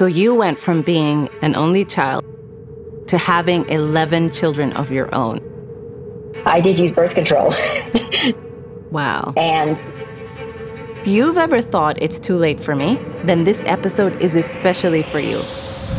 So 0.00 0.06
you 0.06 0.34
went 0.34 0.58
from 0.58 0.80
being 0.80 1.28
an 1.42 1.54
only 1.54 1.84
child 1.84 2.24
to 3.08 3.18
having 3.18 3.68
11 3.68 4.30
children 4.30 4.72
of 4.72 4.90
your 4.90 5.14
own. 5.14 5.42
I 6.46 6.62
did 6.62 6.80
use 6.80 6.90
birth 6.90 7.14
control. 7.14 7.52
wow. 8.90 9.34
And 9.36 9.76
if 10.96 11.06
you've 11.06 11.36
ever 11.36 11.60
thought 11.60 12.00
it's 12.00 12.18
too 12.18 12.36
late 12.36 12.58
for 12.58 12.74
me, 12.74 12.98
then 13.24 13.44
this 13.44 13.62
episode 13.66 14.22
is 14.22 14.34
especially 14.34 15.02
for 15.02 15.20
you. 15.20 15.42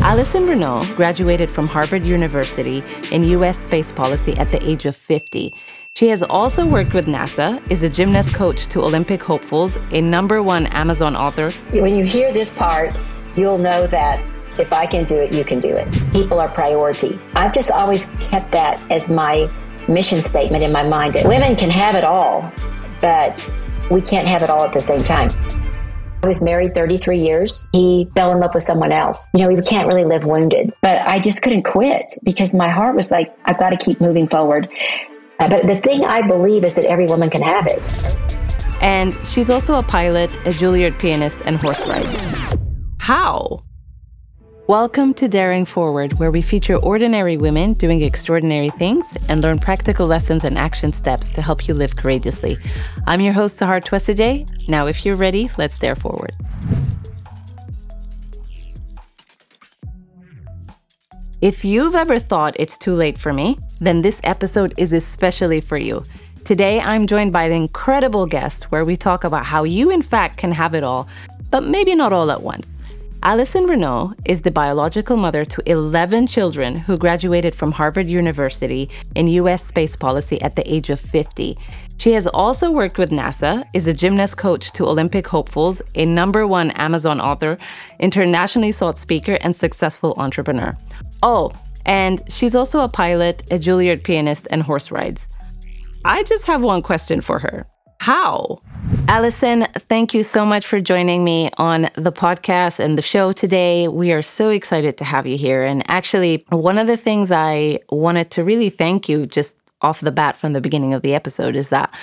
Allyson 0.01 0.47
Reneau 0.47 0.83
graduated 0.95 1.51
from 1.51 1.67
Harvard 1.67 2.03
University 2.03 2.81
in 3.11 3.23
U.S. 3.25 3.59
space 3.59 3.91
policy 3.91 4.35
at 4.37 4.51
the 4.51 4.67
age 4.67 4.85
of 4.85 4.95
50. 4.95 5.53
She 5.93 6.07
has 6.07 6.23
also 6.23 6.65
worked 6.65 6.95
with 6.95 7.05
NASA, 7.05 7.61
is 7.69 7.83
a 7.83 7.89
gymnast 7.89 8.33
coach 8.33 8.65
to 8.69 8.81
Olympic 8.81 9.21
hopefuls, 9.21 9.77
a 9.91 10.01
number 10.01 10.41
one 10.41 10.65
Amazon 10.67 11.15
author. 11.15 11.51
When 11.69 11.93
you 11.93 12.03
hear 12.03 12.33
this 12.33 12.51
part, 12.51 12.95
you'll 13.35 13.57
know 13.57 13.87
that 13.87 14.23
if 14.59 14.73
I 14.73 14.85
can 14.85 15.05
do 15.05 15.17
it, 15.17 15.33
you 15.33 15.43
can 15.43 15.59
do 15.59 15.69
it. 15.69 15.87
People 16.11 16.39
are 16.39 16.49
priority. 16.49 17.19
I've 17.35 17.53
just 17.53 17.71
always 17.71 18.05
kept 18.19 18.51
that 18.51 18.79
as 18.91 19.09
my 19.09 19.49
mission 19.87 20.21
statement 20.21 20.63
in 20.63 20.71
my 20.71 20.83
mind 20.83 21.13
that 21.13 21.27
women 21.27 21.55
can 21.55 21.69
have 21.69 21.95
it 21.95 22.03
all, 22.03 22.51
but 23.01 23.49
we 23.89 24.01
can't 24.01 24.27
have 24.27 24.41
it 24.41 24.49
all 24.49 24.63
at 24.63 24.73
the 24.73 24.81
same 24.81 25.03
time. 25.03 25.29
I 26.23 26.27
was 26.27 26.41
married 26.41 26.75
33 26.75 27.19
years. 27.19 27.67
He 27.71 28.07
fell 28.15 28.31
in 28.31 28.39
love 28.39 28.53
with 28.53 28.61
someone 28.61 28.91
else. 28.91 29.29
You 29.33 29.41
know, 29.41 29.47
we 29.47 29.59
can't 29.61 29.87
really 29.87 30.03
live 30.03 30.23
wounded, 30.23 30.71
but 30.81 31.01
I 31.01 31.19
just 31.19 31.41
couldn't 31.41 31.63
quit 31.63 32.13
because 32.23 32.53
my 32.53 32.69
heart 32.69 32.95
was 32.95 33.09
like, 33.09 33.35
I've 33.45 33.57
got 33.57 33.71
to 33.71 33.77
keep 33.77 33.99
moving 33.99 34.27
forward. 34.27 34.69
Uh, 35.39 35.49
but 35.49 35.65
the 35.65 35.81
thing 35.81 36.05
I 36.05 36.21
believe 36.27 36.63
is 36.63 36.75
that 36.75 36.85
every 36.85 37.07
woman 37.07 37.31
can 37.31 37.41
have 37.41 37.65
it. 37.65 37.81
And 38.83 39.15
she's 39.25 39.49
also 39.49 39.79
a 39.79 39.83
pilot, 39.83 40.29
a 40.45 40.51
Juilliard 40.51 40.99
pianist, 40.99 41.39
and 41.45 41.57
horse 41.57 41.87
rider. 41.87 42.40
How? 43.01 43.63
Welcome 44.67 45.15
to 45.15 45.27
Daring 45.27 45.65
Forward, 45.65 46.19
where 46.19 46.29
we 46.29 46.43
feature 46.43 46.75
ordinary 46.75 47.35
women 47.35 47.73
doing 47.73 48.03
extraordinary 48.03 48.69
things 48.69 49.11
and 49.27 49.41
learn 49.41 49.57
practical 49.57 50.05
lessons 50.05 50.43
and 50.43 50.55
action 50.55 50.93
steps 50.93 51.27
to 51.29 51.41
help 51.41 51.67
you 51.67 51.73
live 51.73 51.95
courageously. 51.95 52.57
I'm 53.07 53.19
your 53.19 53.33
host, 53.33 53.57
Sahar 53.57 53.83
Twesijay. 53.83 54.69
Now, 54.69 54.85
if 54.85 55.03
you're 55.03 55.15
ready, 55.15 55.49
let's 55.57 55.79
dare 55.79 55.95
forward. 55.95 56.35
If 61.41 61.65
you've 61.65 61.95
ever 61.95 62.19
thought 62.19 62.55
it's 62.59 62.77
too 62.77 62.93
late 62.93 63.17
for 63.17 63.33
me, 63.33 63.57
then 63.79 64.03
this 64.03 64.21
episode 64.23 64.75
is 64.77 64.91
especially 64.91 65.59
for 65.59 65.77
you. 65.79 66.03
Today, 66.45 66.79
I'm 66.79 67.07
joined 67.07 67.33
by 67.33 67.45
an 67.45 67.51
incredible 67.51 68.27
guest 68.27 68.65
where 68.65 68.85
we 68.85 68.95
talk 68.95 69.23
about 69.23 69.47
how 69.47 69.63
you, 69.63 69.89
in 69.89 70.03
fact, 70.03 70.37
can 70.37 70.51
have 70.51 70.75
it 70.75 70.83
all, 70.83 71.07
but 71.49 71.63
maybe 71.63 71.95
not 71.95 72.13
all 72.13 72.29
at 72.29 72.43
once. 72.43 72.67
Allyson 73.23 73.67
Reneau 73.67 74.15
is 74.25 74.41
the 74.41 74.49
biological 74.49 75.15
mother 75.15 75.45
to 75.45 75.61
11 75.69 76.25
children 76.25 76.75
who 76.75 76.97
graduated 76.97 77.53
from 77.53 77.71
Harvard 77.71 78.07
University 78.07 78.89
in 79.13 79.27
U.S. 79.27 79.63
space 79.63 79.95
policy 79.95 80.41
at 80.41 80.55
the 80.55 80.73
age 80.73 80.89
of 80.89 80.99
50. 80.99 81.55
She 81.97 82.13
has 82.13 82.25
also 82.25 82.71
worked 82.71 82.97
with 82.97 83.11
NASA, 83.11 83.63
is 83.75 83.85
a 83.85 83.93
gymnast 83.93 84.37
coach 84.37 84.73
to 84.73 84.87
Olympic 84.87 85.27
hopefuls, 85.27 85.83
a 85.93 86.03
number 86.03 86.47
one 86.47 86.71
Amazon 86.71 87.21
author, 87.21 87.59
internationally 87.99 88.71
sought 88.71 88.97
speaker, 88.97 89.37
and 89.41 89.55
successful 89.55 90.15
entrepreneur. 90.17 90.75
Oh, 91.21 91.51
and 91.85 92.23
she's 92.27 92.55
also 92.55 92.79
a 92.79 92.89
pilot, 92.89 93.43
a 93.51 93.59
Juilliard 93.59 94.03
pianist, 94.03 94.47
and 94.49 94.63
horse 94.63 94.89
rides. 94.89 95.27
I 96.03 96.23
just 96.23 96.47
have 96.47 96.63
one 96.63 96.81
question 96.81 97.21
for 97.21 97.37
her. 97.37 97.67
How? 98.01 98.63
Allyson, 99.07 99.67
thank 99.75 100.15
you 100.15 100.23
so 100.23 100.43
much 100.43 100.65
for 100.65 100.81
joining 100.81 101.23
me 101.23 101.51
on 101.59 101.83
the 101.93 102.11
podcast 102.11 102.79
and 102.79 102.97
the 102.97 103.01
show 103.03 103.31
today. 103.31 103.87
We 103.87 104.11
are 104.11 104.23
so 104.23 104.49
excited 104.49 104.97
to 104.97 105.03
have 105.03 105.27
you 105.27 105.37
here. 105.37 105.63
And 105.63 105.83
actually, 105.87 106.43
one 106.49 106.79
of 106.79 106.87
the 106.87 106.97
things 106.97 107.29
I 107.29 107.77
wanted 107.91 108.31
to 108.31 108.43
really 108.43 108.71
thank 108.71 109.07
you 109.07 109.27
just 109.27 109.55
off 109.83 110.01
the 110.01 110.11
bat 110.11 110.35
from 110.35 110.53
the 110.53 110.61
beginning 110.61 110.95
of 110.95 111.03
the 111.03 111.13
episode 111.13 111.55
is 111.55 111.69
that 111.69 111.93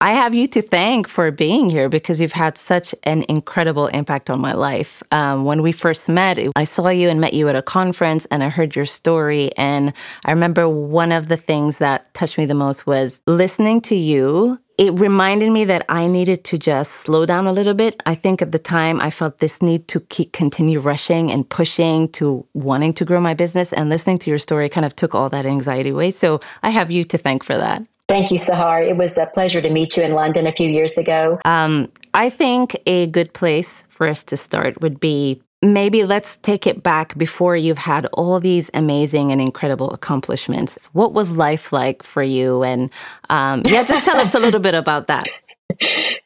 I 0.00 0.10
have 0.10 0.34
you 0.34 0.48
to 0.48 0.60
thank 0.60 1.06
for 1.06 1.30
being 1.30 1.70
here 1.70 1.88
because 1.88 2.20
you've 2.20 2.32
had 2.32 2.58
such 2.58 2.92
an 3.04 3.24
incredible 3.28 3.86
impact 3.86 4.30
on 4.30 4.40
my 4.40 4.54
life. 4.54 5.04
Um, 5.12 5.44
when 5.44 5.62
we 5.62 5.70
first 5.70 6.08
met, 6.08 6.36
I 6.56 6.64
saw 6.64 6.88
you 6.88 7.08
and 7.08 7.20
met 7.20 7.32
you 7.32 7.48
at 7.48 7.54
a 7.54 7.62
conference 7.62 8.26
and 8.26 8.42
I 8.42 8.48
heard 8.48 8.74
your 8.74 8.86
story. 8.86 9.56
And 9.56 9.92
I 10.24 10.32
remember 10.32 10.68
one 10.68 11.12
of 11.12 11.28
the 11.28 11.36
things 11.36 11.78
that 11.78 12.12
touched 12.12 12.38
me 12.38 12.44
the 12.44 12.54
most 12.54 12.88
was 12.88 13.20
listening 13.28 13.80
to 13.82 13.94
you 13.94 14.58
it 14.76 14.98
reminded 14.98 15.50
me 15.52 15.64
that 15.66 15.84
I 15.88 16.06
needed 16.06 16.44
to 16.44 16.58
just 16.58 16.92
slow 16.92 17.26
down 17.26 17.46
a 17.46 17.52
little 17.52 17.74
bit. 17.74 18.02
I 18.06 18.14
think 18.14 18.42
at 18.42 18.52
the 18.52 18.58
time 18.58 19.00
I 19.00 19.10
felt 19.10 19.38
this 19.38 19.62
need 19.62 19.86
to 19.88 20.00
keep 20.00 20.32
continue 20.32 20.80
rushing 20.80 21.30
and 21.30 21.48
pushing 21.48 22.08
to 22.12 22.46
wanting 22.54 22.92
to 22.94 23.04
grow 23.04 23.20
my 23.20 23.34
business 23.34 23.72
and 23.72 23.88
listening 23.88 24.18
to 24.18 24.30
your 24.30 24.38
story 24.38 24.68
kind 24.68 24.84
of 24.84 24.96
took 24.96 25.14
all 25.14 25.28
that 25.28 25.46
anxiety 25.46 25.90
away. 25.90 26.10
So 26.10 26.40
I 26.62 26.70
have 26.70 26.90
you 26.90 27.04
to 27.04 27.18
thank 27.18 27.44
for 27.44 27.56
that. 27.56 27.86
Thank 28.08 28.30
you, 28.30 28.38
Sahar. 28.38 28.86
It 28.86 28.96
was 28.96 29.16
a 29.16 29.26
pleasure 29.26 29.62
to 29.62 29.70
meet 29.70 29.96
you 29.96 30.02
in 30.02 30.12
London 30.12 30.46
a 30.46 30.52
few 30.52 30.68
years 30.68 30.98
ago. 30.98 31.38
Um, 31.44 31.90
I 32.12 32.28
think 32.28 32.76
a 32.86 33.06
good 33.06 33.32
place 33.32 33.82
for 33.88 34.06
us 34.08 34.22
to 34.24 34.36
start 34.36 34.80
would 34.82 35.00
be 35.00 35.40
maybe 35.72 36.04
let's 36.04 36.36
take 36.36 36.66
it 36.66 36.82
back 36.82 37.16
before 37.16 37.56
you've 37.56 37.78
had 37.78 38.06
all 38.06 38.40
these 38.40 38.70
amazing 38.74 39.30
and 39.30 39.40
incredible 39.40 39.90
accomplishments. 39.92 40.88
What 40.92 41.12
was 41.12 41.30
life 41.30 41.72
like 41.72 42.02
for 42.02 42.22
you? 42.22 42.62
And 42.62 42.90
um, 43.30 43.62
yeah, 43.64 43.84
just 43.84 44.04
tell 44.04 44.18
us 44.18 44.34
a 44.34 44.38
little 44.38 44.60
bit 44.60 44.74
about 44.74 45.06
that. 45.06 45.26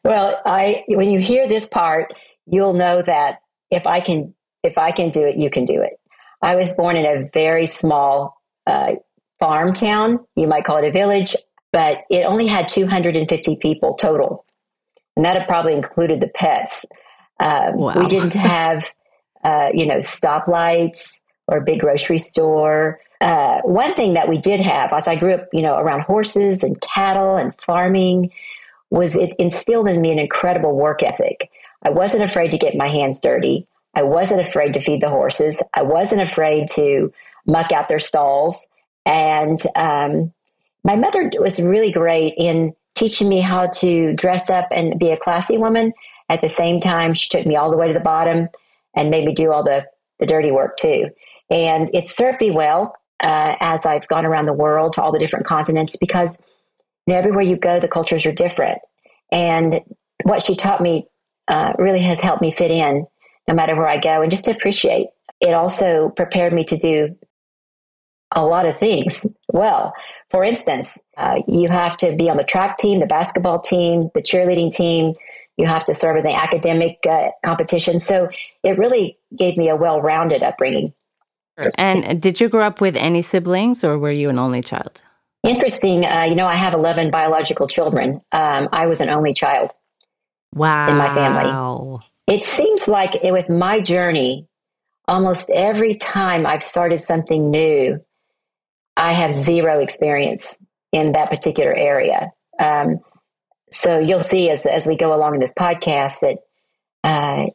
Well, 0.04 0.41
I 0.44 0.84
when 0.88 1.10
you 1.10 1.21
hear 1.21 1.49
this 1.49 1.66
part, 1.66 2.21
you'll 2.47 2.75
know 2.75 3.00
that 3.00 3.41
if 3.71 3.87
I 3.87 4.00
can 4.00 4.34
if 4.62 4.76
I 4.76 4.91
can 4.91 5.10
do 5.10 5.22
it, 5.22 5.37
you 5.37 5.49
can 5.49 5.65
do 5.65 5.81
it. 5.81 5.99
I 6.43 6.56
was 6.56 6.72
born 6.72 6.97
in 6.97 7.06
a 7.06 7.28
very 7.32 7.66
small 7.66 8.41
uh, 8.66 8.94
farm 9.38 9.72
town. 9.72 10.20
You 10.37 10.49
might 10.49 10.65
call 10.65 10.78
it 10.78 10.84
a 10.84 10.91
village, 10.91 11.34
but 11.72 11.99
it 12.10 12.25
only 12.26 12.47
had 12.47 12.69
250 12.69 13.56
people 13.56 13.94
total, 13.94 14.44
and 15.16 15.25
that 15.25 15.47
probably 15.49 15.75
included 15.75 16.20
the 16.20 16.28
pets. 16.28 16.84
Um, 17.41 17.76
wow. 17.76 17.99
We 17.99 18.06
didn't 18.06 18.34
have 18.34 18.93
uh, 19.44 19.71
you 19.72 19.87
know, 19.87 19.99
stoplights 19.99 21.19
or 21.47 21.59
a 21.59 21.65
big 21.65 21.81
grocery 21.81 22.19
store. 22.19 23.00
Uh, 23.21 23.60
one 23.62 23.93
thing 23.94 24.15
that 24.15 24.28
we 24.28 24.38
did 24.38 24.60
have, 24.60 24.93
as 24.93 25.09
I 25.09 25.16
grew 25.16 25.34
up, 25.34 25.49
you 25.53 25.62
know, 25.62 25.76
around 25.76 26.04
horses 26.04 26.62
and 26.62 26.81
cattle 26.81 27.37
and 27.37 27.54
farming, 27.54 28.32
was 28.91 29.16
it 29.16 29.34
instilled 29.38 29.88
in 29.88 30.00
me 30.00 30.12
an 30.12 30.19
incredible 30.19 30.75
work 30.75 31.03
ethic. 31.03 31.50
I 31.82 31.91
wasn't 31.91 32.25
afraid 32.25 32.53
to 32.53 32.59
get 32.59 32.76
my 32.76 32.88
hands 32.88 33.21
dirty. 33.21 33.66
I 33.94 34.03
wasn't 34.03 34.41
afraid 34.41 34.75
to 34.75 34.81
feed 34.81 35.00
the 35.00 35.09
horses. 35.09 35.62
I 35.75 35.82
wasn't 35.82 36.22
afraid 36.22 36.69
to 36.75 37.12
muck 37.47 37.72
out 37.72 37.88
their 37.88 37.99
stalls. 37.99 38.66
And 39.05 39.59
um, 39.75 40.32
my 40.84 40.97
mother 40.97 41.31
was 41.38 41.60
really 41.60 41.93
great 41.93 42.34
in 42.37 42.75
teaching 42.94 43.28
me 43.28 43.41
how 43.41 43.66
to 43.66 44.15
dress 44.15 44.50
up 44.50 44.69
and 44.70 44.99
be 44.99 45.10
a 45.10 45.16
classy 45.16 45.56
woman. 45.56 45.93
At 46.28 46.41
the 46.41 46.49
same 46.49 46.81
time, 46.81 47.15
she 47.15 47.28
took 47.28 47.47
me 47.47 47.56
all 47.56 47.70
the 47.70 47.76
way 47.76 47.88
to 47.88 47.94
the 47.94 48.00
bottom 48.00 48.49
and 48.97 49.10
made 49.10 49.25
me 49.25 49.32
do 49.32 49.53
all 49.53 49.62
the, 49.62 49.87
the 50.19 50.26
dirty 50.26 50.50
work 50.50 50.76
too. 50.76 51.10
And 51.50 51.91
it 51.94 52.06
served 52.06 52.41
me 52.41 52.50
well 52.50 52.94
uh, 53.22 53.56
as 53.60 53.87
I've 53.87 54.09
gone 54.09 54.26
around 54.26 54.47
the 54.47 54.54
world 54.54 54.94
to 54.94 55.03
all 55.03 55.12
the 55.12 55.19
different 55.19 55.47
continents 55.47 55.97
because 55.97 56.41
you 57.06 57.15
know, 57.15 57.19
everywhere 57.19 57.43
you 57.43 57.56
go, 57.56 57.81
the 57.81 57.88
cultures 57.88 58.26
are 58.26 58.32
different. 58.32 58.78
And 59.32 59.81
what 60.25 60.43
she 60.43 60.56
taught 60.56 60.81
me 60.81 61.06
uh, 61.47 61.72
really 61.78 62.00
has 62.00 62.21
helped 62.21 62.43
me 62.43 62.53
fit 62.53 62.71
in 62.71 63.06
no 63.47 63.54
matter 63.54 63.75
where 63.75 63.88
I 63.88 63.97
go 63.97 64.22
and 64.22 64.31
just 64.31 64.44
to 64.44 64.50
appreciate. 64.50 65.09
It 65.41 65.55
also 65.55 66.10
prepared 66.10 66.53
me 66.53 66.65
to 66.65 66.76
do 66.76 67.16
a 68.34 68.44
lot 68.44 68.66
of 68.66 68.78
things 68.78 69.25
well. 69.53 69.94
For 70.31 70.44
instance, 70.44 70.99
uh, 71.16 71.41
you 71.49 71.66
have 71.70 71.97
to 71.99 72.15
be 72.15 72.28
on 72.28 72.37
the 72.37 72.44
track 72.44 72.76
team, 72.76 73.00
the 73.00 73.06
basketball 73.06 73.60
team, 73.60 74.00
the 74.15 74.22
cheerleading 74.22 74.70
team, 74.70 75.12
you 75.58 75.66
have 75.66 75.84
to 75.84 75.94
serve 75.94 76.16
in 76.16 76.22
the 76.22 76.34
academic 76.34 77.04
uh, 77.06 77.30
competition. 77.44 77.98
So 77.98 78.30
it 78.62 78.78
really 78.78 79.19
gave 79.36 79.56
me 79.56 79.69
a 79.69 79.76
well 79.76 80.00
rounded 80.00 80.42
upbringing. 80.42 80.94
And 81.76 82.22
did 82.22 82.40
you 82.40 82.49
grow 82.49 82.64
up 82.64 82.81
with 82.81 82.94
any 82.94 83.20
siblings 83.20 83.82
or 83.82 83.99
were 83.99 84.12
you 84.12 84.31
an 84.31 84.38
only 84.38 84.62
child? 84.62 85.02
Interesting. 85.43 86.05
Uh, 86.05 86.22
you 86.22 86.37
know, 86.37 86.46
I 86.46 86.55
have 86.55 86.72
11 86.72 87.10
biological 87.10 87.66
children. 87.66 88.20
Um, 88.31 88.69
I 88.72 88.87
was 88.87 89.00
an 89.00 89.10
only 89.10 89.34
child. 89.34 89.72
Wow. 90.55 90.88
In 90.88 90.96
my 90.96 91.12
family. 91.12 91.99
It 92.28 92.44
seems 92.44 92.87
like 92.87 93.16
it, 93.16 93.32
with 93.32 93.49
my 93.49 93.81
journey, 93.81 94.46
almost 95.08 95.50
every 95.50 95.96
time 95.96 96.46
I've 96.46 96.62
started 96.62 97.00
something 97.00 97.50
new, 97.50 98.00
I 98.96 99.12
have 99.12 99.32
zero 99.32 99.81
experience 99.81 100.58
in 100.93 101.12
that 101.12 101.31
particular 101.31 101.72
area. 101.72 102.31
Um, 102.58 103.00
so 103.70 103.99
you'll 103.99 104.20
see 104.20 104.50
as 104.50 104.67
as 104.67 104.87
we 104.87 104.97
go 104.97 105.15
along 105.15 105.35
in 105.35 105.41
this 105.41 105.53
podcast 105.53 106.20
that 106.20 106.38
uh, 107.05 107.47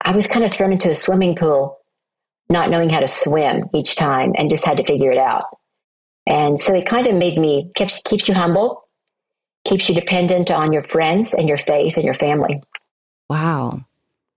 I 0.00 0.12
was 0.14 0.26
kind 0.26 0.44
of 0.44 0.52
thrown 0.52 0.72
into 0.72 0.90
a 0.90 0.94
swimming 0.94 1.34
pool, 1.34 1.78
not 2.48 2.70
knowing 2.70 2.90
how 2.90 3.00
to 3.00 3.06
swim 3.06 3.64
each 3.74 3.96
time, 3.96 4.32
and 4.36 4.50
just 4.50 4.64
had 4.64 4.76
to 4.78 4.84
figure 4.84 5.10
it 5.10 5.18
out. 5.18 5.44
And 6.26 6.58
so 6.58 6.74
it 6.74 6.86
kind 6.86 7.06
of 7.06 7.14
made 7.14 7.38
me 7.38 7.70
keeps 7.74 8.00
keeps 8.04 8.28
you 8.28 8.34
humble, 8.34 8.88
keeps 9.64 9.88
you 9.88 9.94
dependent 9.94 10.50
on 10.50 10.72
your 10.72 10.82
friends 10.82 11.34
and 11.34 11.48
your 11.48 11.58
faith 11.58 11.96
and 11.96 12.04
your 12.04 12.14
family. 12.14 12.62
Wow. 13.28 13.86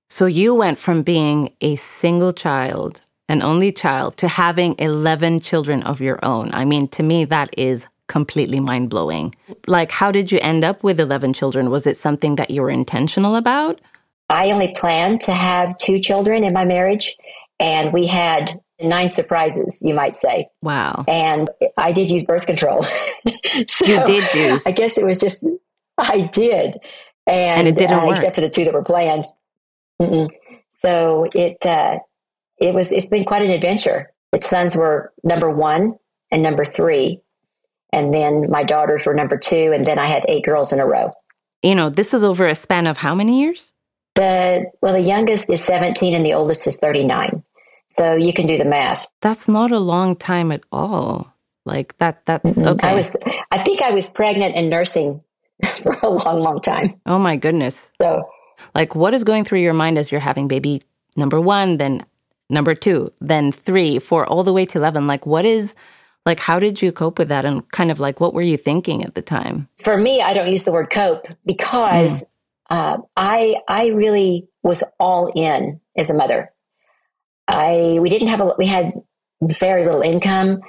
So 0.10 0.26
you 0.26 0.56
went 0.56 0.80
from 0.80 1.04
being 1.04 1.54
a 1.60 1.76
single 1.76 2.32
child, 2.32 3.02
an 3.28 3.42
only 3.42 3.74
child, 3.74 4.16
to 4.18 4.30
having 4.30 4.76
11 4.80 5.42
children 5.42 5.84
of 5.84 6.00
your 6.00 6.24
own. 6.24 6.50
I 6.54 6.64
mean, 6.64 6.88
to 6.90 7.04
me, 7.04 7.26
that 7.26 7.54
is 7.58 7.88
completely 8.08 8.60
mind 8.60 8.90
blowing. 8.90 9.36
Like, 9.68 9.92
how 9.92 10.12
did 10.12 10.32
you 10.32 10.40
end 10.42 10.64
up 10.64 10.84
with 10.84 11.00
11 11.00 11.34
children? 11.34 11.70
Was 11.70 11.86
it 11.86 11.98
something 11.98 12.36
that 12.36 12.50
you 12.50 12.62
were 12.62 12.70
intentional 12.70 13.36
about? 13.36 13.80
I 14.30 14.52
only 14.52 14.74
planned 14.76 15.22
to 15.22 15.32
have 15.32 15.78
two 15.78 16.00
children 16.00 16.44
in 16.44 16.54
my 16.54 16.66
marriage, 16.66 17.16
and 17.60 17.94
we 17.94 18.08
had 18.08 18.60
nine 18.82 19.10
surprises, 19.10 19.82
you 19.82 19.94
might 19.94 20.16
say. 20.16 20.50
Wow. 20.62 21.06
And 21.08 21.50
I 21.78 21.92
did 21.92 22.12
use 22.12 22.24
birth 22.24 22.46
control. 22.46 22.82
so 22.84 23.86
you 23.86 24.04
did 24.06 24.34
use. 24.34 24.66
I 24.66 24.72
guess 24.72 24.98
it 24.98 25.06
was 25.06 25.20
just, 25.20 25.44
I 25.98 26.22
did. 26.22 26.78
And, 27.26 27.60
and 27.60 27.68
it 27.68 27.76
didn't 27.76 28.00
uh, 28.00 28.06
work. 28.06 28.18
Except 28.18 28.36
for 28.36 28.42
the 28.42 28.50
two 28.50 28.66
that 28.66 28.74
were 28.74 28.84
planned. 28.84 29.26
Mm-mm. 30.02 30.30
So 30.74 31.26
it, 31.34 31.66
uh, 31.66 32.00
it 32.58 32.74
was, 32.74 32.92
it's 32.92 33.08
been 33.08 33.26
quite 33.26 33.42
an 33.42 33.50
adventure. 33.50 34.12
Its 34.32 34.50
sons 34.50 34.76
were 34.76 35.14
number 35.24 35.50
one 35.50 35.98
and 36.32 36.44
number 36.44 36.66
three. 36.66 37.22
And 37.92 38.14
then 38.14 38.50
my 38.50 38.64
daughters 38.64 39.06
were 39.06 39.14
number 39.14 39.38
two. 39.38 39.72
And 39.74 39.86
then 39.86 40.00
I 40.00 40.08
had 40.08 40.26
eight 40.28 40.44
girls 40.44 40.74
in 40.74 40.80
a 40.80 40.86
row. 40.86 41.12
You 41.64 41.76
know, 41.76 41.90
this 41.90 42.14
is 42.14 42.24
over 42.24 42.48
a 42.48 42.56
span 42.56 42.88
of 42.88 42.98
how 42.98 43.16
many 43.16 43.40
years? 43.40 43.74
The, 44.16 44.66
well, 44.82 44.94
the 44.94 45.02
youngest 45.02 45.50
is 45.50 45.64
17 45.64 46.16
and 46.16 46.26
the 46.26 46.34
oldest 46.34 46.68
is 46.68 46.78
39. 46.78 47.44
So 47.90 48.16
you 48.16 48.34
can 48.34 48.46
do 48.46 48.58
the 48.58 48.66
math. 48.66 49.08
That's 49.22 49.48
not 49.48 49.72
a 49.72 49.80
long 49.80 50.16
time 50.16 50.52
at 50.52 50.64
all. 50.72 51.34
Like 51.66 51.98
that, 51.98 52.26
that's 52.26 52.54
mm 52.54 52.68
okay. 52.68 52.88
I 52.88 52.94
was, 52.94 53.16
I 53.52 53.58
think 53.58 53.82
I 53.82 53.92
was 53.92 54.08
pregnant 54.08 54.56
and 54.56 54.70
nursing 54.70 55.22
for 55.84 55.98
a 56.02 56.10
long, 56.10 56.40
long 56.40 56.62
time. 56.62 57.00
Oh 57.06 57.20
my 57.20 57.36
goodness. 57.36 57.92
So, 58.02 58.24
like, 58.74 58.96
what 58.96 59.14
is 59.14 59.24
going 59.24 59.44
through 59.44 59.60
your 59.60 59.74
mind 59.74 59.98
as 59.98 60.12
you're 60.12 60.22
having 60.22 60.48
baby 60.48 60.84
number 61.16 61.42
one, 61.42 61.78
then 61.78 62.06
number 62.50 62.76
two, 62.76 63.12
then 63.20 63.52
three, 63.52 64.00
four, 64.00 64.26
all 64.26 64.44
the 64.44 64.54
way 64.54 64.66
to 64.68 64.78
11? 64.78 65.08
Like, 65.08 65.26
what 65.26 65.46
is, 65.46 65.76
like, 66.28 66.42
how 66.42 66.60
did 66.60 66.82
you 66.82 66.92
cope 66.92 67.18
with 67.18 67.30
that? 67.30 67.46
And 67.46 67.68
kind 67.72 67.90
of 67.90 68.00
like, 68.00 68.20
what 68.20 68.34
were 68.34 68.42
you 68.42 68.58
thinking 68.58 69.04
at 69.04 69.16
the 69.16 69.22
time? 69.22 69.70
For 69.82 69.98
me, 69.98 70.22
I 70.22 70.34
don't 70.34 70.52
use 70.52 70.64
the 70.64 70.74
word 70.74 70.90
cope 70.90 71.26
because 71.46 72.22
mm. 72.22 72.26
uh, 72.70 72.98
I, 73.16 73.56
I 73.68 73.88
really 73.88 74.50
was 74.62 74.84
all 75.00 75.32
in 75.34 75.80
as 75.96 76.10
a 76.10 76.14
mother. 76.14 76.52
I 77.48 77.98
we 78.02 78.10
didn't 78.10 78.28
have 78.28 78.42
a 78.42 78.54
we 78.58 78.68
had 78.68 78.92
very 79.42 79.86
little 79.86 80.02
income, 80.02 80.64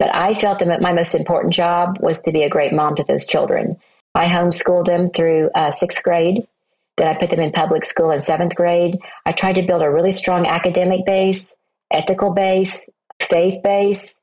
but 0.00 0.12
I 0.12 0.34
felt 0.34 0.58
that 0.58 0.80
my 0.80 0.92
most 0.92 1.14
important 1.14 1.54
job 1.54 1.98
was 2.00 2.22
to 2.22 2.32
be 2.32 2.42
a 2.42 2.48
great 2.48 2.72
mom 2.72 2.96
to 2.96 3.04
those 3.04 3.24
children. 3.24 3.76
I 4.16 4.26
homeschooled 4.26 4.86
them 4.86 5.10
through 5.10 5.50
uh, 5.54 5.70
sixth 5.70 6.02
grade. 6.02 6.46
Then 6.96 7.06
I 7.06 7.14
put 7.14 7.30
them 7.30 7.38
in 7.38 7.52
public 7.52 7.84
school 7.84 8.10
in 8.10 8.20
seventh 8.20 8.56
grade. 8.56 8.98
I 9.24 9.30
tried 9.30 9.54
to 9.54 9.62
build 9.62 9.82
a 9.82 9.90
really 9.90 10.10
strong 10.10 10.46
academic 10.46 11.06
base, 11.06 11.54
ethical 11.90 12.32
base, 12.32 12.88
faith 13.20 13.62
base, 13.62 14.20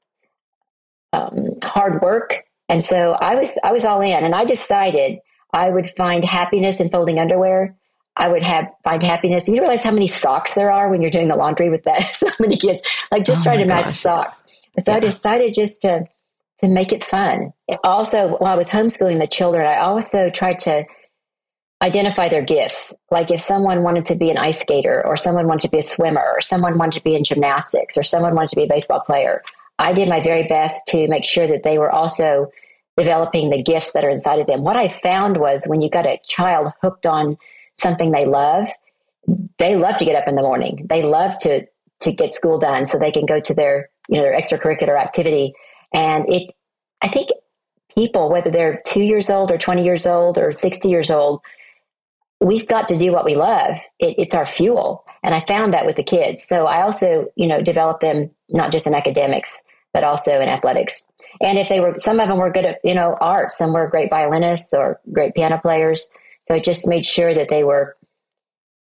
um, 1.14 1.58
hard 1.64 2.02
work, 2.02 2.44
and 2.70 2.84
so 2.84 3.12
I 3.12 3.36
was 3.36 3.58
I 3.64 3.72
was 3.72 3.86
all 3.86 4.02
in, 4.02 4.24
and 4.24 4.36
I 4.36 4.46
decided 4.46 5.20
I 5.54 5.70
would 5.70 5.88
find 5.98 6.24
happiness 6.24 6.80
in 6.80 6.90
folding 6.90 7.20
underwear 7.20 7.76
I 8.18 8.28
would 8.28 8.44
have 8.44 8.68
find 8.84 9.02
happiness. 9.02 9.48
You 9.48 9.60
realize 9.60 9.84
how 9.84 9.92
many 9.92 10.08
socks 10.08 10.54
there 10.54 10.72
are 10.72 10.90
when 10.90 11.02
you're 11.02 11.12
doing 11.12 11.28
the 11.28 11.36
laundry 11.36 11.70
with 11.70 11.84
that 11.84 12.02
so 12.14 12.28
many 12.40 12.58
kids. 12.58 12.84
Like 13.12 13.24
just 13.24 13.42
oh 13.42 13.44
trying 13.44 13.60
to 13.60 13.66
gosh. 13.66 13.88
match 13.88 13.96
socks. 13.96 14.44
so 14.80 14.92
yeah. 14.92 14.98
I 14.98 15.00
decided 15.00 15.54
just 15.54 15.82
to 15.82 16.06
to 16.62 16.68
make 16.68 16.92
it 16.92 17.04
fun. 17.04 17.54
Also, 17.84 18.38
while 18.38 18.54
I 18.54 18.56
was 18.56 18.70
homeschooling 18.70 19.20
the 19.20 19.28
children, 19.28 19.66
I 19.66 19.80
also 19.80 20.30
tried 20.30 20.60
to 20.60 20.86
identify 21.82 22.30
their 22.30 22.44
gifts. 22.44 22.94
Like 23.10 23.32
if 23.32 23.42
someone 23.42 23.82
wanted 23.82 24.06
to 24.06 24.16
be 24.16 24.30
an 24.30 24.38
ice 24.38 24.60
skater, 24.60 25.02
or 25.04 25.18
someone 25.18 25.48
wanted 25.48 25.62
to 25.62 25.70
be 25.70 25.80
a 25.80 25.82
swimmer, 25.82 26.22
or 26.22 26.42
someone 26.42 26.78
wanted 26.78 27.00
to 27.00 27.04
be 27.04 27.16
in 27.16 27.24
gymnastics, 27.24 27.98
or 27.98 28.04
someone 28.04 28.36
wanted 28.36 28.50
to 28.50 28.56
be 28.58 28.64
a 28.66 28.68
baseball 28.68 29.00
player, 29.00 29.42
I 29.82 29.94
did 29.94 30.08
my 30.08 30.22
very 30.22 30.44
best 30.44 30.86
to 30.90 31.08
make 31.08 31.26
sure 31.26 31.48
that 31.48 31.64
they 31.64 31.78
were 31.80 31.90
also 31.90 32.52
developing 32.98 33.50
the 33.50 33.64
gifts 33.64 33.94
that 33.94 34.06
are 34.06 34.10
inside 34.10 34.40
of 34.40 34.48
them. 34.48 34.64
What 34.64 34.78
I 34.78 34.88
found 34.88 35.38
was 35.38 35.66
when 35.66 35.82
you 35.82 35.90
got 35.90 36.06
a 36.06 36.20
child 36.24 36.72
hooked 36.82 37.08
on 37.08 37.38
something 37.76 38.12
they 38.12 38.26
love, 38.26 38.70
they 39.58 39.76
love 39.76 39.98
to 39.98 40.06
get 40.06 40.16
up 40.16 40.28
in 40.28 40.36
the 40.36 40.44
morning. 40.44 40.86
They 40.88 41.02
love 41.04 41.36
to 41.40 41.66
to 42.02 42.12
get 42.12 42.32
school 42.32 42.58
done 42.58 42.86
so 42.86 42.98
they 42.98 43.12
can 43.12 43.26
go 43.26 43.40
to 43.40 43.54
their 43.54 43.90
you 44.08 44.18
know 44.18 44.24
their 44.24 44.40
extracurricular 44.40 45.00
activity. 45.00 45.54
And 45.94 46.26
it, 46.30 46.52
I 47.02 47.08
think 47.08 47.30
people, 47.96 48.30
whether 48.30 48.52
they're 48.52 48.82
two 48.86 49.02
years 49.02 49.30
old 49.30 49.52
or 49.52 49.58
twenty 49.58 49.84
years 49.84 50.06
old 50.06 50.38
or 50.38 50.52
sixty 50.52 50.90
years 50.90 51.10
old, 51.10 51.42
we've 52.40 52.68
got 52.68 52.88
to 52.90 52.96
do 52.96 53.12
what 53.12 53.26
we 53.26 53.36
love. 53.36 53.78
It, 54.00 54.16
it's 54.20 54.34
our 54.34 54.46
fuel, 54.46 55.06
and 55.24 55.34
I 55.34 55.40
found 55.40 55.74
that 55.74 55.86
with 55.86 55.96
the 55.96 56.04
kids. 56.04 56.46
So 56.48 56.66
I 56.66 56.82
also 56.82 57.28
you 57.36 57.48
know 57.48 57.62
developed 57.62 58.02
them 58.02 58.32
not 58.50 58.72
just 58.72 58.86
in 58.86 58.94
academics 58.94 59.64
but 59.94 60.04
also 60.04 60.40
in 60.40 60.50
athletics. 60.50 61.04
And 61.42 61.58
if 61.58 61.70
they 61.70 61.80
were, 61.80 61.96
some 61.98 62.20
of 62.20 62.28
them 62.28 62.38
were 62.38 62.52
good 62.52 62.66
at 62.66 62.80
you 62.84 62.94
know 62.94 63.16
art, 63.20 63.52
some 63.52 63.74
were 63.74 63.88
great 63.88 64.10
violinists 64.10 64.74
or 64.74 65.00
great 65.12 65.34
piano 65.36 65.60
players. 65.60 66.08
So 66.42 66.56
I 66.56 66.60
just 66.60 66.88
made 66.88 67.06
sure 67.06 67.34
that 67.34 67.50
they 67.50 67.64
were, 67.64 67.96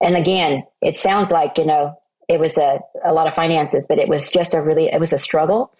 and 0.02 0.16
again, 0.16 0.64
it 0.80 0.96
sounds 0.96 1.30
like, 1.30 1.58
you 1.58 1.66
know, 1.66 1.94
it 2.28 2.40
was 2.40 2.56
a, 2.56 2.80
a 3.04 3.12
lot 3.12 3.26
of 3.26 3.34
finances, 3.34 3.86
but 3.88 3.98
it 3.98 4.08
was 4.08 4.30
just 4.30 4.54
a 4.54 4.62
really, 4.62 4.86
it 4.86 4.98
was 4.98 5.12
a 5.12 5.18
struggle. 5.18 5.72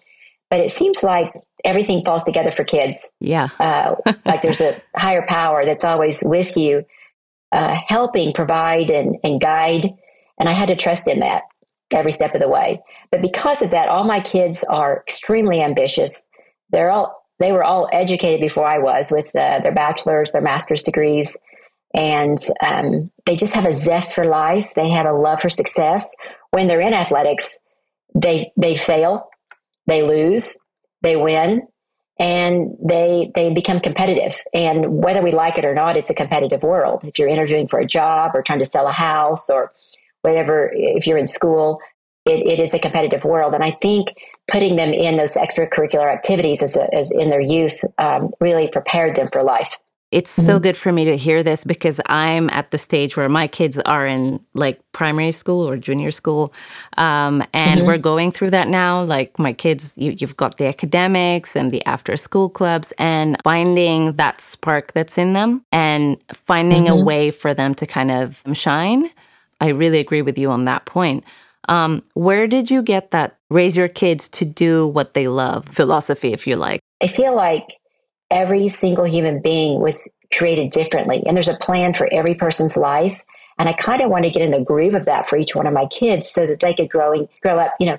But 0.49 0.59
it 0.59 0.69
seems 0.69 1.01
like 1.01 1.33
everything 1.63 2.03
falls 2.03 2.23
together 2.23 2.51
for 2.51 2.63
kids. 2.63 3.11
Yeah. 3.19 3.47
uh, 3.57 3.95
like 4.25 4.41
there's 4.41 4.61
a 4.61 4.81
higher 4.95 5.25
power 5.27 5.65
that's 5.65 5.83
always 5.83 6.21
with 6.21 6.55
you, 6.55 6.85
uh, 7.51 7.73
helping 7.87 8.33
provide 8.33 8.91
and, 8.91 9.17
and 9.23 9.41
guide. 9.41 9.89
And 10.37 10.49
I 10.49 10.51
had 10.51 10.67
to 10.67 10.75
trust 10.75 11.07
in 11.07 11.21
that 11.21 11.43
every 11.93 12.11
step 12.11 12.35
of 12.35 12.41
the 12.41 12.49
way. 12.49 12.81
But 13.11 13.21
because 13.21 13.61
of 13.61 13.71
that, 13.71 13.89
all 13.89 14.03
my 14.03 14.19
kids 14.19 14.63
are 14.69 15.03
extremely 15.07 15.61
ambitious. 15.61 16.27
They're 16.69 16.91
all, 16.91 17.25
they 17.39 17.51
were 17.51 17.63
all 17.63 17.89
educated 17.91 18.41
before 18.41 18.67
I 18.67 18.79
was 18.79 19.11
with 19.11 19.35
uh, 19.35 19.59
their 19.59 19.73
bachelor's, 19.73 20.31
their 20.31 20.41
master's 20.41 20.83
degrees 20.83 21.35
and 21.93 22.37
um, 22.61 23.11
they 23.25 23.35
just 23.35 23.53
have 23.53 23.65
a 23.65 23.73
zest 23.73 24.15
for 24.15 24.25
life. 24.25 24.73
They 24.75 24.89
have 24.89 25.05
a 25.05 25.13
love 25.13 25.41
for 25.41 25.49
success. 25.49 26.09
When 26.51 26.67
they're 26.67 26.81
in 26.81 26.93
athletics, 26.93 27.57
they 28.15 28.51
they 28.57 28.75
fail, 28.75 29.29
they 29.87 30.01
lose, 30.01 30.57
they 31.01 31.15
win, 31.15 31.67
and 32.19 32.77
they 32.83 33.31
they 33.35 33.53
become 33.53 33.79
competitive. 33.79 34.37
And 34.53 35.03
whether 35.03 35.21
we 35.21 35.31
like 35.31 35.57
it 35.57 35.65
or 35.65 35.73
not, 35.73 35.97
it's 35.97 36.09
a 36.09 36.15
competitive 36.15 36.63
world. 36.63 37.03
If 37.03 37.19
you're 37.19 37.29
interviewing 37.29 37.67
for 37.67 37.79
a 37.79 37.85
job 37.85 38.31
or 38.33 38.41
trying 38.41 38.59
to 38.59 38.65
sell 38.65 38.87
a 38.87 38.91
house 38.91 39.49
or 39.49 39.71
whatever, 40.21 40.71
if 40.73 41.07
you're 41.07 41.17
in 41.17 41.27
school, 41.27 41.79
it, 42.25 42.45
it 42.45 42.59
is 42.59 42.73
a 42.73 42.79
competitive 42.79 43.23
world. 43.23 43.53
And 43.53 43.63
I 43.63 43.71
think 43.71 44.09
putting 44.51 44.75
them 44.75 44.93
in 44.93 45.17
those 45.17 45.33
extracurricular 45.33 46.11
activities 46.11 46.61
as, 46.61 46.75
a, 46.75 46.93
as 46.93 47.11
in 47.11 47.29
their 47.29 47.41
youth 47.41 47.83
um, 47.97 48.31
really 48.39 48.67
prepared 48.67 49.15
them 49.15 49.27
for 49.27 49.43
life. 49.43 49.77
It's 50.11 50.33
mm-hmm. 50.33 50.45
so 50.45 50.59
good 50.59 50.75
for 50.75 50.91
me 50.91 51.05
to 51.05 51.15
hear 51.15 51.41
this 51.41 51.63
because 51.63 52.01
I'm 52.05 52.49
at 52.49 52.71
the 52.71 52.77
stage 52.77 53.15
where 53.15 53.29
my 53.29 53.47
kids 53.47 53.77
are 53.77 54.05
in 54.05 54.41
like 54.53 54.81
primary 54.91 55.31
school 55.31 55.67
or 55.67 55.77
junior 55.77 56.11
school. 56.11 56.53
Um, 56.97 57.43
and 57.53 57.79
mm-hmm. 57.79 57.87
we're 57.87 57.97
going 57.97 58.33
through 58.33 58.49
that 58.49 58.67
now. 58.67 59.03
Like 59.03 59.39
my 59.39 59.53
kids, 59.53 59.93
you, 59.95 60.11
you've 60.17 60.35
got 60.35 60.57
the 60.57 60.65
academics 60.65 61.55
and 61.55 61.71
the 61.71 61.83
after 61.85 62.17
school 62.17 62.49
clubs 62.49 62.91
and 62.97 63.37
finding 63.43 64.11
that 64.13 64.41
spark 64.41 64.91
that's 64.91 65.17
in 65.17 65.31
them 65.31 65.63
and 65.71 66.17
finding 66.33 66.83
mm-hmm. 66.83 66.99
a 66.99 67.03
way 67.03 67.31
for 67.31 67.53
them 67.53 67.73
to 67.75 67.85
kind 67.87 68.11
of 68.11 68.43
shine. 68.53 69.09
I 69.61 69.69
really 69.69 69.99
agree 69.99 70.21
with 70.21 70.37
you 70.37 70.51
on 70.51 70.65
that 70.65 70.85
point. 70.85 71.23
Um, 71.69 72.03
where 72.15 72.47
did 72.47 72.69
you 72.69 72.81
get 72.81 73.11
that 73.11 73.37
raise 73.49 73.77
your 73.77 73.87
kids 73.87 74.27
to 74.29 74.45
do 74.45 74.87
what 74.87 75.13
they 75.13 75.27
love 75.27 75.67
philosophy, 75.69 76.33
if 76.33 76.47
you 76.47 76.55
like? 76.55 76.81
I 77.01 77.07
feel 77.07 77.35
like 77.35 77.77
every 78.31 78.69
single 78.69 79.05
human 79.05 79.41
being 79.41 79.79
was 79.79 80.09
created 80.33 80.71
differently 80.71 81.21
and 81.25 81.35
there's 81.35 81.49
a 81.49 81.57
plan 81.57 81.93
for 81.93 82.07
every 82.11 82.33
person's 82.33 82.77
life 82.77 83.23
and 83.59 83.67
i 83.67 83.73
kind 83.73 84.01
of 84.01 84.09
want 84.09 84.23
to 84.23 84.31
get 84.31 84.41
in 84.41 84.51
the 84.51 84.63
groove 84.63 84.95
of 84.95 85.05
that 85.05 85.27
for 85.27 85.37
each 85.37 85.53
one 85.53 85.67
of 85.67 85.73
my 85.73 85.85
kids 85.87 86.29
so 86.29 86.47
that 86.47 86.59
they 86.61 86.73
could 86.73 86.89
grow 86.89 87.27
grow 87.41 87.59
up 87.59 87.73
you 87.79 87.85
know 87.85 87.97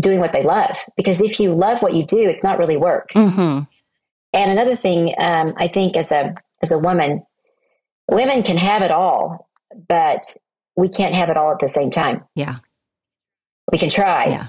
doing 0.00 0.20
what 0.20 0.32
they 0.32 0.42
love 0.42 0.76
because 0.96 1.20
if 1.20 1.40
you 1.40 1.54
love 1.54 1.80
what 1.80 1.94
you 1.94 2.04
do 2.04 2.18
it's 2.18 2.44
not 2.44 2.58
really 2.58 2.76
work 2.76 3.10
mm-hmm. 3.14 3.62
and 4.34 4.50
another 4.50 4.76
thing 4.76 5.14
um, 5.18 5.54
i 5.56 5.66
think 5.66 5.96
as 5.96 6.12
a 6.12 6.34
as 6.62 6.70
a 6.70 6.78
woman 6.78 7.24
women 8.10 8.42
can 8.42 8.58
have 8.58 8.82
it 8.82 8.90
all 8.90 9.48
but 9.88 10.36
we 10.76 10.88
can't 10.88 11.14
have 11.14 11.28
it 11.28 11.36
all 11.36 11.52
at 11.52 11.58
the 11.58 11.68
same 11.68 11.90
time 11.90 12.24
yeah 12.34 12.56
we 13.70 13.78
can 13.78 13.88
try 13.88 14.26
yeah. 14.26 14.48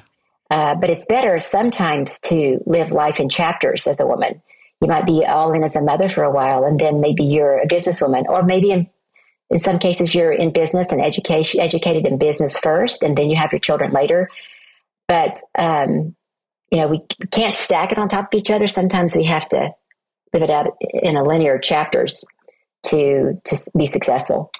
uh, 0.49 0.75
but 0.75 0.89
it's 0.89 1.05
better 1.05 1.39
sometimes 1.39 2.19
to 2.19 2.59
live 2.65 2.91
life 2.91 3.19
in 3.19 3.29
chapters 3.29 3.87
as 3.87 3.99
a 3.99 4.05
woman 4.05 4.41
you 4.83 4.89
might 4.89 5.05
be 5.05 5.25
all 5.25 5.53
in 5.53 5.63
as 5.63 5.77
a 5.77 5.81
mother 5.81 6.09
for 6.09 6.25
a 6.25 6.29
while, 6.29 6.65
and 6.65 6.77
then 6.77 6.99
maybe 6.99 7.23
you're 7.23 7.59
a 7.59 7.67
businesswoman, 7.67 8.25
or 8.27 8.43
maybe 8.43 8.71
in 8.71 8.89
in 9.49 9.59
some 9.59 9.79
cases 9.79 10.13
you're 10.13 10.33
in 10.33 10.51
business 10.51 10.91
and 10.91 11.01
education 11.01 11.61
educated 11.61 12.05
in 12.05 12.17
business 12.17 12.57
first, 12.57 13.01
and 13.01 13.15
then 13.15 13.29
you 13.29 13.37
have 13.37 13.53
your 13.53 13.59
children 13.59 13.91
later. 13.91 14.29
But 15.07 15.39
um, 15.57 16.17
you 16.69 16.79
know, 16.79 16.87
we 16.87 16.99
can't 17.31 17.55
stack 17.55 17.93
it 17.93 17.97
on 17.97 18.09
top 18.09 18.33
of 18.33 18.37
each 18.37 18.51
other. 18.51 18.67
Sometimes 18.67 19.15
we 19.15 19.23
have 19.23 19.47
to 19.49 19.73
live 20.33 20.43
it 20.43 20.49
out 20.49 20.75
in 20.81 21.15
a 21.15 21.23
linear 21.23 21.59
chapters 21.59 22.25
to 22.87 23.39
to 23.45 23.71
be 23.77 23.85
successful. 23.85 24.51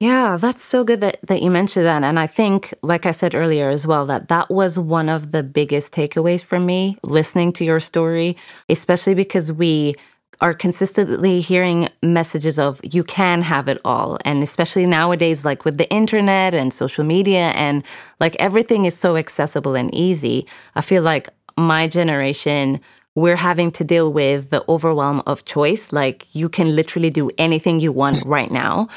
Yeah, 0.00 0.38
that's 0.38 0.62
so 0.62 0.82
good 0.82 1.02
that, 1.02 1.18
that 1.26 1.42
you 1.42 1.50
mentioned 1.50 1.84
that. 1.84 2.02
And 2.02 2.18
I 2.18 2.26
think, 2.26 2.72
like 2.82 3.04
I 3.04 3.10
said 3.10 3.34
earlier 3.34 3.68
as 3.68 3.86
well, 3.86 4.06
that 4.06 4.28
that 4.28 4.48
was 4.50 4.78
one 4.78 5.10
of 5.10 5.30
the 5.30 5.42
biggest 5.42 5.92
takeaways 5.92 6.42
for 6.42 6.58
me 6.58 6.96
listening 7.04 7.52
to 7.54 7.64
your 7.66 7.80
story, 7.80 8.36
especially 8.70 9.14
because 9.14 9.52
we 9.52 9.94
are 10.40 10.54
consistently 10.54 11.40
hearing 11.40 11.86
messages 12.02 12.58
of 12.58 12.80
you 12.82 13.04
can 13.04 13.42
have 13.42 13.68
it 13.68 13.78
all. 13.84 14.16
And 14.24 14.42
especially 14.42 14.86
nowadays, 14.86 15.44
like 15.44 15.66
with 15.66 15.76
the 15.76 15.90
internet 15.90 16.54
and 16.54 16.72
social 16.72 17.04
media, 17.04 17.50
and 17.50 17.84
like 18.20 18.36
everything 18.38 18.86
is 18.86 18.96
so 18.96 19.16
accessible 19.16 19.74
and 19.74 19.94
easy. 19.94 20.46
I 20.76 20.80
feel 20.80 21.02
like 21.02 21.28
my 21.58 21.86
generation, 21.86 22.80
we're 23.14 23.36
having 23.36 23.70
to 23.72 23.84
deal 23.84 24.10
with 24.10 24.48
the 24.48 24.64
overwhelm 24.66 25.22
of 25.26 25.44
choice. 25.44 25.92
Like 25.92 26.26
you 26.34 26.48
can 26.48 26.74
literally 26.74 27.10
do 27.10 27.28
anything 27.36 27.80
you 27.80 27.92
want 27.92 28.24
right 28.24 28.50
now. 28.50 28.88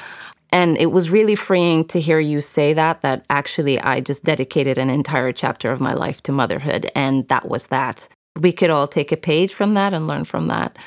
And 0.54 0.78
it 0.78 0.92
was 0.92 1.10
really 1.10 1.34
freeing 1.34 1.84
to 1.86 2.00
hear 2.00 2.20
you 2.20 2.40
say 2.40 2.74
that, 2.74 3.02
that 3.02 3.26
actually 3.28 3.80
I 3.80 4.02
just 4.02 4.24
dedicated 4.24 4.78
an 4.78 4.92
entire 4.92 5.32
chapter 5.32 5.72
of 5.72 5.82
my 5.82 5.96
life 5.96 6.22
to 6.24 6.32
motherhood. 6.32 6.92
And 6.94 7.28
that 7.30 7.50
was 7.50 7.68
that. 7.68 8.08
We 8.40 8.52
could 8.52 8.70
all 8.70 8.88
take 8.88 9.12
a 9.12 9.18
page 9.18 9.56
from 9.56 9.74
that 9.74 9.96
and 9.96 10.06
learn 10.06 10.26
from 10.26 10.46
that. 10.46 10.78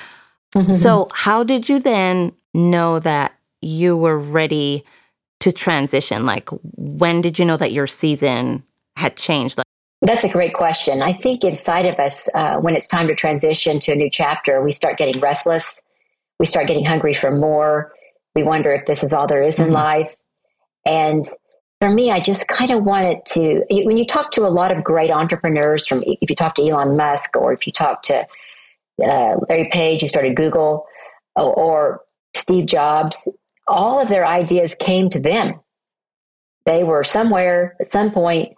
Mm-hmm. 0.55 0.73
So, 0.73 1.09
how 1.13 1.43
did 1.43 1.69
you 1.69 1.81
then 1.81 2.33
know 2.55 3.01
that 3.01 3.35
you 3.61 3.97
were 3.97 4.17
ready 4.17 4.85
to 5.41 5.51
transition? 5.51 6.25
Like, 6.25 6.49
when 6.77 7.21
did 7.21 7.37
you 7.37 7.45
know 7.45 7.57
that 7.57 7.73
your 7.73 7.89
season 7.89 8.63
had 8.97 9.17
changed? 9.17 9.61
That's 10.01 10.25
a 10.25 10.29
great 10.29 10.55
question. 10.55 11.03
I 11.03 11.13
think 11.13 11.43
inside 11.43 11.87
of 11.87 11.97
us, 11.97 12.29
uh, 12.35 12.59
when 12.59 12.77
it's 12.77 12.87
time 12.87 13.09
to 13.09 13.17
transition 13.17 13.81
to 13.81 13.93
a 13.93 13.97
new 13.97 14.11
chapter, 14.11 14.63
we 14.63 14.71
start 14.71 14.97
getting 14.97 15.21
restless. 15.21 15.83
We 16.39 16.47
start 16.47 16.69
getting 16.69 16.85
hungry 16.85 17.15
for 17.15 17.33
more. 17.33 17.96
We 18.37 18.43
wonder 18.43 18.71
if 18.71 18.85
this 18.85 19.02
is 19.02 19.14
all 19.14 19.26
there 19.26 19.40
is 19.40 19.59
in 19.59 19.66
mm-hmm. 19.66 19.75
life. 19.75 20.14
And 20.85 21.26
for 21.81 21.90
me, 21.90 22.11
I 22.11 22.21
just 22.21 22.47
kind 22.47 22.71
of 22.71 22.85
wanted 22.85 23.25
to. 23.28 23.64
When 23.71 23.97
you 23.97 24.07
talk 24.07 24.31
to 24.33 24.47
a 24.47 24.52
lot 24.52 24.76
of 24.76 24.85
great 24.85 25.11
entrepreneurs, 25.11 25.87
from 25.87 26.02
if 26.07 26.28
you 26.28 26.37
talk 26.37 26.55
to 26.57 26.62
Elon 26.62 26.99
Musk 26.99 27.35
or 27.35 27.55
if 27.55 27.66
you 27.66 27.73
talk 27.73 28.02
to 28.02 28.26
uh, 29.02 29.37
Larry 29.49 29.71
Page, 29.73 30.02
who 30.02 30.09
started 30.09 30.37
Google, 30.37 30.85
or, 31.35 31.55
or 31.55 32.00
Steve 32.35 32.66
Jobs, 32.66 33.35
all 33.66 34.00
of 34.00 34.09
their 34.09 34.26
ideas 34.26 34.76
came 34.78 35.09
to 35.11 35.19
them. 35.19 35.61
They 36.66 36.85
were 36.85 37.05
somewhere 37.05 37.75
at 37.81 37.87
some 37.87 38.11
point, 38.11 38.55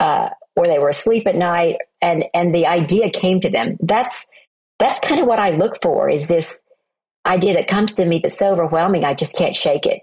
uh, 0.00 0.30
or 0.56 0.66
they 0.66 0.80
were 0.80 0.88
asleep 0.88 1.28
at 1.28 1.36
night, 1.36 1.76
and 2.02 2.24
and 2.34 2.52
the 2.52 2.66
idea 2.66 3.10
came 3.10 3.40
to 3.42 3.48
them. 3.48 3.76
That's 3.80 4.26
that's 4.80 4.98
kind 4.98 5.20
of 5.20 5.28
what 5.28 5.38
I 5.38 5.50
look 5.50 5.80
for. 5.80 6.08
Is 6.08 6.26
this 6.26 6.60
idea 7.26 7.54
that 7.54 7.68
comes 7.68 7.92
to 7.94 8.04
me 8.04 8.20
that's 8.22 8.38
so 8.38 8.52
overwhelming, 8.52 9.04
I 9.04 9.14
just 9.14 9.34
can't 9.34 9.56
shake 9.56 9.86
it. 9.86 10.02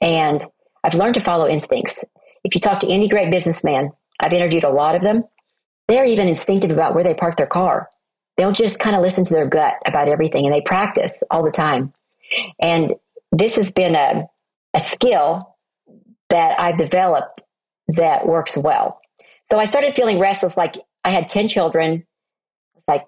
And 0.00 0.44
I've 0.84 0.94
learned 0.94 1.14
to 1.14 1.20
follow 1.20 1.48
instincts. 1.48 2.04
If 2.44 2.54
you 2.54 2.60
talk 2.60 2.80
to 2.80 2.88
any 2.90 3.08
great 3.08 3.30
businessman, 3.30 3.92
I've 4.18 4.32
interviewed 4.32 4.64
a 4.64 4.70
lot 4.70 4.94
of 4.94 5.02
them, 5.02 5.24
they're 5.88 6.04
even 6.04 6.28
instinctive 6.28 6.70
about 6.70 6.94
where 6.94 7.04
they 7.04 7.14
park 7.14 7.36
their 7.36 7.46
car. 7.46 7.88
They'll 8.36 8.52
just 8.52 8.78
kind 8.78 8.96
of 8.96 9.02
listen 9.02 9.24
to 9.24 9.34
their 9.34 9.48
gut 9.48 9.74
about 9.84 10.08
everything 10.08 10.46
and 10.46 10.54
they 10.54 10.60
practice 10.60 11.22
all 11.30 11.42
the 11.42 11.50
time. 11.50 11.92
And 12.60 12.94
this 13.32 13.56
has 13.56 13.72
been 13.72 13.96
a, 13.96 14.26
a 14.72 14.80
skill 14.80 15.56
that 16.28 16.58
I've 16.58 16.76
developed 16.76 17.42
that 17.88 18.26
works 18.26 18.56
well. 18.56 19.00
So 19.50 19.58
I 19.58 19.64
started 19.64 19.94
feeling 19.94 20.20
restless, 20.20 20.56
like 20.56 20.76
I 21.04 21.10
had 21.10 21.28
10 21.28 21.48
children. 21.48 22.06
It's 22.76 22.86
like, 22.86 23.06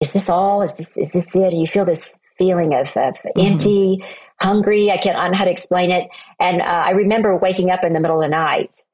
is 0.00 0.12
this 0.12 0.28
all? 0.28 0.62
Is 0.62 0.76
this, 0.76 0.96
is 0.96 1.12
this 1.12 1.34
it? 1.34 1.52
And 1.52 1.60
you 1.60 1.66
feel 1.66 1.84
this 1.84 2.18
feeling 2.38 2.74
of, 2.74 2.88
of 2.88 3.14
mm-hmm. 3.14 3.40
empty, 3.40 4.04
hungry. 4.40 4.90
I 4.90 4.98
can't, 4.98 5.16
I 5.16 5.22
don't 5.24 5.32
know 5.32 5.38
how 5.38 5.44
to 5.44 5.50
explain 5.50 5.90
it. 5.90 6.08
And 6.38 6.60
uh, 6.60 6.64
I 6.86 6.90
remember 6.90 7.36
waking 7.36 7.70
up 7.70 7.84
in 7.84 7.92
the 7.92 8.00
middle 8.00 8.16
of 8.16 8.22
the 8.22 8.28
night 8.28 8.84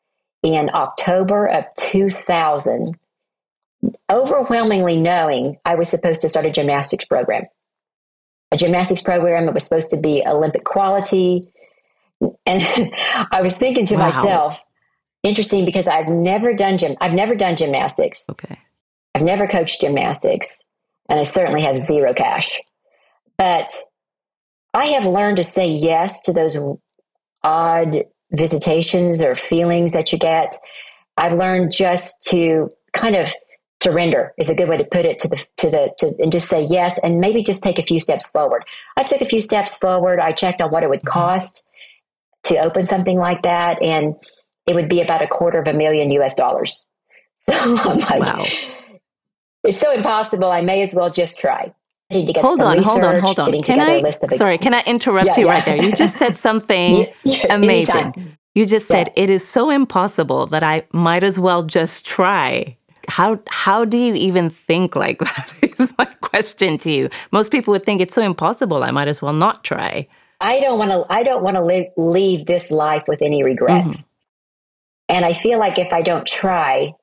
in 0.42 0.70
October 0.72 1.46
of 1.46 1.64
2000, 1.78 2.98
overwhelmingly 4.10 4.96
knowing 4.96 5.58
I 5.64 5.74
was 5.74 5.88
supposed 5.88 6.20
to 6.22 6.28
start 6.28 6.46
a 6.46 6.50
gymnastics 6.50 7.04
program. 7.04 7.44
A 8.50 8.56
gymnastics 8.56 9.02
program 9.02 9.46
that 9.46 9.54
was 9.54 9.64
supposed 9.64 9.90
to 9.90 9.96
be 9.96 10.22
Olympic 10.26 10.64
quality. 10.64 11.42
And 12.20 12.62
I 13.30 13.40
was 13.42 13.56
thinking 13.56 13.86
to 13.86 13.94
wow. 13.94 14.00
myself, 14.00 14.62
interesting 15.22 15.64
because 15.64 15.86
I've 15.86 16.08
never 16.08 16.52
done 16.52 16.78
gym, 16.78 16.96
I've 17.00 17.14
never 17.14 17.34
done 17.34 17.56
gymnastics. 17.56 18.24
Okay. 18.30 18.58
I've 19.14 19.22
never 19.22 19.46
coached 19.46 19.80
gymnastics, 19.80 20.64
and 21.10 21.20
I 21.20 21.24
certainly 21.24 21.62
have 21.62 21.76
zero 21.76 22.14
cash. 22.14 22.58
But 23.38 23.72
I 24.74 24.86
have 24.86 25.06
learned 25.06 25.36
to 25.38 25.42
say 25.42 25.68
yes 25.68 26.20
to 26.22 26.32
those 26.32 26.56
odd 27.42 28.04
visitations 28.30 29.20
or 29.20 29.34
feelings 29.34 29.92
that 29.92 30.12
you 30.12 30.18
get. 30.18 30.56
I've 31.16 31.36
learned 31.36 31.72
just 31.72 32.22
to 32.28 32.70
kind 32.92 33.16
of 33.16 33.32
surrender 33.82 34.32
is 34.38 34.48
a 34.48 34.54
good 34.54 34.68
way 34.68 34.76
to 34.76 34.84
put 34.84 35.04
it 35.04 35.18
to 35.18 35.28
the 35.28 35.44
to 35.56 35.70
the 35.70 35.92
to 35.98 36.14
and 36.20 36.30
just 36.30 36.48
say 36.48 36.64
yes 36.64 36.98
and 37.02 37.18
maybe 37.18 37.42
just 37.42 37.62
take 37.62 37.78
a 37.78 37.82
few 37.82 38.00
steps 38.00 38.26
forward. 38.28 38.64
I 38.96 39.02
took 39.02 39.20
a 39.20 39.26
few 39.26 39.40
steps 39.40 39.76
forward. 39.76 40.20
I 40.20 40.32
checked 40.32 40.62
on 40.62 40.70
what 40.70 40.82
it 40.82 40.88
would 40.88 41.00
mm-hmm. 41.00 41.20
cost 41.20 41.62
to 42.44 42.58
open 42.58 42.82
something 42.84 43.18
like 43.18 43.42
that 43.42 43.82
and 43.82 44.14
it 44.66 44.74
would 44.74 44.88
be 44.88 45.00
about 45.00 45.22
a 45.22 45.26
quarter 45.26 45.58
of 45.60 45.68
a 45.68 45.74
million 45.74 46.10
US 46.12 46.34
dollars. 46.34 46.86
So 47.44 47.54
I'm 47.54 47.98
like 47.98 48.20
wow. 48.20 48.44
it's 49.64 49.78
so 49.78 49.92
impossible. 49.92 50.48
I 50.48 50.60
may 50.60 50.80
as 50.80 50.94
well 50.94 51.10
just 51.10 51.38
try 51.38 51.74
hold 52.36 52.60
on, 52.60 52.78
research, 52.78 52.86
hold 52.86 53.04
on, 53.04 53.20
hold 53.20 53.38
on. 53.40 53.60
Can 53.60 53.80
I? 53.80 54.02
Sorry, 54.10 54.58
can 54.58 54.74
I 54.74 54.82
interrupt 54.86 55.26
yeah, 55.26 55.38
you 55.38 55.46
yeah. 55.46 55.52
right 55.52 55.64
there? 55.64 55.76
You 55.76 55.92
just 55.92 56.16
said 56.16 56.36
something 56.48 57.06
amazing. 57.50 57.96
Anytime. 57.96 58.38
You 58.54 58.66
just 58.66 58.86
said 58.86 59.10
it 59.16 59.30
is 59.30 59.46
so 59.46 59.70
impossible 59.70 60.46
that 60.48 60.62
I 60.62 60.84
might 60.92 61.24
as 61.24 61.38
well 61.38 61.62
just 61.62 62.04
try. 62.04 62.76
How 63.08 63.40
how 63.48 63.84
do 63.84 63.96
you 63.96 64.14
even 64.14 64.50
think 64.50 64.94
like 64.94 65.18
that? 65.20 65.50
Is 65.62 65.92
my 65.98 66.04
question 66.20 66.78
to 66.78 66.90
you. 66.90 67.08
Most 67.30 67.50
people 67.50 67.72
would 67.72 67.82
think 67.82 68.00
it's 68.00 68.14
so 68.14 68.22
impossible. 68.22 68.84
I 68.84 68.90
might 68.90 69.08
as 69.08 69.22
well 69.22 69.32
not 69.32 69.64
try. 69.64 70.06
I 70.40 70.60
don't 70.60 70.78
want 70.78 70.90
to. 70.90 71.04
I 71.08 71.22
don't 71.22 71.42
want 71.42 71.56
to 71.56 71.64
live 71.64 71.86
leave 71.96 72.46
this 72.46 72.70
life 72.70 73.04
with 73.08 73.22
any 73.22 73.42
regrets. 73.42 74.02
Mm-hmm. 74.02 74.08
And 75.08 75.24
I 75.24 75.32
feel 75.32 75.58
like 75.58 75.78
if 75.78 75.92
I 75.92 76.02
don't 76.02 76.26
try, 76.26 76.94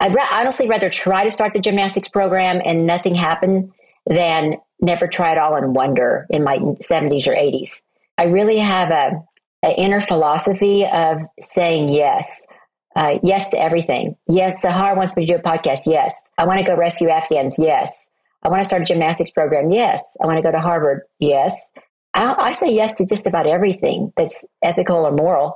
I'd 0.00 0.14
ra- 0.14 0.28
honestly 0.30 0.68
rather 0.68 0.90
try 0.90 1.24
to 1.24 1.30
start 1.30 1.52
the 1.52 1.60
gymnastics 1.60 2.08
program 2.08 2.60
and 2.64 2.86
nothing 2.86 3.14
happen 3.14 3.72
than 4.06 4.56
never 4.80 5.06
try 5.06 5.32
it 5.32 5.38
all 5.38 5.54
and 5.54 5.74
wonder 5.74 6.26
in 6.30 6.44
my 6.44 6.58
70s 6.58 7.26
or 7.26 7.34
80s. 7.34 7.82
I 8.18 8.24
really 8.24 8.58
have 8.58 8.90
a, 8.90 9.22
an 9.62 9.72
inner 9.76 10.00
philosophy 10.00 10.86
of 10.86 11.22
saying 11.40 11.88
yes. 11.88 12.46
Uh, 12.94 13.18
yes 13.22 13.50
to 13.50 13.58
everything. 13.58 14.16
Yes, 14.26 14.64
Sahar 14.64 14.96
wants 14.96 15.16
me 15.16 15.26
to 15.26 15.32
do 15.34 15.38
a 15.38 15.42
podcast. 15.42 15.80
Yes. 15.84 16.30
I 16.38 16.46
want 16.46 16.60
to 16.60 16.64
go 16.64 16.74
rescue 16.74 17.08
Afghans. 17.10 17.56
Yes. 17.58 18.08
I 18.42 18.48
want 18.48 18.60
to 18.60 18.64
start 18.64 18.82
a 18.82 18.84
gymnastics 18.86 19.30
program. 19.30 19.70
Yes. 19.70 20.16
I 20.22 20.26
want 20.26 20.38
to 20.38 20.42
go 20.42 20.50
to 20.50 20.60
Harvard. 20.60 21.02
Yes. 21.18 21.70
I, 22.16 22.34
I 22.38 22.52
say 22.52 22.74
yes 22.74 22.94
to 22.96 23.06
just 23.06 23.26
about 23.26 23.46
everything 23.46 24.12
that's 24.16 24.44
ethical 24.62 25.06
or 25.06 25.12
moral. 25.12 25.54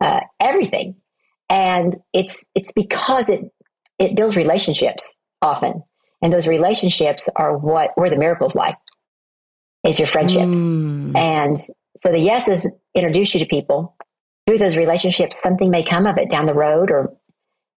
Uh, 0.00 0.20
everything, 0.40 0.94
and 1.50 1.96
it's 2.12 2.46
it's 2.54 2.70
because 2.70 3.28
it 3.28 3.52
it 3.98 4.14
builds 4.14 4.36
relationships 4.36 5.18
often. 5.42 5.82
And 6.20 6.32
those 6.32 6.48
relationships 6.48 7.28
are 7.36 7.56
what 7.56 7.92
where 7.96 8.10
the 8.10 8.18
miracles 8.18 8.54
lie 8.54 8.76
is 9.84 9.98
your 9.98 10.08
friendships. 10.08 10.58
Mm. 10.58 11.16
And 11.16 11.56
so 11.98 12.10
the 12.10 12.18
yeses 12.18 12.68
introduce 12.94 13.34
you 13.34 13.40
to 13.40 13.46
people 13.46 13.96
through 14.46 14.58
those 14.58 14.76
relationships. 14.76 15.40
Something 15.40 15.70
may 15.70 15.82
come 15.82 16.06
of 16.06 16.18
it 16.18 16.30
down 16.30 16.46
the 16.46 16.54
road, 16.54 16.90
or 16.90 17.14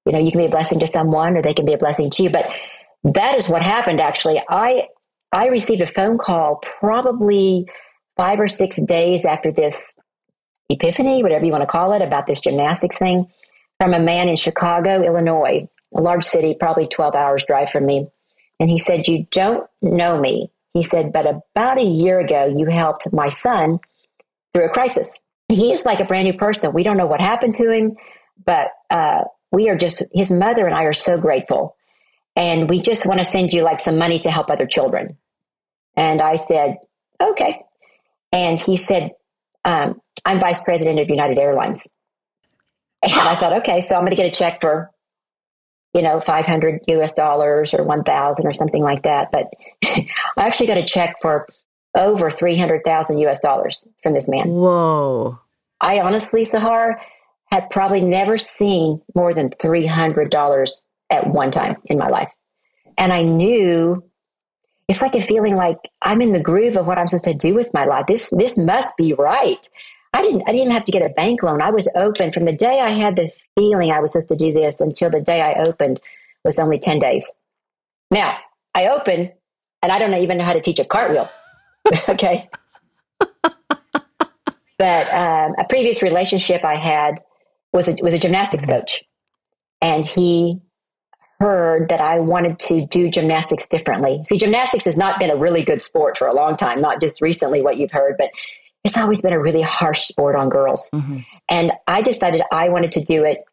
you 0.05 0.11
know, 0.11 0.19
you 0.19 0.31
can 0.31 0.41
be 0.41 0.47
a 0.47 0.49
blessing 0.49 0.79
to 0.79 0.87
someone, 0.87 1.37
or 1.37 1.41
they 1.41 1.53
can 1.53 1.65
be 1.65 1.73
a 1.73 1.77
blessing 1.77 2.09
to 2.09 2.23
you. 2.23 2.29
But 2.29 2.51
that 3.03 3.37
is 3.37 3.47
what 3.47 3.63
happened. 3.63 4.01
Actually, 4.01 4.41
I 4.49 4.87
I 5.31 5.47
received 5.47 5.81
a 5.81 5.87
phone 5.87 6.17
call 6.17 6.61
probably 6.79 7.67
five 8.17 8.39
or 8.39 8.47
six 8.47 8.81
days 8.81 9.23
after 9.23 9.51
this 9.51 9.93
epiphany, 10.69 11.21
whatever 11.21 11.45
you 11.45 11.51
want 11.51 11.61
to 11.61 11.67
call 11.67 11.93
it, 11.93 12.01
about 12.01 12.25
this 12.25 12.41
gymnastics 12.41 12.97
thing, 12.97 13.27
from 13.79 13.93
a 13.93 13.99
man 13.99 14.29
in 14.29 14.35
Chicago, 14.35 15.03
Illinois, 15.03 15.67
a 15.95 16.01
large 16.01 16.23
city, 16.23 16.55
probably 16.59 16.87
twelve 16.87 17.15
hours 17.15 17.43
drive 17.43 17.69
from 17.69 17.85
me. 17.85 18.07
And 18.61 18.69
he 18.69 18.77
said, 18.77 19.07
You 19.07 19.25
don't 19.31 19.67
know 19.81 20.17
me. 20.17 20.51
He 20.75 20.83
said, 20.83 21.11
But 21.11 21.25
about 21.25 21.79
a 21.79 21.83
year 21.83 22.19
ago, 22.19 22.45
you 22.45 22.67
helped 22.67 23.11
my 23.11 23.29
son 23.29 23.79
through 24.53 24.67
a 24.67 24.69
crisis. 24.69 25.19
He 25.49 25.73
is 25.73 25.83
like 25.83 25.99
a 25.99 26.05
brand 26.05 26.25
new 26.25 26.37
person. 26.37 26.71
We 26.71 26.83
don't 26.83 26.95
know 26.95 27.07
what 27.07 27.19
happened 27.19 27.55
to 27.55 27.71
him, 27.71 27.97
but 28.45 28.67
uh, 28.89 29.23
we 29.51 29.67
are 29.67 29.75
just, 29.75 30.03
his 30.13 30.31
mother 30.31 30.65
and 30.67 30.75
I 30.75 30.83
are 30.83 30.93
so 30.93 31.17
grateful. 31.17 31.75
And 32.35 32.69
we 32.69 32.79
just 32.79 33.05
want 33.05 33.19
to 33.19 33.25
send 33.25 33.51
you 33.51 33.63
like 33.63 33.79
some 33.79 33.97
money 33.97 34.19
to 34.19 34.31
help 34.31 34.51
other 34.51 34.67
children. 34.67 35.17
And 35.97 36.21
I 36.21 36.35
said, 36.35 36.77
Okay. 37.19 37.63
And 38.31 38.61
he 38.61 38.77
said, 38.77 39.11
um, 39.65 39.99
I'm 40.23 40.39
vice 40.39 40.61
president 40.61 40.99
of 40.99 41.09
United 41.09 41.37
Airlines. 41.39 41.87
And 43.03 43.11
I 43.11 43.35
thought, 43.35 43.53
okay, 43.53 43.81
so 43.81 43.95
I'm 43.95 44.01
going 44.01 44.11
to 44.11 44.15
get 44.15 44.27
a 44.27 44.31
check 44.31 44.61
for 44.61 44.91
you 45.93 46.01
know, 46.01 46.19
500 46.19 46.81
US 46.87 47.13
dollars 47.13 47.73
or 47.73 47.83
1000 47.83 48.45
or 48.45 48.53
something 48.53 48.81
like 48.81 49.03
that. 49.03 49.31
But 49.31 49.51
I 49.83 50.07
actually 50.37 50.67
got 50.67 50.77
a 50.77 50.85
check 50.85 51.15
for 51.21 51.47
over 51.97 52.31
300,000 52.31 53.17
US 53.19 53.39
dollars 53.39 53.87
from 54.01 54.13
this 54.13 54.29
man. 54.29 54.49
Whoa. 54.49 55.39
I 55.79 55.99
honestly, 55.99 56.43
Sahar, 56.43 56.95
had 57.51 57.69
probably 57.69 58.01
never 58.01 58.37
seen 58.37 59.01
more 59.13 59.33
than 59.33 59.49
$300 59.49 60.83
at 61.09 61.27
one 61.27 61.51
time 61.51 61.75
in 61.85 61.97
my 61.97 62.07
life. 62.07 62.31
And 62.97 63.11
I 63.11 63.23
knew 63.23 64.03
it's 64.87 65.01
like 65.01 65.15
a 65.15 65.21
feeling 65.21 65.55
like 65.55 65.77
I'm 66.01 66.21
in 66.21 66.31
the 66.31 66.39
groove 66.39 66.77
of 66.77 66.85
what 66.85 66.97
I'm 66.97 67.07
supposed 67.07 67.25
to 67.25 67.33
do 67.33 67.53
with 67.53 67.73
my 67.73 67.85
life. 67.85 68.05
This, 68.07 68.29
this 68.29 68.57
must 68.57 68.95
be 68.95 69.13
right. 69.13 69.67
I 70.13 70.21
didn't, 70.21 70.43
I 70.47 70.51
didn't 70.51 70.71
have 70.71 70.83
to 70.83 70.91
get 70.91 71.01
a 71.01 71.09
bank 71.09 71.41
loan. 71.41 71.61
I 71.61 71.71
was 71.71 71.87
open 71.95 72.31
from 72.31 72.45
the 72.45 72.51
day 72.51 72.79
I 72.81 72.89
had 72.89 73.15
the 73.15 73.31
feeling 73.57 73.91
I 73.91 73.99
was 73.99 74.11
supposed 74.11 74.29
to 74.29 74.35
do 74.35 74.51
this 74.51 74.81
until 74.81 75.09
the 75.09 75.21
day 75.21 75.41
I 75.41 75.61
opened 75.63 76.01
was 76.43 76.59
only 76.59 76.79
10 76.79 76.99
days. 76.99 77.31
Now 78.09 78.37
I 78.75 78.87
open 78.87 79.31
and 79.81 79.91
I 79.91 79.99
don't 79.99 80.15
even 80.15 80.37
know 80.37 80.45
how 80.45 80.53
to 80.53 80.61
teach 80.61 80.79
a 80.79 80.85
cartwheel. 80.85 81.29
okay. 82.09 82.49
but 84.77 85.13
um, 85.13 85.55
a 85.57 85.65
previous 85.67 86.01
relationship 86.01 86.63
I 86.63 86.75
had 86.75 87.21
was 87.73 87.87
a, 87.87 87.95
was 88.01 88.13
a 88.13 88.19
gymnastics 88.19 88.65
coach, 88.65 89.03
and 89.81 90.05
he 90.05 90.61
heard 91.39 91.89
that 91.89 92.01
I 92.01 92.19
wanted 92.19 92.59
to 92.59 92.85
do 92.85 93.09
gymnastics 93.09 93.67
differently. 93.67 94.21
See, 94.25 94.37
gymnastics 94.37 94.85
has 94.85 94.97
not 94.97 95.19
been 95.19 95.31
a 95.31 95.35
really 95.35 95.63
good 95.63 95.81
sport 95.81 96.17
for 96.17 96.27
a 96.27 96.33
long 96.33 96.55
time, 96.55 96.81
not 96.81 97.01
just 97.01 97.21
recently 97.21 97.61
what 97.61 97.77
you've 97.77 97.91
heard, 97.91 98.15
but 98.17 98.29
it's 98.83 98.97
always 98.97 99.21
been 99.21 99.33
a 99.33 99.39
really 99.39 99.61
harsh 99.61 100.07
sport 100.07 100.35
on 100.35 100.49
girls. 100.49 100.89
Mm-hmm. 100.93 101.19
And 101.49 101.71
I 101.87 102.01
decided 102.01 102.41
I 102.51 102.69
wanted 102.69 102.93
to 102.93 103.01
do 103.01 103.23
it 103.23 103.43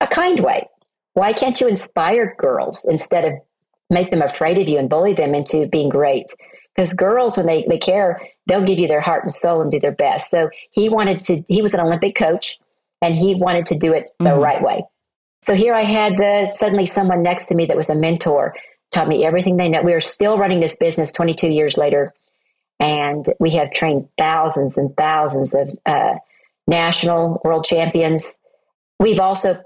a 0.00 0.06
kind 0.06 0.40
way. 0.40 0.68
Why 1.14 1.32
can't 1.32 1.60
you 1.60 1.68
inspire 1.68 2.34
girls 2.38 2.84
instead 2.84 3.24
of 3.24 3.34
make 3.88 4.10
them 4.10 4.22
afraid 4.22 4.58
of 4.58 4.68
you 4.68 4.78
and 4.78 4.90
bully 4.90 5.14
them 5.14 5.34
into 5.34 5.66
being 5.66 5.88
great? 5.88 6.26
Because 6.74 6.92
girls, 6.92 7.36
when 7.36 7.46
they, 7.46 7.64
they 7.68 7.78
care, 7.78 8.20
they'll 8.46 8.64
give 8.64 8.78
you 8.78 8.88
their 8.88 9.00
heart 9.00 9.22
and 9.22 9.32
soul 9.32 9.62
and 9.62 9.70
do 9.70 9.78
their 9.78 9.92
best. 9.92 10.30
So 10.30 10.50
he 10.72 10.88
wanted 10.88 11.20
to, 11.20 11.44
he 11.48 11.62
was 11.62 11.72
an 11.72 11.80
Olympic 11.80 12.16
coach 12.16 12.58
and 13.00 13.14
he 13.14 13.36
wanted 13.36 13.66
to 13.66 13.78
do 13.78 13.92
it 13.92 14.10
the 14.18 14.30
mm-hmm. 14.30 14.40
right 14.40 14.62
way. 14.62 14.84
So 15.42 15.54
here 15.54 15.74
I 15.74 15.84
had 15.84 16.16
the, 16.16 16.50
suddenly 16.50 16.86
someone 16.86 17.22
next 17.22 17.46
to 17.46 17.54
me 17.54 17.66
that 17.66 17.76
was 17.76 17.90
a 17.90 17.94
mentor, 17.94 18.54
taught 18.92 19.08
me 19.08 19.24
everything 19.24 19.56
they 19.56 19.68
know. 19.68 19.82
We 19.82 19.92
are 19.92 20.00
still 20.00 20.38
running 20.38 20.60
this 20.60 20.76
business 20.76 21.12
22 21.12 21.48
years 21.48 21.76
later, 21.76 22.12
and 22.80 23.24
we 23.38 23.50
have 23.50 23.70
trained 23.70 24.08
thousands 24.18 24.76
and 24.76 24.96
thousands 24.96 25.54
of 25.54 25.70
uh, 25.86 26.16
national 26.66 27.40
world 27.44 27.64
champions. 27.64 28.36
We've 28.98 29.20
also 29.20 29.62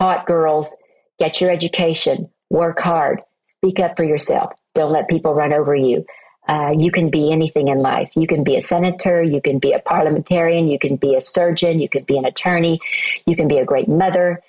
taught 0.00 0.26
girls 0.26 0.74
get 1.18 1.40
your 1.40 1.50
education, 1.50 2.30
work 2.48 2.80
hard, 2.80 3.20
speak 3.44 3.78
up 3.78 3.96
for 3.96 4.04
yourself, 4.04 4.52
don't 4.74 4.92
let 4.92 5.08
people 5.08 5.34
run 5.34 5.52
over 5.52 5.74
you. 5.74 6.06
Uh, 6.48 6.74
you 6.76 6.90
can 6.90 7.10
be 7.10 7.30
anything 7.30 7.68
in 7.68 7.78
life. 7.78 8.10
You 8.16 8.26
can 8.26 8.42
be 8.42 8.56
a 8.56 8.62
senator, 8.62 9.22
you 9.22 9.40
can 9.40 9.58
be 9.58 9.72
a 9.72 9.78
parliamentarian, 9.78 10.66
you 10.66 10.78
can 10.78 10.96
be 10.96 11.14
a 11.14 11.20
surgeon, 11.20 11.80
you 11.80 11.88
can 11.88 12.02
be 12.04 12.16
an 12.18 12.24
attorney, 12.24 12.80
you 13.26 13.36
can 13.36 13.46
be 13.46 13.58
a 13.58 13.64
great 13.64 13.86
mother. 13.86 14.42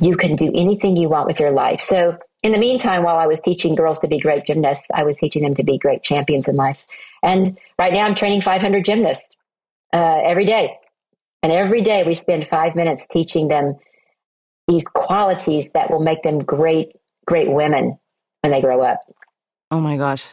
You 0.00 0.16
can 0.16 0.34
do 0.34 0.50
anything 0.52 0.96
you 0.96 1.08
want 1.08 1.28
with 1.28 1.38
your 1.38 1.52
life. 1.52 1.80
So, 1.80 2.18
in 2.42 2.52
the 2.52 2.58
meantime, 2.58 3.04
while 3.04 3.16
I 3.16 3.26
was 3.26 3.40
teaching 3.40 3.74
girls 3.74 4.00
to 4.00 4.08
be 4.08 4.18
great 4.18 4.44
gymnasts, 4.44 4.88
I 4.92 5.04
was 5.04 5.18
teaching 5.18 5.42
them 5.42 5.54
to 5.54 5.62
be 5.62 5.78
great 5.78 6.02
champions 6.02 6.48
in 6.48 6.56
life. 6.56 6.84
And 7.24 7.58
right 7.78 7.92
now, 7.92 8.04
I'm 8.04 8.14
training 8.14 8.42
500 8.42 8.84
gymnasts 8.84 9.34
uh, 9.92 10.20
every 10.22 10.44
day. 10.44 10.76
And 11.42 11.52
every 11.52 11.80
day, 11.80 12.04
we 12.04 12.14
spend 12.14 12.46
five 12.46 12.76
minutes 12.76 13.06
teaching 13.06 13.48
them 13.48 13.76
these 14.68 14.84
qualities 14.84 15.68
that 15.74 15.90
will 15.90 16.00
make 16.00 16.22
them 16.22 16.38
great, 16.38 16.92
great 17.26 17.50
women 17.50 17.98
when 18.42 18.52
they 18.52 18.60
grow 18.60 18.82
up. 18.82 19.00
Oh 19.70 19.80
my 19.80 19.96
gosh 19.96 20.24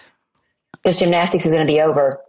because 0.82 0.98
gymnastics 0.98 1.46
is 1.46 1.52
going 1.52 1.66
to 1.66 1.72
be 1.72 1.82
over 1.82 2.20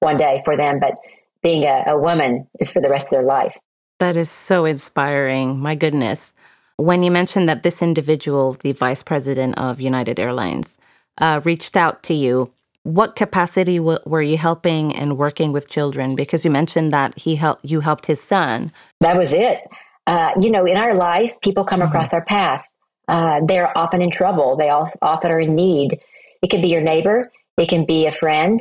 one 0.00 0.16
day 0.16 0.42
for 0.44 0.56
them, 0.56 0.78
but 0.80 0.94
being 1.42 1.64
a, 1.64 1.84
a 1.88 1.98
woman 1.98 2.46
is 2.60 2.70
for 2.70 2.80
the 2.80 2.88
rest 2.88 3.06
of 3.06 3.10
their 3.10 3.22
life. 3.22 3.58
That 3.98 4.16
is 4.16 4.30
so 4.30 4.64
inspiring. 4.64 5.58
My 5.58 5.74
goodness. 5.74 6.34
When 6.76 7.02
you 7.02 7.10
mentioned 7.10 7.48
that 7.48 7.62
this 7.62 7.80
individual, 7.80 8.52
the 8.52 8.72
vice 8.72 9.02
president 9.02 9.56
of 9.58 9.80
United 9.80 10.20
Airlines, 10.20 10.76
uh, 11.18 11.40
reached 11.44 11.76
out 11.76 12.02
to 12.04 12.14
you, 12.14 12.52
what 12.86 13.16
capacity 13.16 13.78
w- 13.78 13.98
were 14.06 14.22
you 14.22 14.38
helping 14.38 14.94
and 14.94 15.18
working 15.18 15.50
with 15.50 15.68
children? 15.68 16.14
Because 16.14 16.44
you 16.44 16.52
mentioned 16.52 16.92
that 16.92 17.18
he 17.18 17.34
helped 17.34 17.64
you 17.64 17.80
helped 17.80 18.06
his 18.06 18.22
son. 18.22 18.72
That 19.00 19.16
was 19.16 19.34
it. 19.34 19.60
Uh, 20.06 20.30
you 20.40 20.50
know, 20.50 20.64
in 20.64 20.76
our 20.76 20.94
life, 20.94 21.40
people 21.40 21.64
come 21.64 21.80
mm-hmm. 21.80 21.88
across 21.88 22.14
our 22.14 22.24
path. 22.24 22.64
Uh, 23.08 23.40
they're 23.44 23.76
often 23.76 24.02
in 24.02 24.10
trouble. 24.10 24.56
They 24.56 24.68
also 24.68 24.96
often 25.02 25.32
are 25.32 25.40
in 25.40 25.56
need. 25.56 25.98
It 26.42 26.50
could 26.50 26.62
be 26.62 26.68
your 26.68 26.80
neighbor. 26.80 27.30
It 27.56 27.68
can 27.68 27.86
be 27.86 28.06
a 28.06 28.12
friend. 28.12 28.60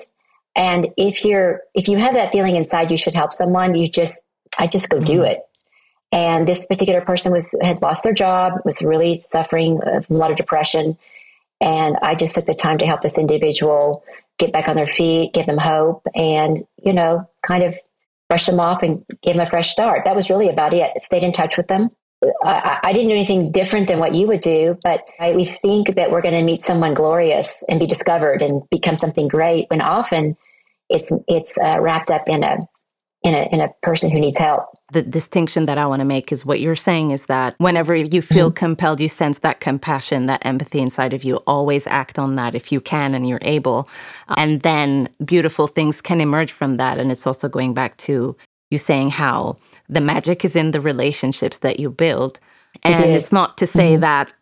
And 0.55 0.87
if 0.97 1.23
you're, 1.23 1.61
if 1.75 1.87
you 1.87 1.97
have 1.97 2.15
that 2.15 2.31
feeling 2.31 2.55
inside 2.55 2.89
you 2.89 2.97
should 2.97 3.13
help 3.13 3.31
someone, 3.31 3.75
you 3.75 3.87
just, 3.87 4.23
I 4.57 4.65
just 4.65 4.89
go 4.89 4.99
do 4.99 5.19
mm-hmm. 5.19 5.33
it. 5.33 5.39
And 6.11 6.47
this 6.47 6.65
particular 6.65 7.01
person 7.01 7.31
was, 7.31 7.53
had 7.61 7.81
lost 7.81 8.03
their 8.03 8.13
job, 8.13 8.53
was 8.63 8.81
really 8.81 9.17
suffering 9.17 9.79
from 9.81 10.15
a 10.15 10.19
lot 10.19 10.31
of 10.31 10.37
depression. 10.37 10.97
And 11.61 11.97
I 12.01 12.15
just 12.15 12.35
took 12.35 12.45
the 12.45 12.53
time 12.53 12.77
to 12.79 12.85
help 12.85 13.01
this 13.01 13.17
individual 13.17 14.03
get 14.37 14.51
back 14.51 14.67
on 14.67 14.75
their 14.75 14.87
feet, 14.87 15.33
give 15.33 15.45
them 15.45 15.57
hope, 15.57 16.05
and, 16.13 16.65
you 16.83 16.93
know, 16.93 17.29
kind 17.41 17.63
of 17.63 17.75
brush 18.27 18.45
them 18.45 18.59
off 18.59 18.83
and 18.83 19.05
give 19.23 19.33
them 19.35 19.45
a 19.45 19.49
fresh 19.49 19.69
start. 19.69 20.03
That 20.05 20.15
was 20.15 20.29
really 20.29 20.49
about 20.49 20.73
it. 20.73 20.91
Stayed 20.99 21.23
in 21.23 21.31
touch 21.31 21.57
with 21.57 21.67
them. 21.67 21.89
I, 22.43 22.79
I, 22.83 22.93
didn't 22.93 23.09
do 23.09 23.15
anything 23.15 23.51
different 23.51 23.87
than 23.87 23.99
what 23.99 24.15
you 24.15 24.25
would 24.27 24.41
do, 24.41 24.77
but 24.83 25.07
I, 25.19 25.33
we 25.33 25.45
think 25.45 25.95
that 25.95 26.11
we're 26.11 26.21
going 26.21 26.33
to 26.33 26.41
meet 26.41 26.59
someone 26.59 26.93
glorious 26.93 27.63
and 27.69 27.79
be 27.79 27.85
discovered 27.85 28.41
and 28.41 28.67
become 28.69 28.97
something 28.97 29.27
great. 29.27 29.69
When 29.69 29.81
often 29.81 30.35
it's 30.89 31.11
it's 31.27 31.55
uh, 31.57 31.79
wrapped 31.79 32.09
up 32.09 32.27
in 32.27 32.43
a 32.43 32.59
in 33.25 33.33
a 33.33 33.49
in 33.51 33.59
a 33.59 33.69
person 33.81 34.11
who 34.11 34.19
needs 34.19 34.37
help. 34.37 34.63
The 34.91 35.01
distinction 35.01 35.65
that 35.65 35.79
I 35.79 35.87
want 35.87 36.01
to 36.01 36.05
make 36.05 36.31
is 36.31 36.45
what 36.45 36.59
you're 36.59 36.75
saying 36.75 37.09
is 37.09 37.25
that 37.25 37.55
whenever 37.57 37.95
you 37.95 38.21
feel 38.21 38.49
mm-hmm. 38.49 38.65
compelled, 38.65 39.01
you 39.01 39.09
sense 39.09 39.39
that 39.39 39.59
compassion, 39.59 40.27
that 40.27 40.45
empathy 40.45 40.79
inside 40.79 41.13
of 41.13 41.23
you. 41.23 41.37
Always 41.47 41.87
act 41.87 42.19
on 42.19 42.35
that 42.35 42.53
if 42.53 42.71
you 42.71 42.79
can 42.79 43.15
and 43.15 43.27
you're 43.27 43.39
able, 43.41 43.89
and 44.37 44.61
then 44.61 45.09
beautiful 45.25 45.65
things 45.65 46.01
can 46.01 46.21
emerge 46.21 46.51
from 46.51 46.77
that. 46.77 46.99
And 46.99 47.11
it's 47.11 47.25
also 47.25 47.49
going 47.49 47.73
back 47.73 47.97
to 47.97 48.37
you 48.69 48.77
saying 48.77 49.09
how 49.09 49.57
the 49.89 50.01
magic 50.01 50.45
is 50.45 50.55
in 50.55 50.71
the 50.71 50.81
relationships 50.81 51.57
that 51.57 51.79
you 51.79 51.89
build. 51.89 52.39
And 52.83 52.99
it 52.99 53.09
it's 53.09 53.31
not 53.31 53.57
to 53.57 53.65
say 53.65 53.93
mm-hmm. 53.93 54.01
that 54.01 54.33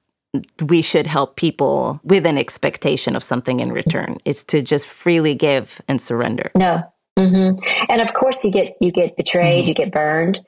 we 0.65 0.81
should 0.81 1.07
help 1.07 1.35
people 1.35 2.01
with 2.03 2.25
an 2.25 2.37
expectation 2.37 3.15
of 3.15 3.23
something 3.23 3.59
in 3.59 3.71
return. 3.71 4.17
It's 4.25 4.43
to 4.45 4.61
just 4.61 4.87
freely 4.87 5.35
give 5.35 5.79
and 5.87 6.01
surrender. 6.01 6.51
No. 6.55 6.83
Mm-hmm. 7.17 7.63
And 7.89 8.01
of 8.01 8.13
course, 8.13 8.43
you 8.43 8.51
get 8.51 8.77
you 8.79 8.91
get 8.91 9.15
betrayed, 9.15 9.61
mm-hmm. 9.61 9.69
you 9.69 9.73
get 9.73 9.91
burned. 9.91 10.41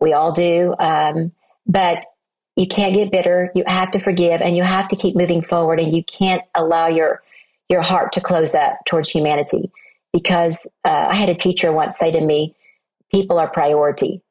We 0.00 0.12
all 0.12 0.32
do. 0.32 0.74
Um, 0.78 1.32
but 1.66 2.06
you 2.56 2.66
can't 2.66 2.94
get 2.94 3.12
bitter. 3.12 3.52
You 3.54 3.64
have 3.66 3.92
to 3.92 3.98
forgive, 3.98 4.40
and 4.40 4.56
you 4.56 4.62
have 4.62 4.88
to 4.88 4.96
keep 4.96 5.14
moving 5.16 5.42
forward. 5.42 5.80
And 5.80 5.94
you 5.94 6.02
can't 6.02 6.42
allow 6.54 6.88
your 6.88 7.22
your 7.68 7.82
heart 7.82 8.12
to 8.12 8.20
close 8.20 8.54
up 8.54 8.78
towards 8.86 9.10
humanity. 9.10 9.70
Because 10.12 10.66
uh, 10.84 11.06
I 11.10 11.14
had 11.14 11.28
a 11.28 11.34
teacher 11.34 11.70
once 11.70 11.98
say 11.98 12.10
to 12.10 12.20
me, 12.20 12.54
"People 13.12 13.38
are 13.38 13.48
priority." 13.48 14.22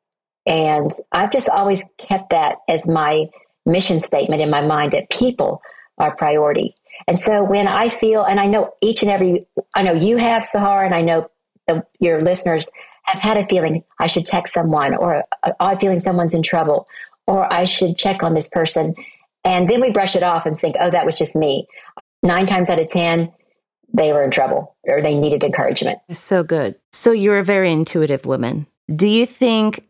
And 0.46 0.92
I've 1.12 1.32
just 1.32 1.50
always 1.50 1.84
kept 1.98 2.30
that 2.30 2.60
as 2.70 2.88
my 2.88 3.30
mission 3.66 4.00
statement 4.00 4.42
in 4.42 4.50
my 4.50 4.62
mind 4.62 4.94
that 4.94 5.10
people 5.10 5.62
are 5.98 6.16
priority. 6.16 6.74
And 7.08 7.20
so 7.20 7.44
when 7.44 7.68
I 7.68 7.90
feel, 7.90 8.24
and 8.24 8.40
I 8.40 8.48
know 8.48 8.74
each 8.82 9.02
and 9.02 9.12
every, 9.12 9.46
I 9.76 9.84
know 9.84 9.94
you 9.94 10.18
have 10.18 10.44
Sahar, 10.44 10.86
and 10.86 10.96
I 10.96 11.02
know 11.02 11.30
the, 11.68 11.86
your 12.00 12.22
listeners 12.22 12.70
have 13.04 13.22
had 13.22 13.38
a 13.38 13.46
feeling 13.46 13.84
I 14.00 14.08
should 14.08 14.26
text 14.26 14.54
someone, 14.54 14.96
or 14.96 15.24
I'm 15.60 15.80
feeling 15.80 16.00
someone's 16.00 16.34
in 16.34 16.44
trouble, 16.44 16.88
or 17.26 17.52
I 17.52 17.66
should 17.66 17.98
check 17.98 18.24
on 18.24 18.34
this 18.34 18.48
person. 18.48 18.96
And 19.44 19.70
then 19.70 19.82
we 19.82 19.92
brush 19.92 20.16
it 20.16 20.24
off 20.24 20.46
and 20.46 20.60
think, 20.60 20.76
oh, 20.80 20.90
that 20.90 21.06
was 21.06 21.18
just 21.18 21.36
me. 21.36 21.68
Nine 22.22 22.48
times 22.48 22.70
out 22.70 22.80
of 22.80 22.88
10, 22.88 23.32
they 23.94 24.12
were 24.12 24.22
in 24.22 24.32
trouble 24.32 24.76
or 24.84 25.02
they 25.02 25.16
needed 25.16 25.44
encouragement. 25.44 26.00
So 26.12 26.44
good. 26.44 26.76
So 26.92 27.12
you're 27.12 27.40
a 27.40 27.44
very 27.44 27.72
intuitive 27.72 28.26
woman. 28.26 28.68
Do 28.94 29.08
you 29.08 29.26
think 29.26 29.88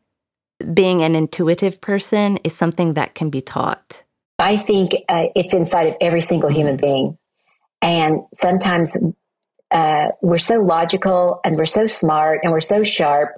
being 0.73 1.01
an 1.01 1.15
intuitive 1.15 1.81
person 1.81 2.37
is 2.43 2.55
something 2.55 2.93
that 2.93 3.15
can 3.15 3.29
be 3.29 3.41
taught? 3.41 4.03
I 4.39 4.57
think 4.57 4.91
uh, 5.09 5.27
it's 5.35 5.53
inside 5.53 5.87
of 5.87 5.95
every 6.01 6.21
single 6.21 6.49
human 6.49 6.77
being. 6.77 7.17
And 7.81 8.21
sometimes 8.33 8.95
uh, 9.71 10.09
we're 10.21 10.37
so 10.37 10.59
logical 10.59 11.39
and 11.43 11.57
we're 11.57 11.65
so 11.65 11.85
smart 11.85 12.39
and 12.43 12.51
we're 12.51 12.61
so 12.61 12.83
sharp. 12.83 13.33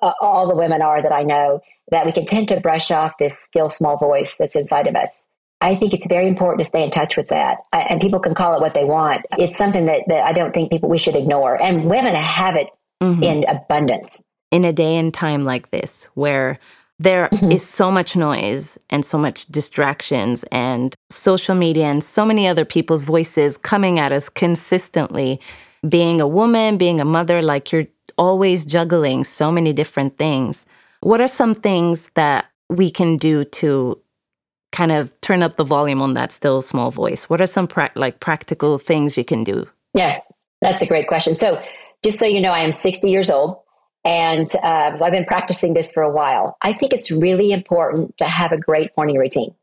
Uh, 0.00 0.12
all 0.20 0.48
the 0.48 0.56
women 0.56 0.82
are 0.82 1.00
that 1.00 1.12
I 1.12 1.22
know 1.22 1.60
that 1.90 2.06
we 2.06 2.12
can 2.12 2.24
tend 2.24 2.48
to 2.48 2.60
brush 2.60 2.90
off 2.90 3.16
this 3.18 3.38
still 3.38 3.68
small 3.68 3.96
voice 3.96 4.36
that's 4.36 4.56
inside 4.56 4.86
of 4.86 4.96
us. 4.96 5.26
I 5.60 5.76
think 5.76 5.94
it's 5.94 6.06
very 6.06 6.26
important 6.26 6.58
to 6.58 6.64
stay 6.64 6.82
in 6.82 6.90
touch 6.90 7.16
with 7.16 7.28
that. 7.28 7.58
I, 7.72 7.82
and 7.82 8.00
people 8.00 8.18
can 8.18 8.34
call 8.34 8.56
it 8.56 8.60
what 8.60 8.74
they 8.74 8.84
want. 8.84 9.24
It's 9.38 9.56
something 9.56 9.86
that, 9.86 10.02
that 10.08 10.24
I 10.24 10.32
don't 10.32 10.52
think 10.52 10.70
people 10.70 10.88
we 10.88 10.98
should 10.98 11.14
ignore. 11.14 11.62
And 11.62 11.88
women 11.88 12.16
have 12.16 12.56
it 12.56 12.68
mm-hmm. 13.00 13.22
in 13.22 13.44
abundance 13.48 14.22
in 14.52 14.64
a 14.64 14.72
day 14.72 14.96
and 14.96 15.12
time 15.12 15.42
like 15.42 15.70
this 15.70 16.04
where 16.14 16.60
there 17.02 17.28
mm-hmm. 17.28 17.50
is 17.50 17.66
so 17.66 17.90
much 17.90 18.14
noise 18.16 18.78
and 18.90 19.04
so 19.04 19.18
much 19.18 19.46
distractions 19.46 20.44
and 20.52 20.94
social 21.10 21.54
media 21.54 21.86
and 21.86 22.02
so 22.02 22.24
many 22.24 22.46
other 22.46 22.64
people's 22.64 23.02
voices 23.02 23.56
coming 23.56 23.98
at 23.98 24.12
us 24.12 24.28
consistently 24.28 25.40
being 25.88 26.20
a 26.20 26.28
woman 26.28 26.76
being 26.76 27.00
a 27.00 27.04
mother 27.04 27.42
like 27.42 27.72
you're 27.72 27.86
always 28.18 28.64
juggling 28.64 29.24
so 29.24 29.50
many 29.50 29.72
different 29.72 30.18
things. 30.18 30.64
What 31.00 31.20
are 31.20 31.28
some 31.28 31.54
things 31.54 32.10
that 32.14 32.46
we 32.68 32.90
can 32.90 33.16
do 33.16 33.44
to 33.44 34.00
kind 34.70 34.92
of 34.92 35.18
turn 35.20 35.42
up 35.42 35.56
the 35.56 35.64
volume 35.64 36.00
on 36.00 36.14
that 36.14 36.32
still 36.32 36.62
small 36.62 36.90
voice? 36.90 37.28
What 37.28 37.40
are 37.40 37.46
some 37.46 37.66
pra- 37.66 37.90
like 37.94 38.20
practical 38.20 38.78
things 38.78 39.16
you 39.16 39.24
can 39.24 39.44
do? 39.44 39.68
Yeah, 39.94 40.20
that's 40.60 40.82
a 40.82 40.86
great 40.86 41.08
question. 41.08 41.36
So, 41.36 41.60
just 42.02 42.18
so 42.18 42.24
you 42.24 42.40
know, 42.40 42.52
I 42.52 42.60
am 42.60 42.72
60 42.72 43.10
years 43.10 43.30
old 43.30 43.61
and 44.04 44.48
uh, 44.62 44.96
so 44.96 45.06
I've 45.06 45.12
been 45.12 45.24
practicing 45.24 45.74
this 45.74 45.90
for 45.92 46.02
a 46.02 46.10
while. 46.10 46.56
I 46.60 46.72
think 46.72 46.92
it's 46.92 47.10
really 47.10 47.52
important 47.52 48.16
to 48.18 48.24
have 48.24 48.52
a 48.52 48.58
great 48.58 48.90
morning 48.96 49.16
routine. 49.18 49.54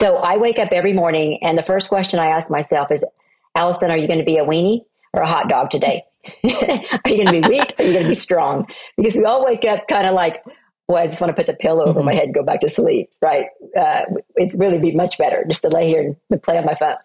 So 0.00 0.16
I 0.16 0.36
wake 0.36 0.58
up 0.58 0.72
every 0.72 0.92
morning, 0.92 1.38
and 1.42 1.56
the 1.56 1.62
first 1.62 1.88
question 1.88 2.20
I 2.20 2.26
ask 2.26 2.50
myself 2.50 2.90
is, 2.90 3.02
Allyson, 3.54 3.90
are 3.90 3.96
you 3.96 4.06
going 4.06 4.18
to 4.18 4.24
be 4.24 4.36
a 4.36 4.44
weenie 4.44 4.80
or 5.14 5.22
a 5.22 5.26
hot 5.26 5.48
dog 5.48 5.70
today? 5.70 6.02
are 6.44 7.10
you 7.10 7.24
going 7.24 7.26
to 7.26 7.40
be 7.40 7.48
weak? 7.48 7.74
Or 7.78 7.82
are 7.82 7.86
you 7.86 7.92
going 7.92 8.04
to 8.04 8.08
be 8.10 8.14
strong? 8.14 8.64
Because 8.96 9.16
we 9.16 9.24
all 9.24 9.44
wake 9.44 9.64
up 9.64 9.88
kind 9.88 10.06
of 10.06 10.14
like, 10.14 10.44
well, 10.88 11.02
I 11.02 11.06
just 11.06 11.20
want 11.20 11.30
to 11.30 11.34
put 11.34 11.46
the 11.46 11.54
pillow 11.54 11.84
over 11.84 12.00
mm-hmm. 12.00 12.06
my 12.06 12.14
head 12.14 12.24
and 12.24 12.34
go 12.34 12.42
back 12.42 12.60
to 12.60 12.68
sleep, 12.68 13.10
right? 13.22 13.46
Uh, 13.76 14.02
it's 14.36 14.56
really 14.56 14.78
be 14.78 14.92
much 14.92 15.16
better 15.16 15.44
just 15.48 15.62
to 15.62 15.68
lay 15.68 15.86
here 15.88 16.14
and 16.30 16.42
play 16.42 16.58
on 16.58 16.66
my 16.66 16.74
phone. 16.74 16.96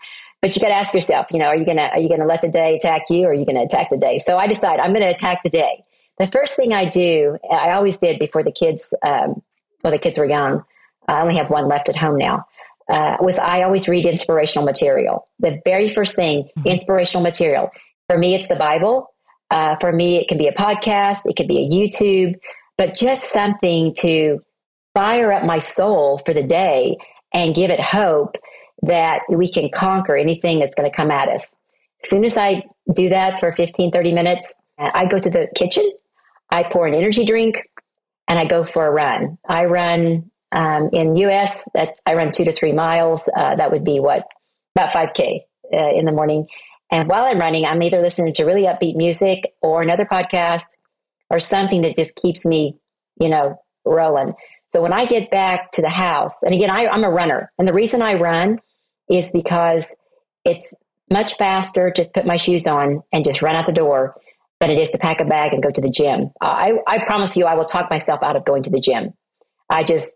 But 0.41 0.56
you 0.56 0.62
got 0.62 0.69
to 0.69 0.75
ask 0.75 0.93
yourself, 0.93 1.27
you 1.32 1.39
know, 1.39 1.45
are 1.45 1.56
you 1.56 1.65
gonna 1.65 1.84
are 1.93 1.99
you 1.99 2.10
gonna 2.10 2.25
let 2.25 2.41
the 2.41 2.49
day 2.49 2.75
attack 2.75 3.04
you, 3.12 3.25
or 3.25 3.30
are 3.30 3.34
you 3.34 3.45
gonna 3.45 3.62
attack 3.62 3.91
the 3.91 3.97
day? 3.97 4.17
So 4.17 4.38
I 4.38 4.47
decide 4.47 4.80
I'm 4.80 4.91
going 4.91 5.06
to 5.06 5.15
attack 5.15 5.43
the 5.43 5.51
day. 5.51 5.84
The 6.17 6.28
first 6.28 6.56
thing 6.56 6.74
I 6.74 6.86
do, 6.86 7.38
I 7.50 7.71
always 7.71 7.97
did 7.97 8.19
before 8.19 8.43
the 8.43 8.52
kids, 8.52 8.93
um, 9.04 9.41
well, 9.84 9.91
the 9.91 10.00
kids 10.00 10.19
were 10.19 10.26
young. 10.26 10.63
I 11.08 11.21
only 11.21 11.38
have 11.38 11.50
one 11.50 11.67
left 11.67 11.89
at 11.89 11.95
home 11.95 12.17
now 12.17 12.45
uh, 12.91 13.17
was 13.21 13.39
I 13.39 13.63
always 13.63 13.88
read 13.88 14.06
inspirational 14.06 14.65
material. 14.65 15.26
The 15.39 15.62
very 15.63 15.88
first 15.88 16.15
thing, 16.15 16.50
mm-hmm. 16.58 16.67
inspirational 16.67 17.24
material. 17.24 17.69
For 18.10 18.17
me, 18.17 18.36
it's 18.36 18.47
the 18.47 18.58
Bible. 18.58 19.08
Uh, 19.50 19.76
for 19.80 19.91
me, 19.91 20.17
it 20.17 20.28
can 20.28 20.38
be 20.38 20.47
a 20.47 20.54
podcast, 20.54 21.26
it 21.26 21.36
could 21.36 21.47
be 21.47 21.60
a 21.60 21.69
YouTube, 21.69 22.36
but 22.78 22.95
just 22.95 23.32
something 23.32 23.93
to 23.95 24.39
fire 24.93 25.32
up 25.32 25.45
my 25.45 25.60
soul 25.60 26.17
for 26.17 26.34
the 26.34 26.43
day 26.43 26.97
and 27.34 27.56
give 27.56 27.69
it 27.69 27.80
hope 27.80 28.38
that 28.84 29.21
we 29.30 29.50
can 29.50 29.69
conquer 29.69 30.17
anything 30.17 30.60
that's 30.60 30.76
going 30.76 30.89
to 30.89 30.95
come 30.95 31.12
at 31.12 31.30
us. 31.30 31.54
As 32.04 32.10
soon 32.10 32.26
as 32.26 32.36
I 32.36 32.63
do 32.93 33.10
that 33.10 33.39
for 33.39 33.52
15, 33.52 33.91
30 33.91 34.13
minutes, 34.13 34.54
I 34.78 35.06
go 35.06 35.19
to 35.19 35.30
the 35.30 35.47
kitchen, 35.56 35.89
I 36.51 36.63
pour 36.63 36.85
an 36.85 36.93
energy 36.93 37.25
drink, 37.25 37.69
and 38.27 38.37
I 38.37 38.45
go 38.45 38.63
for 38.63 38.85
a 38.85 38.91
run. 38.91 39.37
I 39.47 39.65
run 39.65 40.31
um, 40.51 40.89
in 40.91 41.15
US, 41.15 41.69
that 41.73 41.99
I 42.05 42.15
run 42.15 42.31
two 42.31 42.45
to 42.45 42.51
three 42.51 42.73
miles. 42.73 43.29
Uh, 43.33 43.55
that 43.55 43.71
would 43.71 43.83
be 43.83 43.99
what 43.99 44.27
about 44.75 44.93
5K 44.93 45.41
uh, 45.73 45.91
in 45.93 46.05
the 46.05 46.11
morning. 46.11 46.47
And 46.91 47.09
while 47.09 47.25
I'm 47.25 47.39
running, 47.39 47.65
I'm 47.65 47.81
either 47.81 48.01
listening 48.01 48.33
to 48.35 48.43
really 48.43 48.63
upbeat 48.63 48.95
music 48.95 49.53
or 49.61 49.81
another 49.81 50.05
podcast 50.05 50.65
or 51.29 51.39
something 51.39 51.81
that 51.83 51.95
just 51.95 52.15
keeps 52.15 52.45
me, 52.45 52.77
you 53.19 53.29
know, 53.29 53.61
rolling. 53.85 54.33
So 54.69 54.81
when 54.81 54.93
I 54.93 55.05
get 55.05 55.31
back 55.31 55.71
to 55.71 55.81
the 55.81 55.89
house, 55.89 56.43
and 56.43 56.53
again, 56.53 56.69
I, 56.69 56.87
I'm 56.87 57.03
a 57.03 57.09
runner, 57.09 57.51
and 57.57 57.67
the 57.67 57.73
reason 57.73 58.01
I 58.01 58.15
run 58.15 58.59
is 59.09 59.31
because 59.31 59.93
it's 60.45 60.73
much 61.09 61.35
faster 61.37 61.91
to 61.91 62.09
put 62.13 62.25
my 62.25 62.37
shoes 62.37 62.67
on 62.67 63.03
and 63.11 63.25
just 63.25 63.41
run 63.41 63.55
out 63.55 63.65
the 63.65 63.73
door 63.73 64.15
than 64.62 64.69
it 64.69 64.80
is 64.80 64.91
to 64.91 64.97
pack 64.97 65.19
a 65.19 65.26
bag 65.26 65.54
and 65.54 65.62
go 65.62 65.71
to 65.71 65.82
the 65.82 65.89
gym. 65.89 66.32
I, 66.39 66.74
I 66.88 67.04
promise 67.04 67.36
you, 67.36 67.45
I 67.45 67.56
will 67.56 67.65
talk 67.65 67.89
myself 67.89 68.21
out 68.24 68.36
of 68.36 68.45
going 68.45 68.63
to 68.63 68.69
the 68.69 68.80
gym. 68.80 69.13
I 69.69 69.84
just 69.84 70.15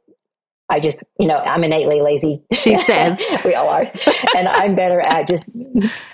I 0.67 0.79
just, 0.79 1.03
you 1.19 1.27
know, 1.27 1.37
I'm 1.37 1.63
innately 1.63 2.01
lazy. 2.01 2.41
She 2.51 2.75
says. 2.75 3.21
we 3.45 3.53
all 3.53 3.69
are. 3.69 3.91
and 4.35 4.47
I'm 4.47 4.73
better 4.73 4.99
at 4.99 5.27
just, 5.27 5.47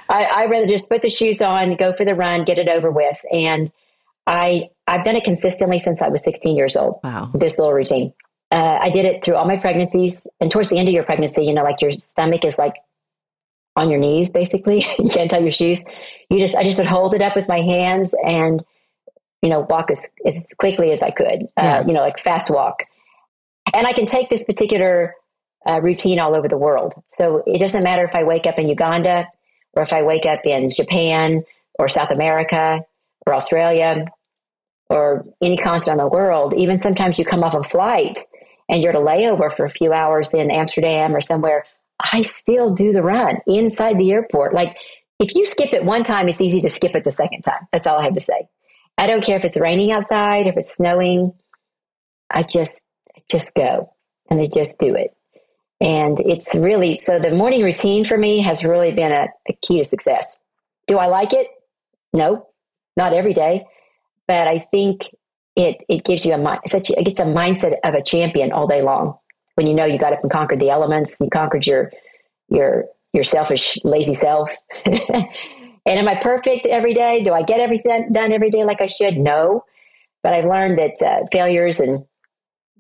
I, 0.10 0.26
I 0.26 0.46
rather 0.48 0.68
just 0.68 0.90
put 0.90 1.02
the 1.02 1.10
shoes 1.10 1.42
on, 1.42 1.78
go 1.78 1.94
for 1.94 2.04
the 2.04 2.16
run, 2.16 2.44
get 2.44 2.60
it 2.60 2.68
over 2.68 2.92
with. 2.92 3.18
And 3.32 3.72
I, 4.28 4.70
I've 4.88 5.06
done 5.06 5.16
it 5.16 5.24
consistently 5.24 5.80
since 5.80 6.02
I 6.02 6.10
was 6.10 6.22
16 6.26 6.58
years 6.58 6.76
old. 6.76 7.00
Wow. 7.02 7.32
This 7.34 7.58
little 7.58 7.74
routine. 7.74 8.14
Uh, 8.52 8.78
I 8.82 8.90
did 8.90 9.06
it 9.06 9.24
through 9.24 9.36
all 9.36 9.46
my 9.46 9.56
pregnancies. 9.56 10.28
And 10.42 10.52
towards 10.52 10.70
the 10.70 10.78
end 10.78 10.90
of 10.90 10.94
your 10.94 11.04
pregnancy, 11.04 11.46
you 11.46 11.54
know, 11.54 11.64
like 11.64 11.82
your 11.82 11.92
stomach 11.92 12.44
is 12.44 12.58
like 12.58 12.76
on 13.76 13.90
your 13.90 14.00
knees, 14.00 14.30
basically. 14.32 14.86
you 15.00 15.10
can't 15.10 15.30
tie 15.30 15.40
your 15.40 15.52
shoes. 15.52 15.84
You 16.30 16.40
just, 16.40 16.56
I 16.56 16.64
just 16.64 16.78
would 16.78 16.88
hold 16.88 17.14
it 17.14 17.22
up 17.22 17.36
with 17.36 17.48
my 17.48 17.62
hands 17.62 18.14
and, 18.26 18.64
you 19.42 19.50
know, 19.50 19.66
walk 19.70 19.92
as, 19.92 20.06
as 20.26 20.44
quickly 20.58 20.92
as 20.92 21.02
I 21.02 21.12
could, 21.12 21.48
uh, 21.58 21.84
you 21.88 21.94
know, 21.94 22.02
like 22.02 22.20
fast 22.20 22.50
walk. 22.50 22.84
And 23.74 23.88
I 23.88 23.94
can 23.94 24.06
take 24.06 24.30
this 24.30 24.44
particular 24.44 25.16
uh, 25.68 25.80
routine 25.82 26.20
all 26.20 26.36
over 26.36 26.48
the 26.48 26.58
world. 26.58 26.94
So 27.08 27.44
it 27.46 27.60
doesn't 27.60 27.84
matter 27.84 28.04
if 28.04 28.16
I 28.16 28.24
wake 28.24 28.48
up 28.48 28.60
in 28.60 28.68
Uganda 28.68 29.28
or 29.74 29.84
if 29.84 29.94
I 29.94 30.04
wake 30.04 30.26
up 30.26 30.46
in 30.46 30.70
Japan 30.70 31.44
or 31.80 31.88
South 31.88 32.12
America 32.12 32.84
or 33.26 33.34
Australia 33.34 34.06
or 34.90 35.26
any 35.42 35.58
continent 35.58 36.02
in 36.02 36.06
the 36.06 36.10
world. 36.10 36.54
Even 36.56 36.78
sometimes 36.78 37.18
you 37.18 37.26
come 37.26 37.44
off 37.44 37.54
a 37.54 37.64
flight 37.64 38.20
and 38.68 38.82
you're 38.82 38.92
at 38.92 38.96
a 38.96 39.00
layover 39.00 39.52
for 39.52 39.66
a 39.66 39.70
few 39.70 39.94
hours 39.94 40.34
in 40.34 40.52
Amsterdam 40.52 41.16
or 41.16 41.22
somewhere. 41.22 41.64
I 42.14 42.22
still 42.24 42.72
do 42.72 42.92
the 42.92 43.02
run 43.02 43.38
inside 43.48 43.98
the 43.98 44.12
airport. 44.12 44.54
Like 44.54 44.78
if 45.20 45.36
you 45.36 45.46
skip 45.46 45.74
it 45.74 45.86
one 45.86 46.04
time, 46.04 46.28
it's 46.28 46.42
easy 46.42 46.62
to 46.62 46.70
skip 46.70 46.96
it 46.96 47.04
the 47.04 47.12
second 47.12 47.42
time. 47.42 47.68
That's 47.72 47.88
all 47.88 48.00
I 48.00 48.04
have 48.04 48.14
to 48.14 48.20
say. 48.20 48.48
I 48.98 49.08
don't 49.08 49.24
care 49.24 49.38
if 49.38 49.46
it's 49.46 49.60
raining 49.60 49.92
outside, 49.92 50.48
if 50.48 50.58
it's 50.58 50.76
snowing. 50.76 51.34
I 52.30 52.44
just 52.44 52.84
just 53.30 53.54
go 53.54 53.94
and 54.30 54.40
I 54.42 54.46
just 54.46 54.80
do 54.80 54.96
it. 54.96 55.16
And 55.80 56.20
it's 56.20 56.56
really 56.56 57.00
so 57.00 57.20
the 57.20 57.32
morning 57.32 57.64
routine 57.64 58.06
for 58.06 58.18
me 58.18 58.42
has 58.42 58.64
really 58.64 58.92
been 58.92 59.12
a, 59.12 59.28
a 59.48 59.54
key 59.62 59.80
to 59.80 59.86
success. 59.86 60.38
Do 60.88 60.98
I 60.98 61.08
like 61.08 61.34
it? 61.34 61.48
No, 62.14 62.48
not 62.98 63.14
every 63.14 63.34
day, 63.34 63.66
but 64.28 64.48
I 64.48 64.60
think 64.60 65.10
it 65.56 65.84
it 65.90 66.04
gives 66.04 66.26
you 66.26 66.34
a 66.34 66.60
such 66.68 66.92
it 66.92 67.04
gets 67.06 67.20
a 67.20 67.26
mindset 67.26 67.76
of 67.84 67.94
a 67.94 68.02
champion 68.02 68.52
all 68.52 68.68
day 68.68 68.82
long. 68.82 69.18
When 69.62 69.68
you 69.68 69.76
know 69.76 69.86
you 69.86 70.00
got 70.00 70.12
up 70.12 70.22
and 70.24 70.32
conquered 70.32 70.60
the 70.60 70.72
elements, 70.72 71.22
you 71.22 71.30
conquered 71.30 71.68
your 71.68 71.92
your 72.50 72.86
your 73.14 73.24
selfish 73.24 73.78
lazy 73.84 74.16
self. 74.16 74.52
and 74.86 74.98
am 75.86 76.08
I 76.08 76.16
perfect 76.16 76.66
every 76.66 76.96
day? 76.96 77.22
Do 77.24 77.32
I 77.32 77.44
get 77.44 77.60
everything 77.60 78.12
done 78.12 78.32
every 78.32 78.50
day 78.50 78.64
like 78.64 78.82
I 78.82 78.88
should? 78.88 79.18
No, 79.18 79.64
but 80.24 80.34
I've 80.34 80.46
learned 80.46 80.80
that 80.80 80.96
uh, 81.06 81.28
failures 81.32 81.80
and 81.80 82.06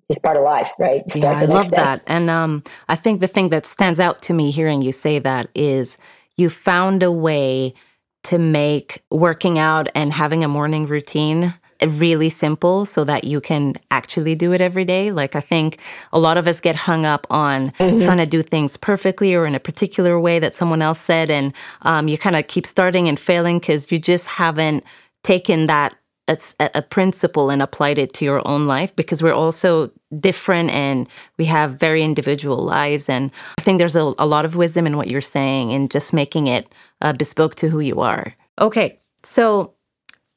is 0.09 0.17
part 0.17 0.37
of 0.37 0.43
life, 0.43 0.71
right? 0.79 1.07
Start 1.07 1.23
yeah, 1.23 1.39
I 1.39 1.45
love 1.45 1.69
day. 1.69 1.75
that. 1.75 2.01
And 2.07 2.31
um, 2.31 2.63
I 2.89 2.95
think 2.95 3.21
the 3.21 3.27
thing 3.27 3.49
that 3.49 3.67
stands 3.67 3.99
out 3.99 4.19
to 4.23 4.33
me 4.33 4.49
hearing 4.49 4.81
you 4.81 4.91
say 4.91 5.19
that 5.19 5.49
is 5.53 5.97
you 6.35 6.49
found 6.49 7.03
a 7.03 7.11
way 7.11 7.75
to 8.23 8.39
make 8.39 9.03
working 9.11 9.59
out 9.59 9.87
and 9.93 10.11
having 10.13 10.43
a 10.43 10.47
morning 10.47 10.87
routine 10.87 11.53
really 11.85 12.29
simple 12.29 12.85
so 12.85 13.03
that 13.03 13.23
you 13.23 13.41
can 13.41 13.75
actually 13.89 14.35
do 14.35 14.53
it 14.53 14.61
every 14.61 14.85
day. 14.85 15.11
Like 15.11 15.35
I 15.35 15.39
think 15.39 15.79
a 16.13 16.19
lot 16.19 16.37
of 16.37 16.47
us 16.47 16.59
get 16.59 16.75
hung 16.75 17.05
up 17.05 17.27
on 17.29 17.71
mm-hmm. 17.71 17.99
trying 17.99 18.17
to 18.17 18.25
do 18.25 18.41
things 18.41 18.77
perfectly 18.77 19.33
or 19.33 19.45
in 19.45 19.55
a 19.55 19.59
particular 19.59 20.19
way 20.19 20.39
that 20.39 20.55
someone 20.55 20.81
else 20.81 20.99
said, 20.99 21.29
and 21.29 21.53
um, 21.83 22.07
you 22.07 22.17
kind 22.17 22.35
of 22.35 22.47
keep 22.47 22.65
starting 22.65 23.07
and 23.07 23.19
failing 23.19 23.59
because 23.59 23.91
you 23.91 23.99
just 23.99 24.27
haven't 24.27 24.83
taken 25.23 25.65
that 25.67 25.95
a, 26.27 26.37
a, 26.75 26.81
principle 26.81 27.49
and 27.49 27.61
applied 27.61 27.97
it 27.97 28.13
to 28.13 28.25
your 28.25 28.45
own 28.47 28.65
life 28.65 28.95
because 28.95 29.21
we're 29.21 29.33
also 29.33 29.91
different 30.15 30.69
and 30.69 31.07
we 31.37 31.45
have 31.45 31.79
very 31.79 32.03
individual 32.03 32.57
lives. 32.57 33.09
And 33.09 33.31
I 33.57 33.61
think 33.61 33.79
there's 33.79 33.95
a, 33.95 34.13
a 34.17 34.25
lot 34.25 34.45
of 34.45 34.55
wisdom 34.55 34.87
in 34.87 34.97
what 34.97 35.09
you're 35.09 35.21
saying 35.21 35.73
and 35.73 35.91
just 35.91 36.13
making 36.13 36.47
it 36.47 36.71
uh, 37.01 37.13
bespoke 37.13 37.55
to 37.55 37.69
who 37.69 37.79
you 37.79 38.01
are. 38.01 38.35
Okay, 38.59 38.99
so 39.23 39.73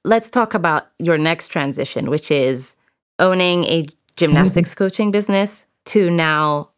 let's 0.04 0.30
talk 0.30 0.54
about 0.54 0.88
your 0.98 1.18
next 1.18 1.48
transition, 1.48 2.10
which 2.10 2.30
is 2.30 2.74
owning 3.18 3.64
a 3.64 3.86
gymnastics 4.16 4.70
mm-hmm. 4.70 4.78
coaching 4.78 5.10
business 5.10 5.66
to 5.86 6.10
now 6.10 6.70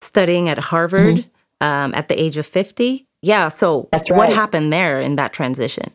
studying 0.00 0.48
at 0.48 0.58
Harvard 0.58 1.16
mm-hmm. 1.16 1.66
um, 1.66 1.94
at 1.94 2.08
the 2.08 2.20
age 2.20 2.36
of 2.36 2.46
50. 2.46 3.06
Yeah, 3.22 3.48
so 3.48 3.88
That's 3.90 4.10
right. 4.10 4.16
what 4.16 4.32
happened 4.32 4.72
there 4.72 5.00
in 5.00 5.16
that 5.16 5.32
transition? 5.32 5.92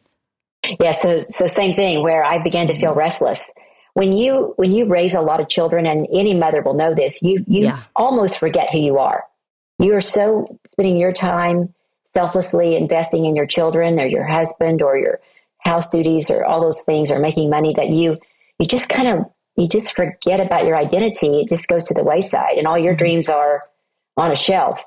Yeah, 0.79 0.91
so 0.91 1.23
so 1.27 1.47
same 1.47 1.75
thing 1.75 2.03
where 2.03 2.23
I 2.23 2.41
began 2.41 2.67
to 2.67 2.73
feel 2.73 2.93
restless. 2.93 3.51
When 3.95 4.11
you 4.13 4.53
when 4.55 4.71
you 4.71 4.85
raise 4.85 5.13
a 5.13 5.21
lot 5.21 5.41
of 5.41 5.49
children, 5.49 5.85
and 5.85 6.07
any 6.11 6.35
mother 6.35 6.61
will 6.61 6.73
know 6.73 6.95
this, 6.95 7.21
you 7.21 7.43
you 7.47 7.65
yeah. 7.65 7.79
almost 7.95 8.39
forget 8.39 8.71
who 8.71 8.79
you 8.79 8.97
are. 8.97 9.25
You 9.79 9.93
are 9.95 10.01
so 10.01 10.57
spending 10.65 10.97
your 10.97 11.11
time 11.11 11.73
selflessly 12.05 12.75
investing 12.75 13.25
in 13.25 13.35
your 13.35 13.45
children 13.45 13.99
or 13.99 14.05
your 14.05 14.23
husband 14.23 14.81
or 14.81 14.97
your 14.97 15.19
house 15.63 15.89
duties 15.89 16.29
or 16.29 16.45
all 16.45 16.61
those 16.61 16.81
things 16.81 17.11
or 17.11 17.19
making 17.19 17.49
money 17.49 17.73
that 17.73 17.89
you 17.89 18.15
you 18.59 18.67
just 18.67 18.89
kind 18.89 19.07
of 19.07 19.25
you 19.55 19.67
just 19.67 19.95
forget 19.95 20.39
about 20.39 20.65
your 20.65 20.75
identity. 20.75 21.41
It 21.41 21.49
just 21.49 21.67
goes 21.67 21.83
to 21.85 21.93
the 21.93 22.03
wayside, 22.03 22.57
and 22.57 22.67
all 22.67 22.77
your 22.77 22.93
mm-hmm. 22.93 22.99
dreams 22.99 23.29
are 23.29 23.61
on 24.17 24.31
a 24.31 24.35
shelf. 24.35 24.83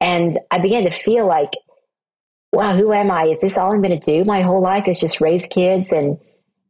And 0.00 0.38
I 0.50 0.60
began 0.60 0.84
to 0.84 0.90
feel 0.90 1.26
like 1.26 1.52
wow, 2.52 2.74
who 2.74 2.92
am 2.92 3.10
I? 3.10 3.26
Is 3.26 3.40
this 3.40 3.56
all 3.56 3.72
I'm 3.72 3.82
going 3.82 3.98
to 3.98 4.12
do? 4.12 4.24
My 4.24 4.40
whole 4.42 4.60
life 4.60 4.88
is 4.88 4.98
just 4.98 5.20
raise 5.20 5.46
kids 5.46 5.92
and 5.92 6.18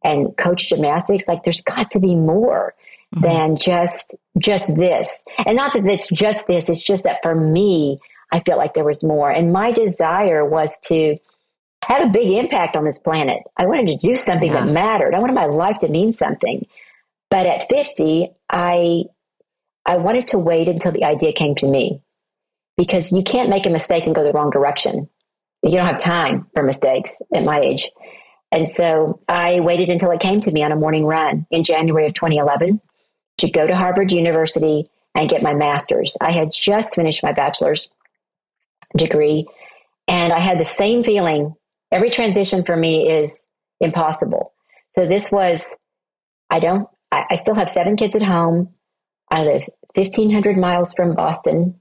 and 0.03 0.37
coach 0.37 0.69
gymnastics. 0.69 1.29
Like 1.29 1.43
there's 1.43 1.63
got 1.63 1.91
to 1.93 2.01
be 2.01 2.15
more 2.15 2.75
mm-hmm. 3.15 3.23
than 3.23 3.57
just 3.57 4.15
just 4.39 4.75
this. 4.75 5.23
And 5.47 5.57
not 5.57 5.73
that 5.73 5.87
it's 5.87 6.09
just 6.09 6.47
this, 6.47 6.69
it's 6.69 6.85
just 6.85 7.05
that 7.05 7.21
for 7.23 7.35
me, 7.35 7.99
I 8.33 8.41
felt 8.41 8.59
like 8.59 8.75
there 8.75 8.85
was 8.85 9.03
more. 9.03 9.31
And 9.31 9.53
my 9.53 9.73
desire 9.73 10.45
was 10.45 10.79
to 10.87 11.17
had 11.93 12.07
a 12.07 12.11
big 12.11 12.31
impact 12.31 12.77
on 12.77 12.85
this 12.85 12.99
planet. 12.99 13.43
I 13.57 13.67
wanted 13.67 13.89
to 13.89 14.09
do 14.09 14.15
something 14.15 14.53
yeah. 14.53 14.65
that 14.65 14.73
mattered. 14.73 15.15
I 15.15 15.21
wanted 15.21 15.35
my 15.35 15.47
life 15.47 15.79
to 15.79 15.89
mean 15.89 16.13
something. 16.13 16.67
But 17.31 17.47
at 17.47 17.69
50, 17.69 18.31
I 18.51 19.05
I 19.87 19.97
wanted 19.97 20.29
to 20.29 20.39
wait 20.39 20.69
until 20.69 20.93
the 20.93 21.05
idea 21.05 21.33
came 21.33 21.55
to 21.57 21.67
me 21.67 22.03
because 22.77 23.11
you 23.13 23.23
can't 23.23 23.49
make 23.49 23.67
a 23.67 23.71
mistake 23.71 24.05
and 24.05 24.15
go 24.15 24.23
the 24.23 24.33
wrong 24.33 24.51
direction. 24.51 25.09
You 25.63 25.73
don't 25.73 25.87
have 25.87 25.99
time 25.99 26.47
for 26.55 26.63
mistakes 26.63 27.23
at 27.33 27.45
my 27.45 27.61
age. 27.61 27.89
And 28.53 28.69
so 28.69 29.21
I 29.29 29.61
waited 29.61 29.91
until 29.91 30.11
it 30.11 30.21
came 30.21 30.41
to 30.41 30.51
me 30.51 30.63
on 30.63 30.73
a 30.73 30.77
morning 30.77 31.05
run 31.05 31.47
in 31.51 31.65
January 31.65 32.07
of 32.07 32.15
2011 32.15 32.81
to 33.39 33.51
go 33.51 33.67
to 33.67 33.77
Harvard 33.77 34.13
University 34.13 34.87
and 35.15 35.29
get 35.29 35.43
my 35.43 35.55
master's. 35.55 36.17
I 36.21 36.33
had 36.33 36.53
just 36.53 36.95
finished 36.95 37.23
my 37.23 37.33
bachelor's 37.33 37.89
degree 38.97 39.45
and 40.09 40.33
I 40.33 40.41
had 40.41 40.59
the 40.59 40.65
same 40.65 41.05
feeling. 41.05 41.55
Every 41.93 42.11
transition 42.11 42.65
for 42.65 42.77
me 42.77 43.11
is 43.11 43.47
impossible. 43.81 44.53
So 44.89 45.07
this 45.07 45.31
was, 45.31 45.75
I 46.49 46.61
don't, 46.61 46.89
I, 47.11 47.27
I 47.31 47.37
still 47.37 47.55
have 47.55 47.69
seven 47.69 47.97
kids 47.97 48.17
at 48.17 48.23
home. 48.23 48.75
I 49.31 49.43
live 49.43 49.69
1,500 49.95 50.59
miles 50.59 50.93
from 50.93 51.15
Boston, 51.15 51.79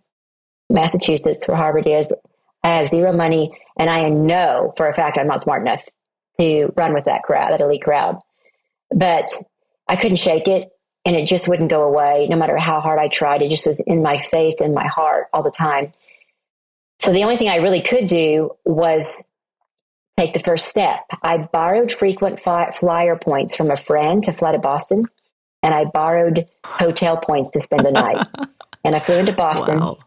Massachusetts, 0.70 1.48
where 1.48 1.58
Harvard 1.58 1.88
is. 1.88 2.14
I 2.64 2.76
have 2.76 2.90
zero 2.90 3.14
money, 3.14 3.58
and 3.78 3.90
I 3.90 4.10
know 4.10 4.74
for 4.76 4.88
a 4.88 4.94
fact 4.94 5.18
I'm 5.18 5.28
not 5.28 5.42
smart 5.42 5.62
enough 5.62 5.88
to 6.40 6.72
run 6.76 6.94
with 6.94 7.06
that 7.06 7.24
crowd, 7.24 7.52
that 7.52 7.62
elite 7.62 7.84
crowd. 7.84 8.20
But 8.92 9.32
I 9.88 9.96
couldn't 9.96 10.18
shake 10.18 10.48
it, 10.48 10.70
and 11.06 11.16
it 11.16 11.28
just 11.28 11.48
wouldn't 11.48 11.70
go 11.70 11.84
away. 11.84 12.28
No 12.30 12.36
matter 12.36 12.58
how 12.58 12.82
hard 12.82 13.00
I 13.00 13.08
tried, 13.08 13.42
it 13.42 13.50
just 13.50 13.66
was 13.66 13.80
in 13.80 14.02
my 14.02 14.18
face, 14.18 14.62
in 14.62 14.74
my 14.74 14.88
heart 14.88 15.28
all 15.34 15.44
the 15.44 15.52
time. 15.52 15.92
So 17.00 17.14
the 17.14 17.24
only 17.24 17.38
thing 17.38 17.50
I 17.50 17.58
really 17.58 17.82
could 17.82 18.08
do 18.08 18.52
was 18.66 19.29
take 20.20 20.34
the 20.34 20.40
first 20.40 20.66
step. 20.66 21.06
I 21.22 21.38
borrowed 21.38 21.92
frequent 21.92 22.40
flyer 22.40 23.16
points 23.16 23.56
from 23.56 23.72
a 23.72 23.76
friend 23.76 24.24
to 24.24 24.34
fly 24.34 24.52
to 24.52 24.60
Boston, 24.60 25.06
and 25.64 25.74
I 25.74 25.86
borrowed 25.86 26.50
hotel 26.66 27.18
points 27.18 27.52
to 27.52 27.62
spend 27.62 27.86
the 27.86 27.92
night. 27.92 28.28
and 28.84 28.96
I 28.96 29.00
flew 29.00 29.16
into 29.16 29.34
Boston. 29.34 29.80
Wow. 29.80 30.00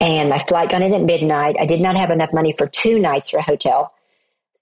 And 0.00 0.28
my 0.28 0.38
flight 0.38 0.70
got 0.70 0.82
in 0.82 0.92
at 0.92 1.02
midnight. 1.02 1.56
I 1.58 1.66
did 1.66 1.80
not 1.80 1.98
have 1.98 2.10
enough 2.10 2.32
money 2.32 2.54
for 2.56 2.66
two 2.66 2.98
nights 2.98 3.30
for 3.30 3.38
a 3.38 3.42
hotel. 3.42 3.94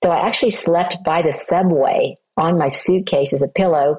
So 0.03 0.11
I 0.11 0.27
actually 0.27 0.51
slept 0.51 0.99
by 1.05 1.23
the 1.23 1.33
subway 1.33 2.16
on 2.37 2.59
my 2.59 2.68
suitcase 2.68 3.33
as 3.33 3.42
a 3.42 3.49
pillow 3.49 3.97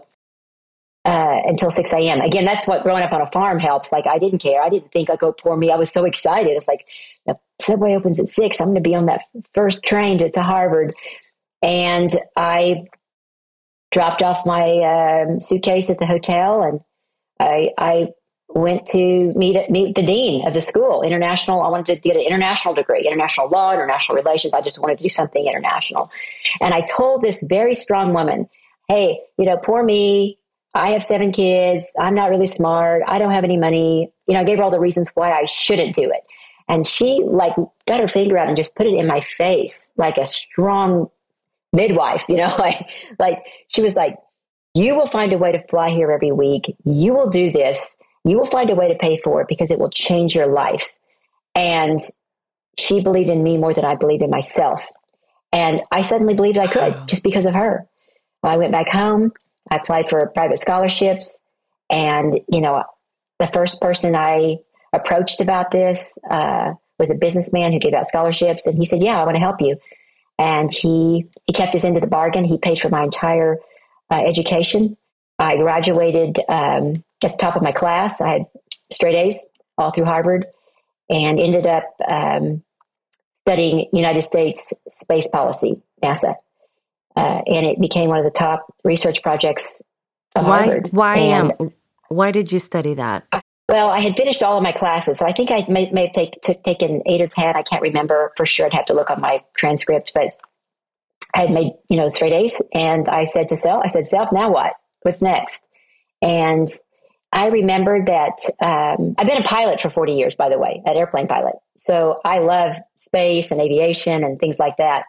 uh, 1.06 1.42
until 1.46 1.70
6 1.70 1.94
a.m. 1.94 2.22
Again, 2.22 2.46
that's 2.46 2.68
what 2.68 2.84
growing 2.84 3.04
up 3.04 3.12
on 3.12 3.22
a 3.22 3.28
farm 3.28 3.60
helps. 3.60 3.92
Like, 3.92 4.08
I 4.08 4.20
didn't 4.20 4.40
care. 4.40 4.62
I 4.62 4.70
didn't 4.70 4.92
think, 4.92 5.10
like, 5.10 5.24
oh, 5.24 5.34
poor 5.34 5.58
me. 5.58 5.72
I 5.72 5.76
was 5.76 5.92
so 5.92 6.06
excited. 6.06 6.54
It's 6.54 6.68
like, 6.68 6.86
the 7.26 7.38
subway 7.62 7.96
opens 7.96 8.20
at 8.20 8.28
6. 8.28 8.60
I'm 8.60 8.68
going 8.68 8.76
to 8.76 8.82
be 8.82 8.96
on 8.96 9.08
that 9.08 9.24
first 9.54 9.84
train 9.84 10.20
to, 10.20 10.30
to 10.32 10.42
Harvard. 10.42 10.94
And 11.62 12.14
I 12.36 12.86
dropped 13.92 14.22
off 14.24 14.46
my 14.46 15.24
um, 15.28 15.40
suitcase 15.40 15.90
at 15.90 16.00
the 16.00 16.06
hotel 16.06 16.64
and 16.64 16.82
I, 17.40 17.72
I 17.78 18.08
went 18.50 18.86
to 18.88 19.32
meet 19.36 19.70
meet 19.70 19.96
the 19.96 20.04
dean 20.04 20.46
of 20.48 20.54
the 20.54 20.62
school, 20.62 21.02
international. 21.02 21.62
I 21.62 21.70
wanted 21.70 21.96
to 21.96 22.00
get 22.00 22.16
an 22.16 22.24
international 22.24 22.74
degree, 22.74 23.04
international 23.06 23.50
law, 23.50 23.74
international 23.74 24.16
relations. 24.16 24.54
I 24.54 24.62
just 24.62 24.80
wanted 24.80 24.98
to 24.98 25.04
do 25.04 25.10
something 25.10 25.46
international. 25.46 26.12
And 26.62 26.74
I 26.74 26.82
told 26.82 27.22
this 27.22 27.42
very 27.42 27.74
strong 27.74 28.14
woman, 28.14 28.48
"Hey, 28.88 29.22
you 29.38 29.46
know, 29.46 29.58
poor 29.58 29.84
me. 29.84 30.38
I 30.76 30.90
have 30.90 31.04
seven 31.04 31.32
kids. 31.32 31.92
I'm 32.00 32.16
not 32.16 32.30
really 32.30 32.48
smart. 32.48 33.04
I 33.08 33.20
don't 33.20 33.32
have 33.32 33.44
any 33.44 33.58
money. 33.58 34.12
You 34.28 34.34
know, 34.34 34.42
I 34.42 34.44
gave 34.44 34.58
her 34.58 34.64
all 34.64 34.72
the 34.72 34.80
reasons 34.80 35.10
why 35.16 35.32
I 35.32 35.46
shouldn't 35.46 35.96
do 35.96 36.04
it." 36.04 36.24
And 36.68 36.86
she 36.86 37.24
like 37.26 37.56
got 37.86 38.00
her 38.00 38.08
finger 38.08 38.38
out 38.38 38.48
and 38.48 38.58
just 38.58 38.76
put 38.76 38.88
it 38.88 38.94
in 38.94 39.08
my 39.08 39.22
face 39.22 39.92
like 39.98 40.18
a 40.18 40.26
strong 40.26 41.10
midwife, 41.72 42.26
you 42.30 42.38
know, 42.38 42.54
like 42.60 42.90
like 43.20 43.46
she 43.68 43.82
was 43.82 43.96
like, 43.96 44.18
"You 44.74 44.96
will 44.96 45.08
find 45.08 45.34
a 45.34 45.38
way 45.38 45.52
to 45.52 45.68
fly 45.68 45.90
here 45.90 46.12
every 46.12 46.32
week. 46.32 46.76
You 46.84 47.14
will 47.14 47.30
do 47.30 47.52
this." 47.52 47.96
you 48.24 48.38
will 48.38 48.46
find 48.46 48.70
a 48.70 48.76
way 48.76 48.88
to 48.88 48.96
pay 48.96 49.18
for 49.18 49.42
it 49.42 49.48
because 49.48 49.72
it 49.72 49.80
will 49.80 49.90
change 49.90 50.36
your 50.36 50.48
life. 50.48 50.90
And 51.56 52.00
she 52.78 53.02
believed 53.02 53.30
in 53.30 53.44
me 53.44 53.58
more 53.58 53.74
than 53.74 53.86
I 53.86 53.96
believed 53.96 54.24
in 54.24 54.30
myself. 54.30 54.90
And 55.52 55.82
I 55.92 56.02
suddenly 56.02 56.34
believed 56.34 56.58
I 56.58 56.68
could 56.68 56.96
just 57.08 57.24
because 57.24 57.46
of 57.46 57.54
her. 57.54 57.88
I 58.42 58.58
went 58.58 58.72
back 58.72 58.90
home. 58.90 59.32
I 59.70 59.78
applied 59.78 60.10
for 60.10 60.26
private 60.28 60.58
scholarships. 60.58 61.42
And, 61.90 62.40
you 62.52 62.62
know, 62.62 62.84
the 63.40 63.48
first 63.48 63.80
person 63.80 64.16
I 64.16 64.58
approached 64.94 65.42
about 65.42 65.72
this 65.72 66.18
uh, 66.30 66.74
was 67.00 67.10
a 67.10 67.16
businessman 67.16 67.74
who 67.74 67.80
gave 67.80 67.94
out 67.94 68.06
scholarships. 68.06 68.68
And 68.68 68.78
he 68.78 68.86
said, 68.86 69.02
Yeah, 69.04 69.20
I 69.20 69.26
want 69.26 69.36
to 69.36 69.40
help 69.40 69.60
you. 69.60 69.78
And 70.40 70.72
he, 70.72 71.28
he 71.46 71.54
kept 71.54 71.74
his 71.74 71.86
end 71.86 71.98
of 71.98 72.02
the 72.02 72.08
bargain. 72.08 72.44
He 72.44 72.58
paid 72.58 72.80
for 72.80 72.90
my 72.90 73.04
entire 73.04 73.58
uh, 74.10 74.24
education. 74.24 74.98
I 75.38 75.58
graduated 75.58 76.40
um, 76.48 77.04
at 77.24 77.32
the 77.32 77.38
top 77.40 77.56
of 77.56 77.62
my 77.62 77.72
class. 77.72 78.22
I 78.22 78.30
had 78.30 78.46
straight 78.92 79.16
A's 79.16 79.46
all 79.78 79.92
through 79.92 80.06
Harvard 80.06 80.46
and 81.10 81.40
ended 81.40 81.66
up 81.66 81.84
um, 82.08 82.64
studying 83.46 83.88
United 83.92 84.22
States 84.22 84.74
space 84.90 85.28
policy, 85.28 85.82
NASA. 86.02 86.36
Uh, 87.16 87.42
and 87.46 87.66
it 87.66 87.80
became 87.80 88.10
one 88.10 88.18
of 88.18 88.26
the 88.26 88.32
top 88.32 88.74
research 88.84 89.22
projects 89.22 89.82
of 90.36 90.46
why, 90.46 90.64
Harvard. 90.64 90.90
Why, 90.92 91.32
um, 91.34 91.72
why 92.08 92.32
did 92.32 92.52
you 92.52 92.60
study 92.60 92.96
that? 92.96 93.26
Well, 93.70 93.90
I 93.90 94.00
had 94.00 94.18
finished 94.18 94.44
all 94.44 94.58
of 94.58 94.64
my 94.64 94.74
classes, 94.74 95.20
so 95.20 95.26
I 95.26 95.32
think 95.32 95.50
I 95.50 95.66
may, 95.70 95.90
may 95.92 96.04
have 96.04 96.12
take, 96.12 96.42
took, 96.42 96.64
taken 96.64 97.02
eight 97.06 97.22
or 97.22 97.28
ten. 97.28 97.56
I 97.56 97.64
can't 97.64 97.82
remember 97.82 98.34
for 98.36 98.46
sure. 98.46 98.66
I'd 98.66 98.74
have 98.74 98.86
to 98.86 98.94
look 98.94 99.10
on 99.10 99.22
my 99.22 99.44
transcript, 99.56 100.12
but 100.14 100.36
I 101.34 101.42
had 101.42 101.52
made 101.52 101.74
you 101.90 101.98
know 101.98 102.10
straight 102.10 102.34
A's, 102.34 102.62
and 102.74 103.08
I 103.08 103.26
said 103.26 103.48
to 103.50 103.58
self, 103.58 103.82
I 103.84 103.88
said, 103.88 104.08
self, 104.08 104.32
now 104.32 104.52
what? 104.52 104.76
What's 105.04 105.22
next? 105.22 105.62
And 106.22 106.68
I 107.32 107.48
remembered 107.48 108.06
that 108.08 108.38
um, 108.62 109.16
I've 109.18 109.28
been 109.28 109.42
a 109.42 109.46
pilot 109.46 109.82
for 109.82 109.90
40 109.90 110.14
years, 110.14 110.36
by 110.36 110.50
the 110.50 110.60
way, 110.60 110.82
an 110.86 110.96
airplane 110.96 111.28
pilot. 111.28 111.56
So 111.78 112.22
I 112.24 112.40
love 112.40 112.78
space 112.96 113.52
and 113.52 113.60
aviation 113.60 114.24
and 114.24 114.40
things 114.40 114.60
like 114.60 114.78
that. 114.78 115.06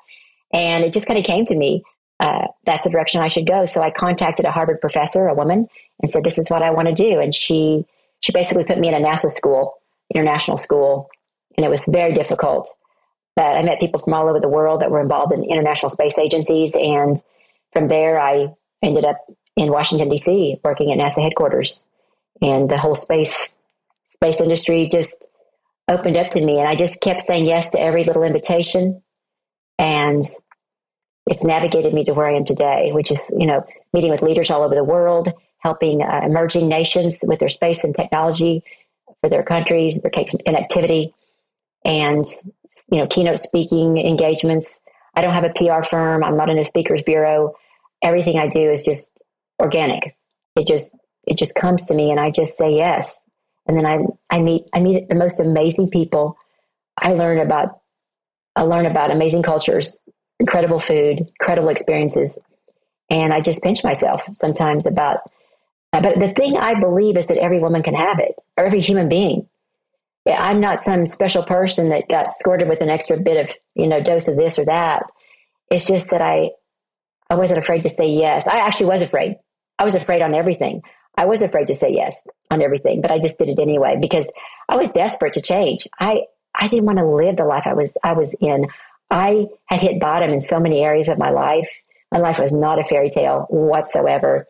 And 0.53 0.85
it 0.85 0.93
just 0.93 1.07
kind 1.07 1.19
of 1.19 1.25
came 1.25 1.45
to 1.47 1.55
me. 1.55 1.83
Uh, 2.19 2.47
that's 2.65 2.85
the 2.85 2.91
direction 2.91 3.21
I 3.21 3.29
should 3.29 3.47
go. 3.47 3.67
So 3.67 3.83
I 3.83 3.91
contacted 3.91 4.47
a 4.47 4.51
Harvard 4.51 4.81
professor, 4.81 5.27
a 5.27 5.35
woman, 5.35 5.69
and 6.01 6.11
said, 6.11 6.25
"This 6.25 6.39
is 6.39 6.49
what 6.49 6.63
I 6.63 6.71
want 6.71 6.89
to 6.89 6.95
do." 6.95 7.19
And 7.19 7.35
she 7.35 7.85
she 8.25 8.33
basically 8.33 8.65
put 8.65 8.79
me 8.79 8.89
in 8.89 8.95
a 8.95 9.07
NASA 9.07 9.31
school, 9.31 9.75
international 10.15 10.57
school, 10.57 11.09
and 11.57 11.65
it 11.65 11.71
was 11.71 11.85
very 11.87 12.15
difficult. 12.15 12.73
But 13.37 13.57
I 13.57 13.63
met 13.63 13.81
people 13.81 14.01
from 14.01 14.15
all 14.15 14.29
over 14.29 14.41
the 14.41 14.49
world 14.49 14.81
that 14.81 14.91
were 14.91 15.03
involved 15.03 15.33
in 15.33 15.45
international 15.45 15.91
space 15.91 16.19
agencies, 16.19 16.75
and 16.75 17.23
from 17.73 17.89
there 17.89 18.19
I 18.19 18.49
ended 18.83 19.05
up 19.05 19.19
in 19.57 19.71
Washington 19.71 20.09
D.C. 20.09 20.61
working 20.65 20.93
at 20.93 20.99
NASA 20.99 21.23
headquarters 21.23 21.85
and 22.41 22.69
the 22.69 22.79
whole 22.79 22.95
space 22.95 23.57
space 24.13 24.41
industry 24.41 24.89
just 24.91 25.27
opened 25.89 26.17
up 26.17 26.31
to 26.31 26.45
me 26.45 26.59
and 26.59 26.69
i 26.69 26.75
just 26.75 27.01
kept 27.01 27.23
saying 27.23 27.47
yes 27.47 27.71
to 27.71 27.81
every 27.81 28.05
little 28.05 28.23
invitation 28.23 29.03
and 29.79 30.25
it's 31.27 31.45
navigated 31.45 31.93
me 31.93 32.05
to 32.05 32.15
where 32.15 32.27
i 32.27 32.35
am 32.35 32.45
today 32.45 32.91
which 32.93 33.11
is 33.11 33.31
you 33.39 33.47
know 33.47 33.63
meeting 33.93 34.11
with 34.11 34.23
leaders 34.23 34.51
all 34.51 34.63
over 34.63 34.75
the 34.75 34.85
world 34.85 35.33
helping 35.65 36.03
uh, 36.03 36.21
emerging 36.25 36.69
nations 36.69 37.19
with 37.23 37.41
their 37.41 37.49
space 37.49 37.83
and 37.85 37.95
technology 37.95 38.63
for 39.21 39.29
their 39.29 39.43
countries 39.43 39.99
their 40.01 40.11
connectivity 40.11 41.13
and 41.85 42.25
you 42.91 42.99
know 42.99 43.07
keynote 43.07 43.39
speaking 43.39 43.99
engagements 43.99 44.81
i 45.15 45.23
don't 45.23 45.35
have 45.35 45.45
a 45.45 45.53
pr 45.53 45.87
firm 45.89 46.23
i'm 46.23 46.37
not 46.37 46.51
in 46.51 46.59
a 46.59 46.65
speakers 46.65 47.03
bureau 47.03 47.55
everything 48.03 48.39
i 48.39 48.47
do 48.47 48.71
is 48.71 48.83
just 48.83 49.11
organic 49.61 50.17
it 50.57 50.67
just 50.67 50.95
it 51.27 51.39
just 51.39 51.55
comes 51.55 51.87
to 51.87 51.95
me 51.95 52.11
and 52.11 52.21
I 52.21 52.31
just 52.31 52.57
say 52.57 52.77
yes. 52.77 53.21
And 53.67 53.77
then 53.77 53.87
I, 53.87 53.99
I 54.31 54.41
meet, 54.41 54.69
I 54.75 54.81
meet 54.81 55.09
the 55.09 55.15
most 55.15 55.41
amazing 55.41 55.91
people. 55.91 56.37
I 57.01 57.13
learn 57.13 57.39
about, 57.39 57.81
I 58.55 58.63
learn 58.63 58.87
about 58.87 59.11
amazing 59.11 59.43
cultures, 59.43 60.03
incredible 60.39 60.79
food, 60.79 61.21
incredible 61.41 61.71
experiences. 61.71 62.39
And 63.11 63.33
I 63.33 63.41
just 63.41 63.63
pinch 63.63 63.83
myself 63.83 64.29
sometimes 64.33 64.87
about, 64.87 65.21
but 66.01 66.19
the 66.19 66.33
thing 66.33 66.57
I 66.57 66.79
believe 66.79 67.17
is 67.17 67.27
that 67.27 67.39
every 67.39 67.59
woman 67.59 67.83
can 67.83 67.95
have 67.95 68.19
it 68.19 68.35
or 68.57 68.65
every 68.65 68.81
human 68.81 69.09
being. 69.09 69.49
I'm 70.27 70.61
not 70.61 70.81
some 70.81 71.05
special 71.05 71.43
person 71.43 71.91
that 71.91 72.09
got 72.09 72.33
squirted 72.33 72.69
with 72.69 72.81
an 72.81 72.89
extra 72.89 73.19
bit 73.19 73.37
of, 73.37 73.55
you 73.75 73.87
know, 73.87 74.03
dose 74.03 74.29
of 74.29 74.37
this 74.37 74.59
or 74.59 74.65
that. 74.65 75.05
It's 75.71 75.85
just 75.85 76.11
that 76.11 76.23
I, 76.23 76.51
I 77.29 77.35
wasn't 77.35 77.59
afraid 77.59 77.83
to 77.83 77.89
say 77.89 78.09
yes. 78.09 78.47
I 78.47 78.59
actually 78.61 78.87
was 78.87 79.03
afraid. 79.03 79.37
I 79.79 79.85
was 79.85 79.95
afraid 79.95 80.23
on 80.23 80.35
everything. 80.35 80.83
I 81.17 81.27
was 81.27 81.43
afraid 81.43 81.67
to 81.69 81.75
say 81.75 81.93
yes 81.93 82.27
on 82.51 82.63
everything, 82.63 83.01
but 83.01 83.11
I 83.11 83.19
just 83.19 83.39
did 83.39 83.49
it 83.49 83.59
anyway 83.59 83.97
because 84.01 84.31
I 84.69 84.77
was 84.77 84.89
desperate 84.89 85.35
to 85.35 85.43
change. 85.43 85.87
I, 85.99 86.23
I 86.55 86.69
didn't 86.69 86.87
want 86.87 86.99
to 86.99 87.07
live 87.07 87.37
the 87.37 87.45
life 87.45 87.67
I 87.67 87.75
was, 87.75 87.97
I 88.03 88.15
was 88.15 88.35
in. 88.41 88.67
I 89.11 89.47
had 89.67 89.81
hit 89.81 90.01
bottom 90.01 90.31
in 90.31 90.41
so 90.41 90.59
many 90.59 90.83
areas 90.83 91.09
of 91.09 91.19
my 91.19 91.31
life. 91.31 91.69
My 92.11 92.19
life 92.19 92.39
was 92.39 92.53
not 92.53 92.79
a 92.79 92.85
fairy 92.85 93.11
tale 93.11 93.47
whatsoever. 93.51 94.47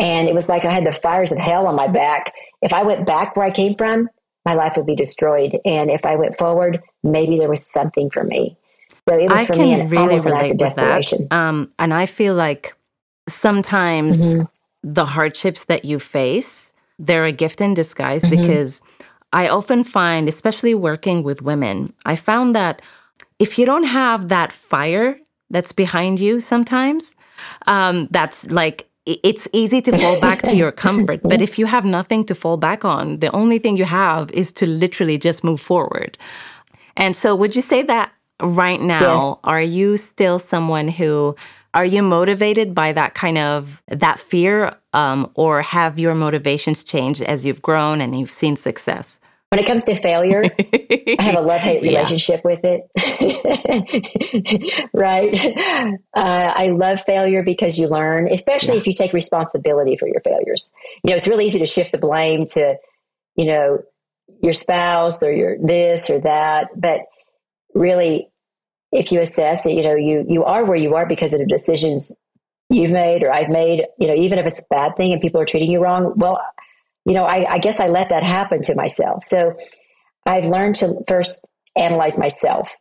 And 0.00 0.28
it 0.28 0.34
was 0.34 0.48
like 0.48 0.64
I 0.64 0.72
had 0.72 0.84
the 0.86 0.92
fires 0.92 1.30
of 1.30 1.38
hell 1.38 1.66
on 1.66 1.76
my 1.76 1.86
back. 1.86 2.32
If 2.62 2.72
I 2.72 2.82
went 2.82 3.06
back 3.06 3.36
where 3.36 3.46
I 3.46 3.50
came 3.50 3.74
from, 3.76 4.08
my 4.44 4.54
life 4.54 4.76
would 4.76 4.86
be 4.86 4.96
destroyed. 4.96 5.58
And 5.64 5.90
if 5.90 6.06
I 6.06 6.16
went 6.16 6.38
forward, 6.38 6.80
maybe 7.02 7.38
there 7.38 7.50
was 7.50 7.64
something 7.66 8.08
for 8.10 8.24
me. 8.24 8.56
So 9.08 9.18
it 9.18 9.30
was 9.30 9.40
I 9.40 9.44
for 9.46 9.54
can 9.54 9.68
me 9.68 9.74
an, 9.74 9.88
really 9.90 10.04
almost 10.04 10.26
an 10.26 10.32
act 10.32 10.42
relate 10.42 10.60
with 10.60 10.74
that. 10.76 11.30
Um, 11.30 11.68
and 11.78 11.92
I 11.92 12.06
feel 12.06 12.34
like 12.34 12.74
sometimes 13.28 14.22
Mhm. 14.22 14.48
the 14.82 15.04
hardships 15.04 15.64
that 15.64 15.84
you 15.84 15.98
face, 15.98 16.72
they're 16.98 17.24
a 17.24 17.32
gift 17.32 17.60
in 17.60 17.74
disguise 17.74 18.24
Mhm. 18.24 18.30
because 18.30 18.80
I 19.32 19.48
often 19.48 19.84
find, 19.84 20.28
especially 20.28 20.74
working 20.74 21.22
with 21.22 21.42
women, 21.42 21.92
I 22.04 22.16
found 22.16 22.54
that 22.56 22.82
if 23.38 23.58
you 23.58 23.66
don't 23.66 23.84
have 23.84 24.28
that 24.28 24.52
fire 24.52 25.18
that's 25.50 25.72
behind 25.72 26.18
you 26.20 26.40
sometimes, 26.40 27.14
um, 27.66 28.08
that's 28.10 28.46
like, 28.50 28.88
it's 29.22 29.46
easy 29.52 29.80
to 29.82 29.92
fall 29.98 30.20
back 30.20 30.42
to 30.42 30.54
your 30.54 30.72
comfort. 30.86 31.20
But 31.22 31.42
if 31.42 31.58
you 31.58 31.66
have 31.66 31.84
nothing 31.84 32.24
to 32.26 32.34
fall 32.34 32.56
back 32.56 32.84
on, 32.84 33.18
the 33.18 33.30
only 33.34 33.58
thing 33.58 33.76
you 33.76 33.84
have 33.84 34.30
is 34.32 34.52
to 34.52 34.66
literally 34.66 35.18
just 35.18 35.44
move 35.44 35.60
forward. 35.60 36.18
And 36.96 37.14
so, 37.14 37.34
would 37.36 37.56
you 37.56 37.62
say 37.62 37.82
that 37.82 38.12
right 38.42 38.80
now, 38.80 39.38
are 39.44 39.62
you 39.62 39.96
still 39.96 40.38
someone 40.38 40.88
who 40.88 41.36
are 41.72 41.84
you 41.84 42.02
motivated 42.02 42.74
by 42.74 42.92
that 42.92 43.14
kind 43.14 43.38
of 43.38 43.80
that 43.86 44.18
fear, 44.18 44.74
um, 44.92 45.30
or 45.34 45.62
have 45.62 45.98
your 45.98 46.14
motivations 46.14 46.82
changed 46.82 47.22
as 47.22 47.44
you've 47.44 47.62
grown 47.62 48.00
and 48.00 48.18
you've 48.18 48.30
seen 48.30 48.56
success? 48.56 49.19
When 49.50 49.58
it 49.58 49.66
comes 49.66 49.82
to 49.84 49.96
failure, 49.96 50.44
I 50.44 51.22
have 51.22 51.34
a 51.34 51.40
love 51.40 51.60
hate 51.60 51.82
Yeah. 51.82 51.98
relationship 51.98 52.42
with 52.44 52.60
it. 52.62 52.88
right? 54.94 55.98
Uh, 56.14 56.52
I 56.54 56.68
love 56.68 57.02
failure 57.04 57.42
because 57.42 57.76
you 57.76 57.88
learn, 57.88 58.28
especially 58.28 58.78
if 58.78 58.86
you 58.86 58.94
take 58.94 59.12
responsibility 59.12 59.96
for 59.96 60.06
your 60.06 60.20
failures. 60.20 60.70
You 61.02 61.10
know, 61.10 61.16
it's 61.16 61.26
really 61.26 61.46
easy 61.46 61.58
to 61.58 61.66
shift 61.66 61.90
the 61.90 61.98
blame 61.98 62.46
to, 62.46 62.76
you 63.34 63.44
know, 63.46 63.82
your 64.40 64.52
spouse 64.52 65.20
or 65.20 65.32
your 65.32 65.58
this 65.58 66.10
or 66.10 66.20
that. 66.20 66.68
But 66.76 67.00
really, 67.74 68.28
if 68.92 69.10
you 69.10 69.18
assess 69.20 69.64
that, 69.64 69.72
you 69.72 69.82
know, 69.82 69.96
you, 69.96 70.24
you 70.28 70.44
are 70.44 70.64
where 70.64 70.76
you 70.76 70.94
are 70.94 71.06
because 71.06 71.32
of 71.32 71.40
the 71.40 71.46
decisions 71.46 72.12
you've 72.68 72.92
made 72.92 73.24
or 73.24 73.32
I've 73.32 73.48
made, 73.48 73.84
you 73.98 74.06
know, 74.06 74.14
even 74.14 74.38
if 74.38 74.46
it's 74.46 74.60
a 74.60 74.64
bad 74.70 74.94
thing 74.96 75.12
and 75.12 75.20
people 75.20 75.40
are 75.40 75.44
treating 75.44 75.72
you 75.72 75.80
wrong, 75.80 76.12
well, 76.14 76.40
you 77.10 77.16
know, 77.16 77.24
I, 77.24 77.54
I 77.54 77.58
guess 77.58 77.80
I 77.80 77.86
let 77.86 78.10
that 78.10 78.22
happen 78.22 78.62
to 78.62 78.76
myself. 78.76 79.24
So 79.24 79.50
I've 80.24 80.44
learned 80.44 80.76
to 80.76 81.02
first 81.08 81.44
analyze 81.74 82.16
myself, 82.16 82.76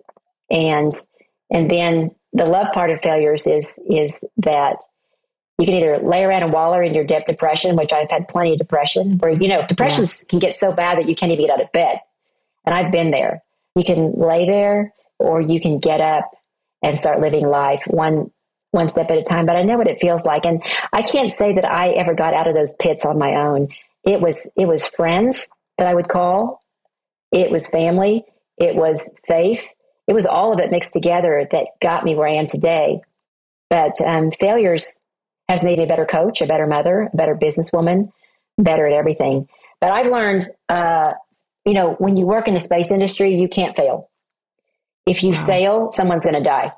and 0.51 0.91
and 1.49 1.67
then 1.67 2.11
the 2.31 2.45
love 2.45 2.71
part 2.71 2.91
of 2.91 3.01
failures 3.01 3.47
is 3.47 3.79
is 3.89 4.23
that 4.37 4.77
you 5.57 5.65
can 5.65 5.73
either 5.73 5.97
lay 5.97 6.23
around 6.23 6.43
and 6.43 6.53
waller 6.53 6.83
in 6.83 6.93
your 6.93 7.05
deep 7.05 7.25
depression, 7.25 7.75
which 7.75 7.91
I've 7.91 8.11
had 8.11 8.27
plenty 8.27 8.51
of 8.51 8.59
depression, 8.59 9.17
where 9.17 9.31
you 9.31 9.47
know 9.47 9.65
depressions 9.65 10.23
can 10.29 10.37
get 10.37 10.53
so 10.53 10.73
bad 10.73 10.99
that 10.99 11.09
you 11.09 11.15
can't 11.15 11.31
even 11.31 11.47
get 11.47 11.53
out 11.53 11.63
of 11.63 11.71
bed, 11.71 11.97
and 12.67 12.75
I've 12.75 12.91
been 12.91 13.09
there. 13.09 13.41
You 13.75 13.83
can 13.83 14.13
lay 14.13 14.45
there, 14.45 14.93
or 15.17 15.41
you 15.41 15.59
can 15.59 15.79
get 15.79 16.01
up 16.01 16.29
and 16.83 16.99
start 16.99 17.19
living 17.19 17.47
life 17.47 17.81
one 17.87 18.29
one 18.69 18.89
step 18.89 19.09
at 19.09 19.17
a 19.17 19.23
time. 19.23 19.47
But 19.47 19.55
I 19.55 19.63
know 19.63 19.79
what 19.79 19.87
it 19.87 19.99
feels 19.99 20.23
like, 20.23 20.45
and 20.45 20.61
I 20.93 21.01
can't 21.01 21.31
say 21.31 21.53
that 21.53 21.65
I 21.65 21.93
ever 21.93 22.13
got 22.13 22.35
out 22.35 22.47
of 22.47 22.53
those 22.53 22.73
pits 22.73 23.05
on 23.05 23.17
my 23.17 23.33
own. 23.33 23.69
It 24.05 24.21
was 24.21 24.49
it 24.55 24.67
was 24.67 24.85
friends 24.85 25.47
that 25.77 25.87
I 25.87 25.93
would 25.95 26.07
call, 26.07 26.59
it 27.31 27.51
was 27.51 27.67
family, 27.67 28.25
it 28.57 28.75
was 28.75 29.09
faith, 29.25 29.69
it 30.07 30.13
was 30.13 30.25
all 30.25 30.53
of 30.53 30.59
it 30.59 30.71
mixed 30.71 30.93
together 30.93 31.47
that 31.51 31.67
got 31.81 32.03
me 32.03 32.15
where 32.15 32.27
I 32.27 32.33
am 32.33 32.47
today. 32.47 33.01
But 33.69 34.01
um, 34.01 34.31
failures 34.31 34.99
has 35.47 35.63
made 35.63 35.77
me 35.77 35.83
a 35.83 35.87
better 35.87 36.05
coach, 36.05 36.41
a 36.41 36.45
better 36.47 36.65
mother, 36.65 37.09
a 37.13 37.15
better 37.17 37.35
businesswoman, 37.35 38.11
better 38.57 38.87
at 38.87 38.93
everything. 38.93 39.47
But 39.79 39.91
I've 39.91 40.07
learned, 40.11 40.49
uh, 40.67 41.13
you 41.65 41.73
know, 41.73 41.95
when 41.99 42.17
you 42.17 42.25
work 42.25 42.47
in 42.47 42.53
the 42.53 42.59
space 42.59 42.91
industry, 42.91 43.35
you 43.35 43.47
can't 43.47 43.75
fail. 43.75 44.09
If 45.05 45.23
you 45.23 45.31
Wow. 45.31 45.45
fail, 45.45 45.91
someone's 45.91 46.25
going 46.25 46.35
to 46.35 46.43
die. 46.43 46.71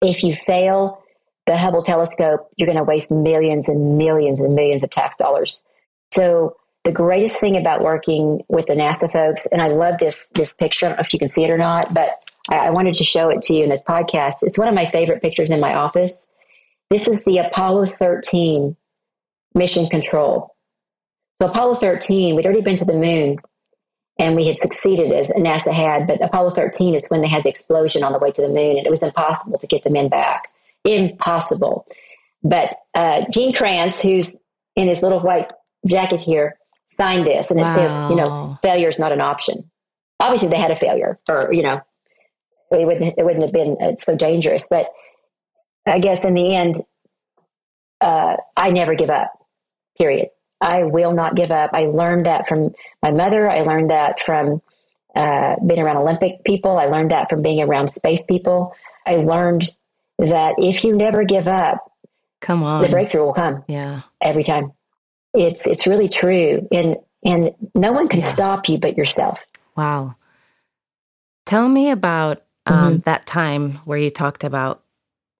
If 0.00 0.22
you 0.24 0.34
fail 0.34 1.02
the 1.46 1.56
Hubble 1.58 1.82
telescope, 1.82 2.48
you're 2.56 2.66
going 2.66 2.78
to 2.78 2.84
waste 2.84 3.10
millions 3.10 3.68
and 3.68 3.98
millions 3.98 4.40
and 4.40 4.54
millions 4.54 4.82
of 4.82 4.90
tax 4.90 5.16
dollars. 5.16 5.62
So 6.12 6.56
the 6.84 6.92
greatest 6.92 7.38
thing 7.38 7.56
about 7.56 7.82
working 7.82 8.42
with 8.48 8.66
the 8.66 8.74
NASA 8.74 9.10
folks, 9.10 9.46
and 9.46 9.60
I 9.60 9.68
love 9.68 9.98
this 9.98 10.28
this 10.34 10.54
picture. 10.54 10.86
I 10.86 10.88
don't 10.90 10.98
know 10.98 11.02
if 11.02 11.12
you 11.12 11.18
can 11.18 11.28
see 11.28 11.44
it 11.44 11.50
or 11.50 11.58
not, 11.58 11.92
but 11.92 12.24
I, 12.50 12.68
I 12.68 12.70
wanted 12.70 12.94
to 12.94 13.04
show 13.04 13.28
it 13.28 13.42
to 13.42 13.54
you 13.54 13.64
in 13.64 13.70
this 13.70 13.82
podcast. 13.82 14.36
It's 14.42 14.58
one 14.58 14.68
of 14.68 14.74
my 14.74 14.86
favorite 14.86 15.22
pictures 15.22 15.50
in 15.50 15.60
my 15.60 15.74
office. 15.74 16.26
This 16.88 17.06
is 17.06 17.24
the 17.24 17.38
Apollo 17.38 17.86
13 17.86 18.76
mission 19.54 19.88
control. 19.88 20.56
So 21.40 21.48
Apollo 21.48 21.76
13, 21.76 22.34
we'd 22.34 22.44
already 22.44 22.60
been 22.62 22.76
to 22.76 22.84
the 22.84 22.94
moon 22.94 23.38
and 24.18 24.36
we 24.36 24.46
had 24.46 24.58
succeeded 24.58 25.12
as 25.12 25.30
NASA 25.30 25.72
had, 25.72 26.06
but 26.06 26.22
Apollo 26.22 26.50
13 26.50 26.94
is 26.94 27.06
when 27.08 27.20
they 27.20 27.28
had 27.28 27.44
the 27.44 27.48
explosion 27.48 28.02
on 28.02 28.12
the 28.12 28.18
way 28.18 28.30
to 28.30 28.42
the 28.42 28.48
moon 28.48 28.76
and 28.76 28.86
it 28.86 28.90
was 28.90 29.02
impossible 29.02 29.58
to 29.58 29.66
get 29.66 29.82
the 29.82 29.90
men 29.90 30.08
back. 30.08 30.48
Impossible. 30.84 31.86
But 32.42 32.76
uh, 32.94 33.22
Gene 33.30 33.54
Kranz, 33.54 34.00
who's 34.00 34.36
in 34.76 34.88
his 34.88 35.02
little 35.02 35.20
white 35.20 35.52
jacket 35.86 36.20
here, 36.20 36.58
sign 36.96 37.24
this 37.24 37.50
and 37.50 37.60
it 37.60 37.68
says, 37.68 37.94
you 38.10 38.16
know, 38.16 38.58
failure 38.62 38.88
is 38.88 38.98
not 38.98 39.12
an 39.12 39.20
option. 39.20 39.70
Obviously, 40.18 40.48
they 40.48 40.58
had 40.58 40.70
a 40.70 40.76
failure, 40.76 41.18
or, 41.28 41.48
you 41.52 41.62
know, 41.62 41.80
it 42.70 42.86
wouldn't, 42.86 43.14
it 43.16 43.24
wouldn't 43.24 43.42
have 43.42 43.52
been 43.52 43.76
uh, 43.80 43.92
so 43.98 44.16
dangerous. 44.16 44.66
But 44.68 44.92
I 45.86 45.98
guess 45.98 46.24
in 46.24 46.34
the 46.34 46.54
end, 46.54 46.84
uh, 48.00 48.36
I 48.56 48.70
never 48.70 48.94
give 48.94 49.10
up, 49.10 49.32
period. 49.96 50.28
I 50.60 50.84
will 50.84 51.12
not 51.12 51.36
give 51.36 51.50
up. 51.50 51.70
I 51.72 51.86
learned 51.86 52.26
that 52.26 52.46
from 52.46 52.74
my 53.02 53.12
mother. 53.12 53.48
I 53.48 53.60
learned 53.62 53.90
that 53.90 54.20
from 54.20 54.60
uh, 55.16 55.56
being 55.66 55.80
around 55.80 55.96
Olympic 55.96 56.44
people. 56.44 56.78
I 56.78 56.86
learned 56.86 57.10
that 57.12 57.30
from 57.30 57.40
being 57.40 57.60
around 57.62 57.88
space 57.88 58.22
people. 58.22 58.74
I 59.06 59.16
learned 59.16 59.74
that 60.18 60.56
if 60.58 60.84
you 60.84 60.94
never 60.94 61.24
give 61.24 61.48
up, 61.48 61.90
Come 62.42 62.62
on. 62.62 62.82
the 62.82 62.88
breakthrough 62.88 63.24
will 63.24 63.32
come 63.32 63.64
yeah. 63.68 64.02
every 64.20 64.44
time. 64.44 64.72
It's 65.34 65.66
it's 65.66 65.86
really 65.86 66.08
true, 66.08 66.66
and 66.72 66.96
and 67.24 67.50
no 67.74 67.92
one 67.92 68.08
can 68.08 68.20
Yeah. 68.20 68.28
stop 68.28 68.68
you 68.68 68.78
but 68.78 68.96
yourself. 68.96 69.44
Wow. 69.76 70.16
Tell 71.46 71.68
me 71.68 71.90
about 71.90 72.42
um, 72.66 72.74
Mm-hmm. 72.74 73.00
that 73.00 73.26
time 73.26 73.72
where 73.84 73.98
you 73.98 74.10
talked 74.10 74.44
about 74.44 74.82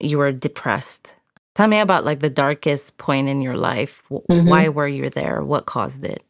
you 0.01 0.19
were 0.19 0.33
depressed. 0.33 1.15
Tell 1.55 1.67
me 1.69 1.79
about 1.81 2.05
like 2.05 2.21
the 2.21 2.31
darkest 2.31 2.97
point 2.99 3.29
in 3.29 3.41
your 3.41 3.57
life. 3.57 4.03
Mhm. 4.11 4.49
Why 4.49 4.69
were 4.69 4.89
you 4.89 5.11
there? 5.11 5.43
What 5.45 5.67
caused 5.67 6.05
it? 6.05 6.23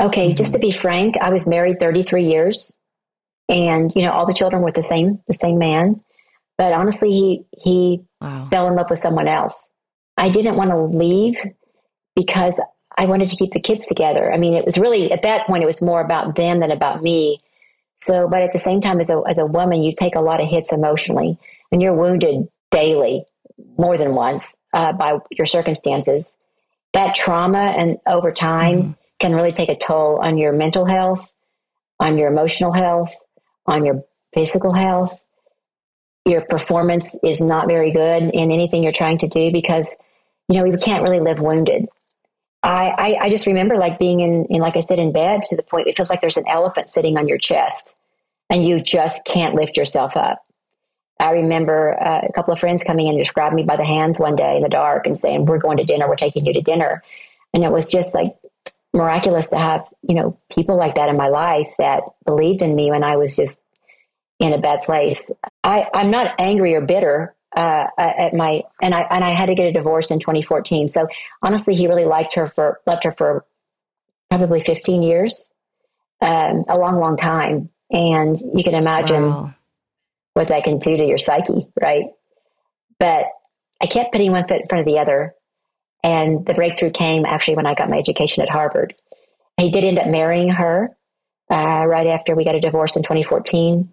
Okay, 0.00 0.32
just 0.34 0.52
to 0.52 0.58
be 0.60 0.70
frank, 0.70 1.16
I 1.20 1.30
was 1.30 1.46
married 1.46 1.80
33 1.80 2.24
years 2.24 2.72
and 3.48 3.92
you 3.96 4.02
know 4.02 4.12
all 4.12 4.26
the 4.26 4.32
children 4.34 4.62
were 4.62 4.70
the 4.72 4.82
same 4.82 5.20
the 5.26 5.34
same 5.34 5.58
man, 5.58 5.96
but 6.56 6.72
honestly 6.72 7.10
he 7.10 7.44
he 7.58 8.00
Wow. 8.20 8.48
fell 8.50 8.68
in 8.68 8.76
love 8.76 8.90
with 8.90 8.98
someone 9.00 9.28
else. 9.28 9.68
I 10.16 10.28
didn't 10.28 10.56
want 10.56 10.70
to 10.70 10.76
leave 10.98 11.40
because 12.14 12.60
I 12.98 13.06
wanted 13.06 13.30
to 13.30 13.36
keep 13.36 13.52
the 13.52 13.60
kids 13.60 13.86
together. 13.86 14.30
I 14.30 14.38
mean, 14.38 14.54
it 14.54 14.64
was 14.64 14.76
really 14.76 15.12
at 15.12 15.22
that 15.22 15.46
point 15.46 15.62
it 15.62 15.66
was 15.66 15.80
more 15.80 16.00
about 16.00 16.34
them 16.34 16.58
than 16.58 16.72
about 16.72 17.00
me. 17.00 17.38
So, 17.94 18.28
but 18.28 18.42
at 18.42 18.52
the 18.52 18.58
same 18.58 18.80
time 18.80 18.98
as 18.98 19.08
a 19.08 19.22
as 19.26 19.38
a 19.38 19.46
woman, 19.46 19.82
you 19.82 19.92
take 19.92 20.16
a 20.16 20.20
lot 20.20 20.40
of 20.40 20.48
hits 20.48 20.72
emotionally 20.72 21.38
and 21.70 21.80
you're 21.80 21.94
wounded 21.94 22.48
daily 22.72 23.24
more 23.78 23.96
than 23.96 24.14
once 24.14 24.54
uh, 24.74 24.92
by 24.92 25.18
your 25.30 25.46
circumstances. 25.46 26.36
That 26.92 27.14
trauma 27.14 27.74
and 27.76 27.98
over 28.06 28.32
time 28.32 28.82
Mhm. 28.82 28.96
can 29.20 29.34
really 29.34 29.52
take 29.52 29.68
a 29.68 29.76
toll 29.76 30.18
on 30.20 30.36
your 30.38 30.52
mental 30.52 30.84
health, 30.84 31.32
on 32.00 32.18
your 32.18 32.28
emotional 32.28 32.72
health, 32.72 33.14
on 33.66 33.84
your 33.84 34.04
physical 34.34 34.72
health. 34.72 35.20
Your 36.24 36.42
performance 36.42 37.16
is 37.22 37.40
not 37.40 37.68
very 37.68 37.90
good 37.90 38.22
in 38.22 38.50
anything 38.52 38.82
you're 38.82 38.92
trying 38.92 39.18
to 39.18 39.28
do 39.28 39.50
because, 39.52 39.96
you 40.48 40.56
know, 40.58 40.64
we 40.64 40.76
can't 40.76 41.02
really 41.02 41.20
live 41.20 41.40
wounded. 41.40 41.88
I, 42.62 42.94
I, 42.98 43.18
I 43.22 43.30
just 43.30 43.46
remember 43.46 43.76
like 43.76 43.98
being 43.98 44.20
in, 44.20 44.46
in, 44.46 44.60
like 44.60 44.76
I 44.76 44.80
said, 44.80 44.98
in 44.98 45.12
bed 45.12 45.42
to 45.44 45.56
the 45.56 45.62
point 45.62 45.86
it 45.86 45.96
feels 45.96 46.10
like 46.10 46.20
there's 46.20 46.36
an 46.36 46.48
elephant 46.48 46.88
sitting 46.88 47.16
on 47.16 47.28
your 47.28 47.38
chest 47.38 47.94
and 48.50 48.66
you 48.66 48.80
just 48.80 49.24
can't 49.24 49.54
lift 49.54 49.76
yourself 49.76 50.16
up. 50.16 50.42
I 51.20 51.30
remember 51.32 52.00
uh, 52.00 52.22
a 52.28 52.32
couple 52.32 52.52
of 52.52 52.60
friends 52.60 52.82
coming 52.82 53.06
in 53.06 53.14
and 53.14 53.20
just 53.20 53.34
grabbed 53.34 53.54
me 53.54 53.64
by 53.64 53.76
the 53.76 53.84
hands 53.84 54.18
one 54.18 54.36
day 54.36 54.56
in 54.56 54.62
the 54.62 54.68
dark 54.68 55.06
and 55.06 55.18
saying, 55.18 55.46
We're 55.46 55.58
going 55.58 55.78
to 55.78 55.84
dinner, 55.84 56.08
we're 56.08 56.16
taking 56.16 56.46
you 56.46 56.52
to 56.52 56.62
dinner. 56.62 57.02
And 57.52 57.64
it 57.64 57.72
was 57.72 57.88
just 57.88 58.14
like 58.14 58.36
miraculous 58.92 59.48
to 59.50 59.58
have, 59.58 59.88
you 60.02 60.14
know, 60.14 60.38
people 60.50 60.76
like 60.76 60.94
that 60.94 61.08
in 61.08 61.16
my 61.16 61.28
life 61.28 61.72
that 61.78 62.02
believed 62.24 62.62
in 62.62 62.74
me 62.74 62.90
when 62.90 63.02
I 63.02 63.16
was 63.16 63.34
just 63.34 63.58
in 64.38 64.52
a 64.52 64.58
bad 64.58 64.82
place. 64.82 65.30
I, 65.64 65.86
I'm 65.92 66.10
not 66.10 66.34
angry 66.38 66.74
or 66.74 66.80
bitter 66.80 67.34
uh, 67.56 67.86
at 67.96 68.34
my, 68.34 68.62
and 68.82 68.94
I, 68.94 69.02
and 69.02 69.24
I 69.24 69.30
had 69.30 69.46
to 69.46 69.54
get 69.54 69.66
a 69.66 69.72
divorce 69.72 70.10
in 70.10 70.20
2014. 70.20 70.88
So 70.88 71.08
honestly, 71.42 71.74
he 71.74 71.86
really 71.88 72.04
liked 72.04 72.34
her 72.34 72.46
for, 72.46 72.80
loved 72.86 73.04
her 73.04 73.12
for 73.12 73.44
probably 74.30 74.60
15 74.60 75.02
years, 75.02 75.50
um, 76.20 76.64
a 76.68 76.76
long, 76.76 76.98
long 77.00 77.16
time. 77.16 77.70
And 77.90 78.38
you 78.54 78.62
can 78.62 78.76
imagine 78.76 79.22
Wow. 79.24 79.54
what 80.34 80.48
that 80.48 80.64
can 80.64 80.78
do 80.78 80.96
to 80.96 81.04
your 81.04 81.18
psyche, 81.18 81.66
right? 81.80 82.06
But 82.98 83.26
I 83.80 83.86
kept 83.86 84.12
putting 84.12 84.32
one 84.32 84.46
foot 84.46 84.60
in 84.60 84.66
front 84.68 84.86
of 84.86 84.92
the 84.92 84.98
other. 85.00 85.34
And 86.04 86.46
the 86.46 86.54
breakthrough 86.54 86.90
came 86.90 87.24
actually 87.24 87.56
when 87.56 87.66
I 87.66 87.74
got 87.74 87.90
my 87.90 87.98
education 87.98 88.42
at 88.42 88.48
Harvard. 88.48 88.94
He 89.56 89.70
did 89.70 89.84
end 89.84 89.98
up 89.98 90.06
marrying 90.06 90.50
her 90.50 90.96
uh, 91.50 91.84
right 91.86 92.06
after 92.06 92.36
we 92.36 92.44
got 92.44 92.54
a 92.54 92.60
divorce 92.60 92.94
in 92.96 93.02
2014. 93.02 93.90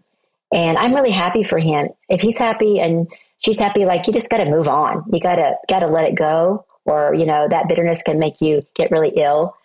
And 0.51 0.78
I'm 0.78 0.93
really 0.93 1.12
happy 1.12 1.43
for 1.43 1.58
him. 1.58 1.89
If 2.08 2.22
he's 2.22 2.38
happy 2.38 2.80
and 2.80 3.08
she's 3.39 3.59
happy, 3.59 3.86
like 3.86 4.07
you 4.07 4.13
just 4.13 4.29
got 4.29 4.38
to 4.38 4.45
move 4.45 4.67
on. 4.67 5.03
You 5.11 5.19
got 5.19 5.36
to, 5.36 5.55
got 5.67 5.79
to 5.79 5.88
let 5.88 6.05
it 6.05 6.15
go 6.15 6.65
or, 6.86 7.13
you 7.13 7.25
know, 7.25 7.47
that 7.47 7.67
bitterness 7.67 8.01
can 8.01 8.19
make 8.19 8.41
you 8.41 8.61
get 8.75 8.91
really 8.91 9.13
ill. 9.15 9.55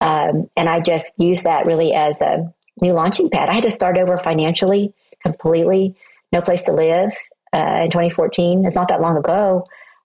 Um, 0.00 0.48
and 0.56 0.68
I 0.68 0.80
just 0.80 1.18
use 1.18 1.44
that 1.44 1.66
really 1.66 1.92
as 1.92 2.20
a 2.20 2.52
new 2.80 2.92
launching 2.92 3.30
pad. 3.30 3.48
I 3.48 3.54
had 3.54 3.64
to 3.64 3.70
start 3.70 3.98
over 3.98 4.16
financially 4.16 4.92
completely, 5.20 5.96
no 6.32 6.40
place 6.40 6.64
to 6.64 6.72
live 6.72 7.12
uh, 7.52 7.82
in 7.84 7.90
2014. 7.90 8.64
It's 8.64 8.76
not 8.76 8.88
that 8.88 9.00
long 9.00 9.16
ago. 9.16 9.64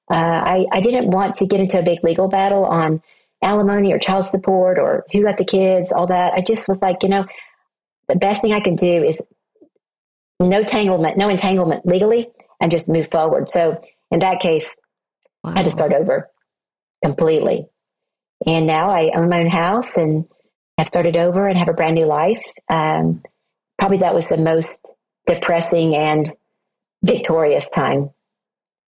Uh, 0.10 0.14
I, 0.16 0.66
I 0.72 0.82
didn't 0.82 1.12
want 1.12 1.36
to 1.36 1.45
get 1.45 1.60
into 1.60 1.80
a 1.80 1.84
big 1.84 2.04
legal 2.04 2.28
battle 2.28 2.66
on 2.66 3.02
alimony 3.41 3.93
or 3.93 4.00
child 4.00 4.26
support 4.26 4.80
or 4.80 5.06
who 5.12 5.24
got 5.24 5.38
the 5.38 5.45
kids, 5.45 5.91
all 5.91 6.08
that. 6.08 6.34
I 6.34 6.41
just 6.41 6.68
was 6.68 6.82
like, 6.82 7.04
you 7.04 7.10
know, 7.10 7.26
the 8.08 8.16
best 8.16 8.41
thing 8.41 8.54
I 8.54 8.60
can 8.60 8.76
do 8.76 9.04
is 9.04 9.22
no 10.39 10.60
entanglement, 10.60 11.18
no 11.18 11.30
entanglement 11.30 11.86
legally, 11.86 12.32
and 12.60 12.72
just 12.72 12.89
move 12.89 13.10
forward. 13.10 13.49
So 13.49 13.82
in 14.12 14.20
that 14.20 14.39
case, 14.39 14.76
wow. 15.43 15.53
I 15.53 15.60
had 15.60 15.66
to 15.66 15.72
start 15.72 15.93
over 15.93 16.30
completely. 17.03 17.68
And 18.45 18.68
now 18.68 18.89
I 18.89 19.12
own 19.16 19.30
my 19.30 19.39
own 19.39 19.47
house 19.47 19.97
and 19.97 20.26
have 20.78 20.88
started 20.88 21.18
over 21.18 21.47
and 21.47 21.57
have 21.57 21.70
a 21.70 21.74
brand 21.74 21.95
new 21.95 22.05
life. 22.05 22.43
Um, 22.70 23.22
probably 23.78 23.97
that 23.99 24.16
was 24.16 24.30
the 24.30 24.38
most 24.38 24.93
depressing 25.26 25.95
and 25.95 26.32
victorious 27.03 27.70
time 27.70 28.12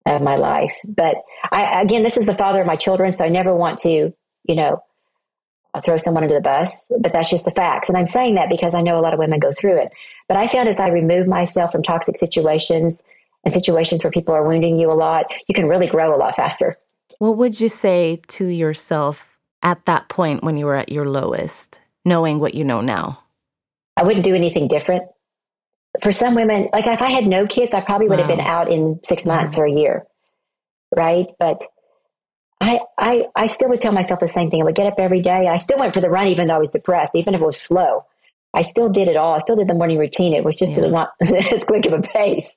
of 0.07 0.23
my 0.23 0.37
life. 0.37 0.75
But 0.87 1.17
I, 1.51 1.83
again, 1.83 2.03
this 2.03 2.17
is 2.17 2.27
the 2.27 2.35
father 2.35 2.61
of 2.61 2.67
my 2.67 2.77
children, 2.77 3.13
so 3.13 3.25
I 3.25 3.29
never 3.29 3.55
want 3.55 3.79
to, 3.79 4.15
you 4.45 4.55
know, 4.55 4.83
throw 5.83 5.97
someone 5.97 6.23
under 6.23 6.35
the 6.35 6.41
bus, 6.41 6.87
but 7.01 7.13
that's 7.13 7.31
just 7.31 7.45
the 7.45 7.51
facts. 7.51 7.89
And 7.89 7.99
I'm 7.99 8.07
saying 8.07 8.37
that 8.37 8.49
because 8.49 8.75
I 8.75 8.83
know 8.83 8.99
a 8.99 9.03
lot 9.03 9.13
of 9.13 9.19
women 9.19 9.41
go 9.41 9.51
through 9.51 9.79
it. 9.79 9.93
But 10.29 10.37
I 10.37 10.47
found 10.47 10.69
as 10.69 10.79
I 10.79 10.89
remove 10.89 11.27
myself 11.27 11.73
from 11.73 11.83
toxic 11.83 12.17
situations 12.17 13.03
and 13.45 13.53
situations 13.53 14.03
where 14.03 14.11
people 14.11 14.35
are 14.35 14.47
wounding 14.47 14.79
you 14.79 14.91
a 14.91 14.95
lot, 14.95 15.27
you 15.47 15.55
can 15.55 15.67
really 15.67 15.87
grow 15.87 16.15
a 16.15 16.19
lot 16.19 16.35
faster. 16.37 16.75
What 17.19 17.37
would 17.37 17.61
you 17.61 17.69
say 17.69 18.21
to 18.29 18.47
yourself 18.47 19.29
at 19.63 19.85
that 19.87 20.09
point 20.09 20.43
when 20.43 20.57
you 20.57 20.67
were 20.67 20.77
at 20.77 20.91
your 20.91 21.09
lowest, 21.09 21.81
knowing 22.05 22.41
what 22.41 22.55
you 22.55 22.65
know 22.65 22.81
now? 22.81 23.23
I 23.97 24.03
wouldn't 24.03 24.25
do 24.25 24.35
anything 24.35 24.69
different. 24.69 25.05
For 26.03 26.11
some 26.11 26.35
women, 26.35 26.69
like 26.73 26.87
if 26.87 27.03
I 27.03 27.11
had 27.11 27.27
no 27.27 27.47
kids, 27.47 27.73
I 27.73 27.81
probably 27.81 28.09
would 28.09 28.19
wow. 28.19 28.27
have 28.27 28.37
been 28.37 28.45
out 28.45 28.71
in 28.71 29.01
six 29.05 29.23
mm-hmm. 29.23 29.37
months 29.37 29.57
or 29.57 29.65
a 29.65 29.71
year. 29.71 30.05
Right. 30.95 31.27
But 31.39 31.65
I, 32.61 32.81
I, 32.99 33.27
I 33.37 33.47
still 33.47 33.69
would 33.69 33.81
tell 33.81 33.93
myself 33.93 34.21
the 34.21 34.29
same 34.29 34.51
thing. 34.51 34.61
I 34.61 34.65
would 34.65 34.75
get 34.75 34.87
up 34.87 34.99
every 34.99 35.21
day. 35.21 35.49
I 35.49 35.57
still 35.57 35.79
went 35.79 35.95
for 35.95 36.01
the 36.01 36.11
run, 36.11 36.29
even 36.29 36.49
though 36.49 36.57
I 36.57 36.59
was 36.59 36.71
depressed, 36.71 37.15
even 37.15 37.35
if 37.35 37.41
it 37.41 37.45
was 37.45 37.61
slow. 37.61 38.07
I 38.55 38.63
still 38.63 38.89
did 38.89 39.09
it 39.09 39.17
all. 39.17 39.35
I 39.35 39.39
still 39.39 39.57
did 39.57 39.69
the 39.69 39.75
morning 39.75 39.99
routine. 39.99 40.33
It 40.33 40.45
was 40.45 40.57
just 40.57 40.77
yeah. 40.77 40.87
not 40.87 41.11
as 41.21 41.65
quick 41.65 41.87
of 41.87 41.93
a 41.93 42.01
pace. 42.01 42.57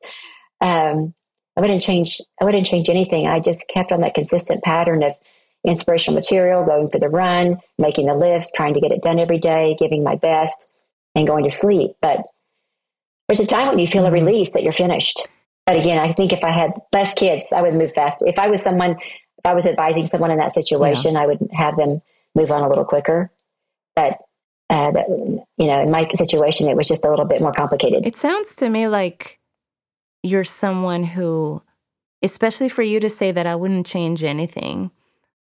Um, 0.62 1.14
I 1.56 1.62
wouldn't 1.62 1.82
change. 1.82 2.22
I 2.40 2.46
wouldn't 2.46 2.68
change 2.68 2.90
anything. 2.90 3.28
I 3.28 3.40
just 3.40 3.68
kept 3.68 3.92
on 3.92 4.02
that 4.02 4.14
consistent 4.14 4.64
pattern 4.64 5.04
of 5.04 5.16
inspirational 5.66 6.16
material, 6.16 6.64
going 6.64 6.90
for 6.90 7.00
the 7.00 7.10
run, 7.10 7.58
making 7.78 8.06
the 8.06 8.16
list, 8.16 8.52
trying 8.56 8.74
to 8.76 8.80
get 8.80 8.92
it 8.92 9.02
done 9.02 9.20
every 9.20 9.40
day, 9.40 9.76
giving 9.80 10.04
my 10.04 10.16
best, 10.16 10.66
and 11.16 11.28
going 11.28 11.44
to 11.44 11.50
sleep. 11.50 11.92
But 12.02 12.26
there's 13.28 13.40
a 13.40 13.46
time 13.46 13.70
when 13.70 13.80
you 13.80 13.88
feel 13.88 14.06
a 14.06 14.12
mm-hmm. 14.12 14.26
release 14.26 14.52
that 14.52 14.64
you're 14.64 14.72
finished. 14.72 15.28
But 15.66 15.78
again, 15.78 16.00
I 16.00 16.14
think 16.14 16.32
if 16.32 16.44
I 16.44 16.52
had 16.52 16.72
less 16.94 17.14
kids, 17.14 17.52
I 17.52 17.62
would 17.62 17.74
move 17.74 17.94
faster. 17.94 18.26
If 18.26 18.40
I 18.40 18.48
was 18.48 18.62
someone, 18.62 18.92
if 18.92 19.46
I 19.46 19.54
was 19.54 19.68
advising 19.68 20.08
someone 20.08 20.32
in 20.32 20.38
that 20.38 20.54
situation, 20.54 21.14
yeah. 21.14 21.22
I 21.22 21.26
would 21.26 21.40
have 21.52 21.76
them 21.76 22.02
move 22.36 22.52
on 22.52 22.62
a 22.62 22.70
little 22.70 22.86
quicker. 22.86 23.30
But 23.96 24.18
uh, 24.70 24.92
that, 24.92 25.10
you 25.10 25.68
know, 25.68 25.82
in 25.82 25.92
my 25.92 26.08
situation, 26.14 26.70
it 26.70 26.78
was 26.78 26.88
just 26.88 27.04
a 27.04 27.10
little 27.10 27.26
bit 27.26 27.42
more 27.42 27.52
complicated. 27.52 28.06
It 28.06 28.16
sounds 28.16 28.56
to 28.56 28.70
me 28.70 28.88
like 28.88 29.40
you're 30.28 30.44
someone 30.44 31.04
who, 31.04 31.64
especially 32.22 32.70
for 32.70 32.84
you 32.84 33.00
to 33.00 33.10
say 33.10 33.32
that 33.32 33.48
I 33.48 33.56
wouldn't 33.56 33.86
change 33.86 34.24
anything, 34.24 34.92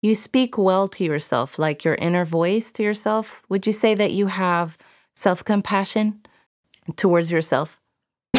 you 0.02 0.16
speak 0.16 0.58
well 0.58 0.88
to 0.90 1.04
yourself, 1.04 1.60
like 1.60 1.84
your 1.84 1.96
inner 1.96 2.24
voice 2.24 2.72
to 2.74 2.84
yourself. 2.84 3.42
Would 3.50 3.66
you 3.66 3.74
say 3.74 3.96
that 3.96 4.12
you 4.12 4.28
have 4.28 4.78
self 5.16 5.44
compassion 5.44 6.22
towards 6.96 7.32
yourself? 7.32 7.82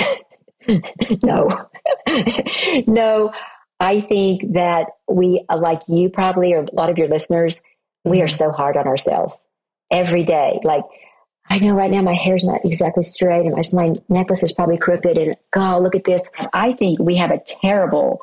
no. 1.25 1.67
no. 2.87 3.33
I 3.79 4.01
think 4.01 4.53
that 4.53 4.87
we, 5.09 5.45
like 5.55 5.83
you 5.89 6.11
probably, 6.11 6.53
or 6.53 6.59
a 6.59 6.75
lot 6.75 6.91
of 6.91 6.99
your 6.99 7.09
listeners, 7.09 7.63
we 8.05 8.21
are 8.21 8.27
mm-hmm. 8.27 8.37
so 8.37 8.53
hard 8.53 8.77
on 8.77 8.87
ourselves 8.87 9.45
every 9.91 10.23
day. 10.23 10.61
Like, 10.63 10.85
I 11.51 11.59
know 11.59 11.75
right 11.75 11.91
now 11.91 12.01
my 12.01 12.15
hair's 12.15 12.45
not 12.45 12.65
exactly 12.65 13.03
straight 13.03 13.45
and 13.45 13.57
my, 13.73 13.95
necklace 14.09 14.45
is 14.45 14.53
probably 14.53 14.79
crooked 14.79 15.19
and 15.19 15.37
God, 15.51 15.83
look 15.83 15.97
at 15.97 16.05
this. 16.05 16.23
I 16.53 16.73
think 16.73 17.01
we 17.01 17.17
have 17.17 17.33
a 17.33 17.43
terrible 17.45 18.21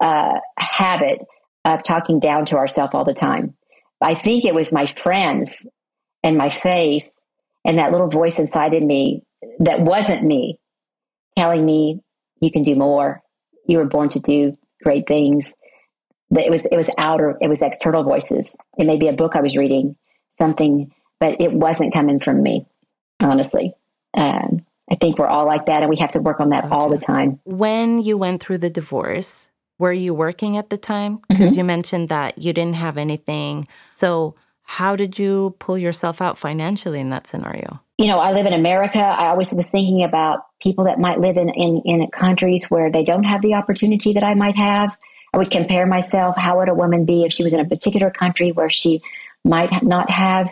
uh, 0.00 0.40
habit 0.56 1.22
of 1.66 1.82
talking 1.82 2.18
down 2.18 2.46
to 2.46 2.56
ourselves 2.56 2.94
all 2.94 3.04
the 3.04 3.12
time. 3.12 3.54
I 4.00 4.14
think 4.14 4.46
it 4.46 4.54
was 4.54 4.72
my 4.72 4.86
friends 4.86 5.66
and 6.24 6.38
my 6.38 6.48
faith 6.48 7.10
and 7.62 7.78
that 7.78 7.92
little 7.92 8.08
voice 8.08 8.38
inside 8.38 8.72
of 8.72 8.82
me 8.82 9.22
that 9.58 9.80
wasn't 9.80 10.24
me 10.24 10.58
telling 11.36 11.64
me 11.64 12.00
you 12.40 12.50
can 12.50 12.62
do 12.62 12.74
more. 12.74 13.22
You 13.66 13.78
were 13.78 13.86
born 13.86 14.08
to 14.10 14.18
do 14.18 14.52
great 14.82 15.06
things. 15.06 15.54
It 16.30 16.50
was 16.50 16.64
it 16.64 16.76
was 16.76 16.88
outer, 16.96 17.36
it 17.40 17.48
was 17.48 17.60
external 17.60 18.02
voices. 18.02 18.56
It 18.78 18.86
may 18.86 18.96
be 18.96 19.08
a 19.08 19.12
book 19.12 19.36
I 19.36 19.42
was 19.42 19.56
reading, 19.56 19.96
something 20.32 20.90
but 21.22 21.40
it 21.40 21.52
wasn't 21.52 21.92
coming 21.92 22.18
from 22.18 22.42
me, 22.42 22.66
honestly. 23.22 23.74
Um, 24.12 24.66
I 24.90 24.96
think 24.96 25.20
we're 25.20 25.28
all 25.28 25.46
like 25.46 25.66
that, 25.66 25.82
and 25.82 25.88
we 25.88 25.98
have 25.98 26.10
to 26.12 26.20
work 26.20 26.40
on 26.40 26.48
that 26.48 26.64
okay. 26.64 26.74
all 26.74 26.90
the 26.90 26.98
time. 26.98 27.38
When 27.44 28.02
you 28.02 28.18
went 28.18 28.42
through 28.42 28.58
the 28.58 28.68
divorce, 28.68 29.48
were 29.78 29.92
you 29.92 30.14
working 30.14 30.56
at 30.56 30.68
the 30.68 30.76
time? 30.76 31.20
Because 31.28 31.50
mm-hmm. 31.50 31.58
you 31.58 31.64
mentioned 31.64 32.08
that 32.08 32.38
you 32.38 32.52
didn't 32.52 32.74
have 32.74 32.98
anything. 32.98 33.68
So, 33.92 34.34
how 34.64 34.96
did 34.96 35.16
you 35.16 35.54
pull 35.60 35.78
yourself 35.78 36.20
out 36.20 36.38
financially 36.38 36.98
in 36.98 37.10
that 37.10 37.28
scenario? 37.28 37.80
You 37.98 38.08
know, 38.08 38.18
I 38.18 38.32
live 38.32 38.46
in 38.46 38.52
America. 38.52 38.98
I 38.98 39.28
always 39.28 39.52
was 39.52 39.70
thinking 39.70 40.02
about 40.02 40.40
people 40.60 40.86
that 40.86 40.98
might 40.98 41.20
live 41.20 41.36
in, 41.36 41.50
in, 41.50 41.82
in 41.84 42.10
countries 42.10 42.64
where 42.64 42.90
they 42.90 43.04
don't 43.04 43.22
have 43.22 43.42
the 43.42 43.54
opportunity 43.54 44.14
that 44.14 44.24
I 44.24 44.34
might 44.34 44.56
have. 44.56 44.98
I 45.32 45.38
would 45.38 45.52
compare 45.52 45.86
myself. 45.86 46.36
How 46.36 46.58
would 46.58 46.68
a 46.68 46.74
woman 46.74 47.04
be 47.04 47.22
if 47.22 47.32
she 47.32 47.44
was 47.44 47.54
in 47.54 47.60
a 47.60 47.64
particular 47.64 48.10
country 48.10 48.50
where 48.50 48.68
she 48.68 49.00
might 49.44 49.84
not 49.84 50.10
have 50.10 50.50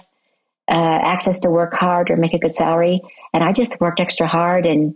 uh, 0.70 1.00
access 1.02 1.40
to 1.40 1.50
work 1.50 1.74
hard 1.74 2.10
or 2.10 2.16
make 2.16 2.32
a 2.32 2.38
good 2.38 2.54
salary. 2.54 3.00
And 3.34 3.42
I 3.42 3.52
just 3.52 3.80
worked 3.80 4.00
extra 4.00 4.26
hard 4.26 4.66
and 4.66 4.94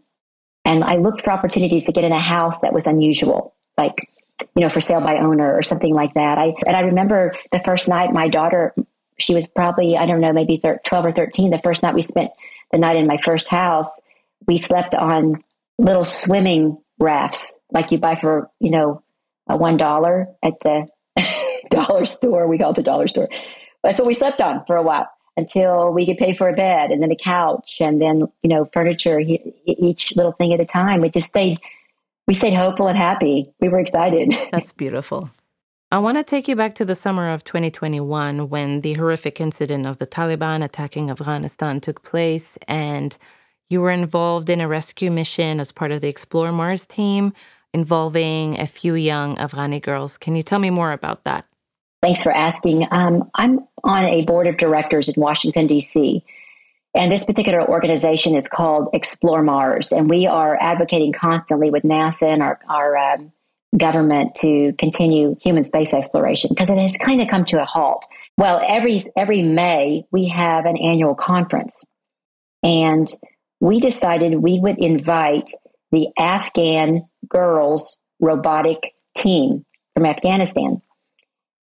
and 0.67 0.83
I 0.83 0.97
looked 0.97 1.23
for 1.23 1.31
opportunities 1.31 1.87
to 1.87 1.93
get 1.93 2.05
in 2.05 2.13
a 2.13 2.21
house 2.21 2.61
that 2.61 2.73
was 2.73 2.87
unusual, 2.87 3.55
like 3.77 4.09
you 4.57 4.63
know, 4.63 4.69
for 4.69 4.81
sale 4.81 5.01
by 5.01 5.19
owner 5.19 5.55
or 5.55 5.63
something 5.63 5.93
like 5.93 6.15
that. 6.15 6.39
I 6.39 6.55
and 6.67 6.77
I 6.77 6.81
remember 6.81 7.35
the 7.51 7.59
first 7.59 7.89
night 7.89 8.13
my 8.13 8.29
daughter, 8.29 8.73
she 9.19 9.35
was 9.35 9.49
probably 9.49 9.97
I 9.97 10.07
don't 10.07 10.21
know 10.21 10.33
maybe 10.33 10.59
thir- 10.59 10.81
twelve 10.87 11.07
or 11.07 11.11
thirteen. 11.11 11.51
The 11.51 11.59
first 11.59 11.83
night 11.83 11.95
we 11.95 12.03
spent 12.03 12.31
the 12.71 12.79
night 12.79 12.97
in 12.97 13.07
my 13.07 13.17
first 13.17 13.49
house, 13.49 14.01
we 14.47 14.59
slept 14.59 14.95
on 14.95 15.43
little 15.77 16.05
swimming 16.05 16.79
rafts 17.01 17.59
like 17.73 17.91
you 17.91 17.99
buy 17.99 18.15
for 18.15 18.49
you 18.61 18.71
know 18.71 19.03
a 19.49 19.57
one 19.57 19.77
dollar 19.77 20.29
at 20.41 20.55
the 20.61 20.87
dollar 21.69 22.05
store. 22.05 22.47
We 22.47 22.59
call 22.59 22.71
it 22.71 22.77
the 22.77 22.83
dollar 22.83 23.09
store. 23.09 23.29
That's 23.83 23.99
what 23.99 24.07
we 24.07 24.15
slept 24.15 24.41
on 24.41 24.65
for 24.67 24.77
a 24.77 24.83
while 24.83 25.09
until 25.37 25.93
we 25.93 26.07
could 26.07 26.17
pay 26.17 26.35
for 26.35 26.49
a 26.49 26.53
bed 26.53 26.91
and 26.91 27.03
then 27.03 27.11
a 27.11 27.17
couch 27.17 27.79
and 27.81 28.01
then 28.01 28.21
you 28.43 28.49
know 28.49 28.65
furniture 28.67 29.21
each 29.67 30.15
little 30.17 30.33
thing 30.33 30.53
at 30.53 30.61
a 30.61 30.67
time. 30.67 31.01
We 31.01 31.11
just 31.11 31.29
stayed 31.29 31.59
we 32.27 32.35
stayed 32.35 32.55
hopeful 32.55 32.89
and 32.89 32.97
happy. 32.97 33.45
We 33.61 33.69
were 33.69 33.81
excited. 33.81 34.35
That's 34.53 34.73
beautiful. 34.73 35.31
I 35.91 35.99
want 35.99 36.17
to 36.17 36.25
take 36.25 36.49
you 36.49 36.57
back 36.57 36.75
to 36.77 36.85
the 36.85 36.95
summer 36.95 37.31
of 37.31 37.45
2021 37.45 38.49
when 38.49 38.81
the 38.81 38.95
horrific 38.95 39.41
incident 39.41 39.87
of 39.87 39.99
the 39.99 40.07
taliban 40.07 40.65
attacking 40.65 41.09
afghanistan 41.09 41.81
took 41.81 42.03
place 42.03 42.59
and 42.67 43.17
you 43.71 43.81
were 43.81 43.93
involved 43.93 44.51
in 44.51 44.61
a 44.61 44.67
rescue 44.67 45.11
mission 45.11 45.61
as 45.61 45.71
part 45.71 45.93
of 45.93 46.01
the 46.01 46.09
explore 46.09 46.51
mars 46.51 46.85
team 46.85 47.33
involving 47.73 48.59
a 48.59 48.67
few 48.67 48.95
young 48.95 49.37
afghani 49.37 49.81
girls. 49.81 50.17
Can 50.17 50.35
you 50.35 50.43
tell 50.43 50.59
me 50.59 50.71
more 50.71 50.93
about 50.93 51.25
that 51.25 51.47
Thanks 52.05 52.23
for 52.23 52.33
asking. 52.33 52.87
Um, 52.91 53.31
I'm 53.35 53.61
on 53.83 54.05
a 54.05 54.27
board 54.27 54.47
of 54.47 54.59
directors 54.59 55.09
in 55.09 55.15
Washington, 55.17 55.67
D.C. 55.67 56.23
And 56.95 57.11
this 57.11 57.25
particular 57.25 57.67
organization 57.67 58.35
is 58.35 58.47
called 58.47 58.91
Explore 58.93 59.43
Mars. 59.43 59.91
And 59.91 60.11
we 60.11 60.27
are 60.27 60.55
advocating 60.61 61.15
constantly 61.15 61.71
with 61.71 61.83
NASA 61.83 62.25
and 62.25 62.43
our, 62.43 62.61
our 62.69 62.95
um, 62.95 63.33
government 63.75 64.35
to 64.43 64.75
continue 64.75 65.35
human 65.41 65.63
space 65.63 65.95
exploration 65.95 66.51
because 66.51 66.69
it 66.69 66.77
has 66.77 66.99
kind 66.99 67.23
of 67.23 67.29
come 67.29 67.47
to 67.47 67.63
a 67.63 67.65
halt. 67.65 68.05
Well, 68.37 68.61
every, 68.63 69.01
every 69.17 69.43
May, 69.43 70.05
we 70.11 70.29
have 70.29 70.67
an 70.67 70.77
annual 70.77 71.15
conference. 71.15 71.87
And 72.63 73.09
we 73.61 73.81
decided 73.81 74.35
we 74.35 74.61
would 74.61 74.79
invite 74.79 75.53
the 75.91 76.09
Afghan 76.19 77.09
girls 77.27 77.97
robotic 78.21 78.93
team 79.17 79.65
from 79.95 80.05
Afghanistan. 80.05 80.83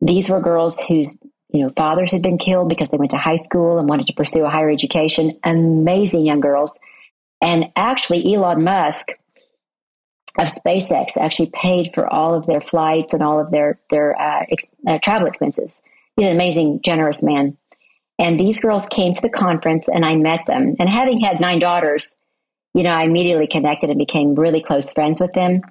These 0.02 0.30
were 0.30 0.42
girls 0.42 0.80
whose 0.80 1.18
you 1.50 1.64
know 1.64 1.70
fathers 1.70 2.12
had 2.12 2.22
been 2.22 2.38
killed 2.38 2.70
because 2.70 2.90
they 2.90 2.98
went 2.98 3.12
to 3.12 3.18
high 3.18 3.36
school 3.36 3.80
and 3.80 3.90
wanted 3.90 4.08
to 4.08 4.14
pursue 4.14 4.44
a 4.46 4.50
higher 4.50 4.70
education. 4.70 5.32
Amazing 5.44 6.26
young 6.26 6.40
girls. 6.40 6.78
And 7.42 7.72
actually, 7.76 8.34
Elon 8.34 8.64
Musk 8.64 9.12
of 10.38 10.48
SpaceX 10.48 11.18
actually 11.18 11.50
paid 11.52 11.94
for 11.94 12.12
all 12.12 12.36
of 12.36 12.46
their 12.46 12.62
flights 12.62 13.14
and 13.14 13.24
all 13.24 13.40
of 13.40 13.52
their 13.52 13.80
their 13.90 14.20
uh, 14.20 14.46
ex- 14.50 14.72
uh, 14.86 15.00
travel 15.00 15.28
expenses. 15.28 15.82
He's 16.16 16.28
an 16.28 16.34
amazing, 16.36 16.82
generous 16.84 17.22
man. 17.22 17.58
And 18.20 18.40
these 18.40 18.60
girls 18.60 18.88
came 18.88 19.14
to 19.14 19.22
the 19.22 19.30
conference, 19.30 19.88
and 19.88 20.04
I 20.04 20.16
met 20.16 20.48
them. 20.48 20.76
And 20.80 20.90
having 20.90 21.20
had 21.20 21.40
nine 21.40 21.60
daughters, 21.60 22.18
you 22.74 22.82
know, 22.82 22.90
I 22.90 23.04
immediately 23.04 23.46
connected 23.46 23.92
and 23.92 24.00
became 24.00 24.34
really 24.34 24.62
close 24.62 24.92
friends 24.92 25.20
with 25.20 25.34
them. 25.34 25.62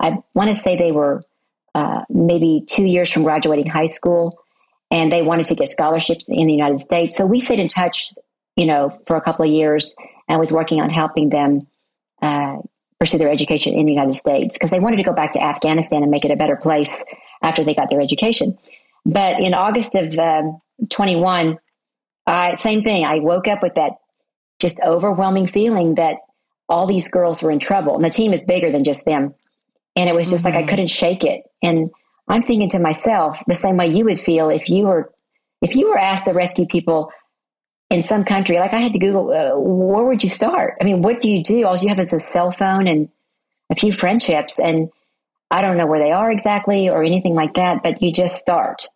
I 0.00 0.18
want 0.34 0.50
to 0.50 0.56
say 0.56 0.76
they 0.76 0.90
were 0.90 1.22
uh, 1.74 2.04
maybe 2.08 2.64
two 2.66 2.84
years 2.84 3.10
from 3.10 3.22
graduating 3.22 3.66
high 3.66 3.86
school, 3.86 4.38
and 4.90 5.10
they 5.10 5.22
wanted 5.22 5.46
to 5.46 5.54
get 5.54 5.68
scholarships 5.68 6.28
in 6.28 6.46
the 6.46 6.52
United 6.52 6.80
States. 6.80 7.16
So 7.16 7.26
we 7.26 7.40
stayed 7.40 7.60
in 7.60 7.68
touch, 7.68 8.12
you 8.56 8.66
know, 8.66 8.90
for 9.06 9.16
a 9.16 9.20
couple 9.20 9.44
of 9.44 9.50
years, 9.50 9.94
and 10.28 10.38
was 10.38 10.52
working 10.52 10.80
on 10.80 10.90
helping 10.90 11.28
them 11.30 11.60
uh, 12.20 12.58
pursue 12.98 13.18
their 13.18 13.30
education 13.30 13.74
in 13.74 13.86
the 13.86 13.92
United 13.92 14.14
States 14.14 14.56
because 14.56 14.70
they 14.70 14.80
wanted 14.80 14.96
to 14.96 15.02
go 15.02 15.12
back 15.12 15.32
to 15.32 15.42
Afghanistan 15.42 16.02
and 16.02 16.10
make 16.10 16.24
it 16.24 16.30
a 16.30 16.36
better 16.36 16.56
place 16.56 17.04
after 17.42 17.64
they 17.64 17.74
got 17.74 17.90
their 17.90 18.00
education. 18.00 18.56
But 19.04 19.40
in 19.40 19.54
August 19.54 19.94
of 19.94 20.16
um, 20.18 20.60
21, 20.88 21.58
I, 22.26 22.54
same 22.54 22.82
thing. 22.82 23.04
I 23.04 23.18
woke 23.18 23.48
up 23.48 23.62
with 23.62 23.74
that 23.74 23.94
just 24.60 24.80
overwhelming 24.84 25.48
feeling 25.48 25.96
that 25.96 26.18
all 26.68 26.86
these 26.86 27.08
girls 27.08 27.42
were 27.42 27.50
in 27.50 27.58
trouble. 27.58 27.96
And 27.96 28.04
the 28.04 28.10
team 28.10 28.32
is 28.32 28.44
bigger 28.44 28.70
than 28.70 28.84
just 28.84 29.04
them. 29.04 29.34
And 29.96 30.08
it 30.08 30.14
was 30.14 30.30
just 30.30 30.44
mm-hmm. 30.44 30.54
like 30.54 30.54
I 30.54 30.62
mm-hmm. 30.62 30.68
couldn't 30.70 30.88
shake 30.88 31.24
it. 31.24 31.42
And 31.62 31.90
I'm 32.28 32.42
thinking 32.42 32.70
to 32.70 32.78
myself, 32.78 33.42
the 33.46 33.54
same 33.54 33.76
way 33.76 33.88
you 33.88 34.04
would 34.04 34.18
feel 34.18 34.48
if 34.48 34.68
you 34.68 34.86
were 34.86 35.12
if 35.60 35.76
you 35.76 35.88
were 35.88 35.98
asked 35.98 36.24
to 36.24 36.32
rescue 36.32 36.66
people 36.66 37.12
in 37.88 38.02
some 38.02 38.24
country, 38.24 38.58
like 38.58 38.72
I 38.72 38.78
had 38.78 38.94
to 38.94 38.98
Google, 38.98 39.30
uh, 39.30 39.56
where 39.56 40.04
would 40.04 40.22
you 40.22 40.28
start? 40.28 40.76
I 40.80 40.84
mean, 40.84 41.02
what 41.02 41.20
do 41.20 41.30
you 41.30 41.42
do? 41.42 41.66
All 41.66 41.76
you 41.76 41.88
have 41.88 42.00
is 42.00 42.12
a 42.12 42.18
cell 42.18 42.50
phone 42.50 42.88
and 42.88 43.10
a 43.70 43.76
few 43.76 43.92
friendships, 43.92 44.58
and 44.58 44.90
I 45.50 45.62
don't 45.62 45.76
know 45.76 45.86
where 45.86 46.00
they 46.00 46.10
are 46.10 46.30
exactly 46.30 46.88
or 46.88 47.04
anything 47.04 47.34
like 47.34 47.54
that, 47.54 47.82
but 47.82 48.02
you 48.02 48.12
just 48.12 48.36
start. 48.36 48.86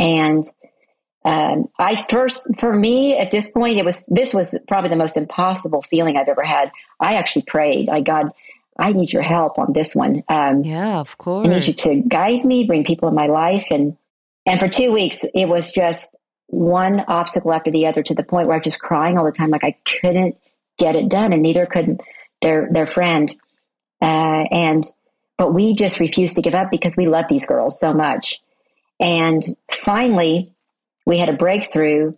And 0.00 0.44
um, 1.24 1.68
I 1.78 1.94
first, 2.08 2.48
for 2.58 2.74
me 2.74 3.16
at 3.16 3.30
this 3.30 3.48
point, 3.48 3.78
it 3.78 3.84
was 3.84 4.06
this 4.06 4.34
was 4.34 4.58
probably 4.66 4.90
the 4.90 4.96
most 4.96 5.16
impossible 5.16 5.82
feeling 5.82 6.16
I've 6.16 6.28
ever 6.28 6.42
had. 6.42 6.72
I 6.98 7.14
actually 7.14 7.42
prayed, 7.42 7.88
I 7.88 8.00
God, 8.00 8.32
I 8.78 8.92
need 8.92 9.12
your 9.12 9.22
help 9.22 9.58
on 9.58 9.72
this 9.72 9.94
one. 9.94 10.22
Um, 10.28 10.64
yeah, 10.64 10.98
of 10.98 11.18
course. 11.18 11.46
I 11.46 11.50
need 11.50 11.66
you 11.66 11.74
to 11.74 11.96
guide 11.96 12.44
me, 12.44 12.64
bring 12.64 12.84
people 12.84 13.08
in 13.08 13.14
my 13.14 13.26
life, 13.26 13.70
and 13.70 13.96
and 14.46 14.58
for 14.58 14.68
two 14.68 14.92
weeks, 14.92 15.24
it 15.34 15.48
was 15.48 15.72
just 15.72 16.14
one 16.46 17.00
obstacle 17.00 17.52
after 17.52 17.70
the 17.70 17.86
other 17.86 18.02
to 18.02 18.14
the 18.14 18.22
point 18.22 18.46
where 18.46 18.54
I 18.54 18.58
was 18.58 18.64
just 18.64 18.80
crying 18.80 19.16
all 19.18 19.24
the 19.24 19.32
time, 19.32 19.50
like 19.50 19.64
I 19.64 19.76
couldn't 20.00 20.36
get 20.78 20.96
it 20.96 21.08
done, 21.08 21.32
and 21.32 21.42
neither 21.42 21.66
could 21.66 22.00
their 22.40 22.68
their 22.70 22.86
friend. 22.86 23.34
Uh, 24.00 24.46
and 24.50 24.84
but 25.38 25.54
we 25.54 25.74
just 25.74 26.00
refused 26.00 26.36
to 26.36 26.42
give 26.42 26.54
up 26.54 26.70
because 26.70 26.96
we 26.96 27.06
love 27.06 27.26
these 27.28 27.46
girls 27.46 27.78
so 27.78 27.92
much. 27.92 28.40
And 29.00 29.42
finally, 29.70 30.52
we 31.04 31.18
had 31.18 31.28
a 31.28 31.32
breakthrough. 31.32 32.14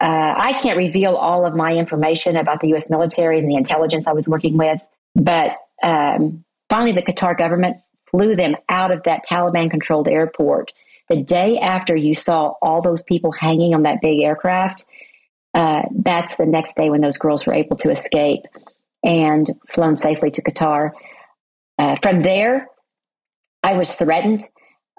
Uh, 0.00 0.34
I 0.36 0.52
can't 0.54 0.76
reveal 0.76 1.14
all 1.14 1.46
of 1.46 1.54
my 1.54 1.76
information 1.76 2.36
about 2.36 2.60
the 2.60 2.68
U.S. 2.68 2.90
military 2.90 3.38
and 3.38 3.48
the 3.48 3.56
intelligence 3.56 4.06
I 4.06 4.12
was 4.12 4.28
working 4.28 4.56
with, 4.56 4.84
but 5.14 5.56
um, 5.84 6.44
finally, 6.68 6.92
the 6.92 7.02
Qatar 7.02 7.36
government 7.36 7.76
flew 8.10 8.34
them 8.34 8.56
out 8.68 8.90
of 8.90 9.04
that 9.04 9.24
Taliban 9.24 9.70
controlled 9.70 10.08
airport 10.08 10.72
the 11.08 11.22
day 11.22 11.58
after 11.58 11.94
you 11.94 12.14
saw 12.14 12.54
all 12.62 12.80
those 12.80 13.02
people 13.02 13.32
hanging 13.32 13.74
on 13.74 13.82
that 13.82 14.00
big 14.00 14.20
aircraft, 14.20 14.84
uh, 15.52 15.82
that's 15.94 16.36
the 16.36 16.46
next 16.46 16.76
day 16.76 16.90
when 16.90 17.00
those 17.00 17.18
girls 17.18 17.46
were 17.46 17.54
able 17.54 17.76
to 17.76 17.90
escape 17.90 18.42
and 19.02 19.46
flown 19.72 19.96
safely 19.96 20.30
to 20.30 20.42
Qatar. 20.42 20.92
Uh, 21.78 21.96
from 21.96 22.22
there, 22.22 22.68
I 23.62 23.74
was 23.74 23.94
threatened 23.94 24.42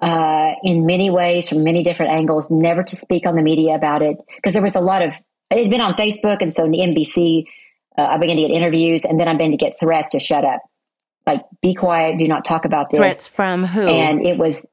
uh, 0.01 0.53
in 0.63 0.85
many 0.85 1.09
ways 1.09 1.49
from 1.49 1.63
many 1.63 1.83
different 1.83 2.11
angles, 2.11 2.51
never 2.51 2.83
to 2.83 2.95
speak 2.95 3.25
on 3.25 3.35
the 3.35 3.41
media 3.41 3.75
about 3.75 4.01
it 4.01 4.17
because 4.35 4.53
there 4.53 4.61
was 4.61 4.75
a 4.75 4.81
lot 4.81 5.01
of 5.01 5.17
it 5.51 5.59
had 5.59 5.69
been 5.69 5.81
on 5.81 5.93
Facebook, 5.93 6.41
and 6.41 6.51
so 6.51 6.65
in 6.65 6.71
the 6.71 6.79
NBC, 6.79 7.45
uh, 7.97 8.01
I 8.01 8.17
began 8.17 8.35
to 8.37 8.41
get 8.41 8.51
interviews, 8.51 9.05
and 9.05 9.19
then 9.19 9.27
I 9.27 9.33
began 9.33 9.51
to 9.51 9.57
get 9.57 9.79
threats 9.79 10.09
to 10.09 10.19
shut 10.19 10.43
up, 10.43 10.61
like 11.25 11.43
be 11.61 11.73
quiet, 11.73 12.17
do 12.17 12.27
not 12.27 12.45
talk 12.45 12.65
about 12.65 12.89
this. 12.91 12.99
Threats 12.99 13.27
from 13.27 13.63
who? 13.63 13.87
And 13.87 14.21
it 14.25 14.37
was 14.37 14.67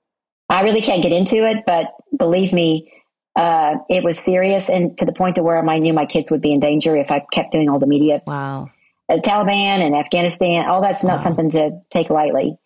I 0.49 0.63
really 0.63 0.83
can't 0.83 1.03
get 1.03 1.13
into 1.13 1.47
it, 1.47 1.65
but 1.67 1.87
believe 2.17 2.53
me, 2.53 2.93
uh, 3.35 3.77
it 3.89 4.05
was 4.05 4.19
serious 4.19 4.69
and 4.69 4.97
to 4.99 5.07
the 5.07 5.13
point 5.13 5.37
to 5.37 5.43
where 5.43 5.67
I 5.67 5.79
knew 5.79 5.95
my 5.95 6.05
kids 6.05 6.31
would 6.31 6.43
be 6.43 6.53
in 6.53 6.61
danger 6.61 6.95
if 6.97 7.11
I 7.11 7.25
kept 7.33 7.53
doing 7.53 7.71
all 7.71 7.79
the 7.79 7.87
media. 7.87 8.21
Wow. 8.27 8.71
The 9.09 9.15
uh, 9.15 9.21
Taliban 9.21 9.81
and 9.81 9.95
Afghanistan, 9.95 10.69
all 10.69 10.83
that's 10.83 11.03
not 11.03 11.13
wow. 11.13 11.17
something 11.17 11.51
to 11.53 11.81
take 11.91 12.11
lightly. 12.11 12.59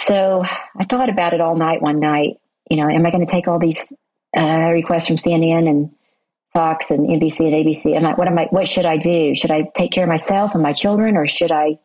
So 0.00 0.44
I 0.76 0.84
thought 0.84 1.08
about 1.08 1.32
it 1.32 1.40
all 1.40 1.56
night 1.56 1.80
one 1.80 2.00
night. 2.00 2.38
You 2.68 2.76
know, 2.76 2.88
am 2.88 3.06
I 3.06 3.10
going 3.10 3.24
to 3.24 3.30
take 3.30 3.46
all 3.46 3.58
these 3.58 3.92
uh, 4.36 4.70
requests 4.72 5.06
from 5.06 5.16
CNN 5.16 5.68
and 5.68 5.94
Fox 6.52 6.90
and 6.90 7.06
NBC 7.06 7.40
and 7.40 7.52
ABC? 7.52 7.94
Am 7.94 8.04
I, 8.04 8.14
what 8.14 8.26
am 8.26 8.38
I, 8.38 8.46
what 8.50 8.66
should 8.66 8.86
I 8.86 8.96
do? 8.96 9.34
Should 9.34 9.50
I 9.50 9.70
take 9.74 9.92
care 9.92 10.04
of 10.04 10.08
myself 10.08 10.54
and 10.54 10.62
my 10.62 10.72
children 10.72 11.16
or 11.16 11.26
should 11.26 11.52
I, 11.52 11.78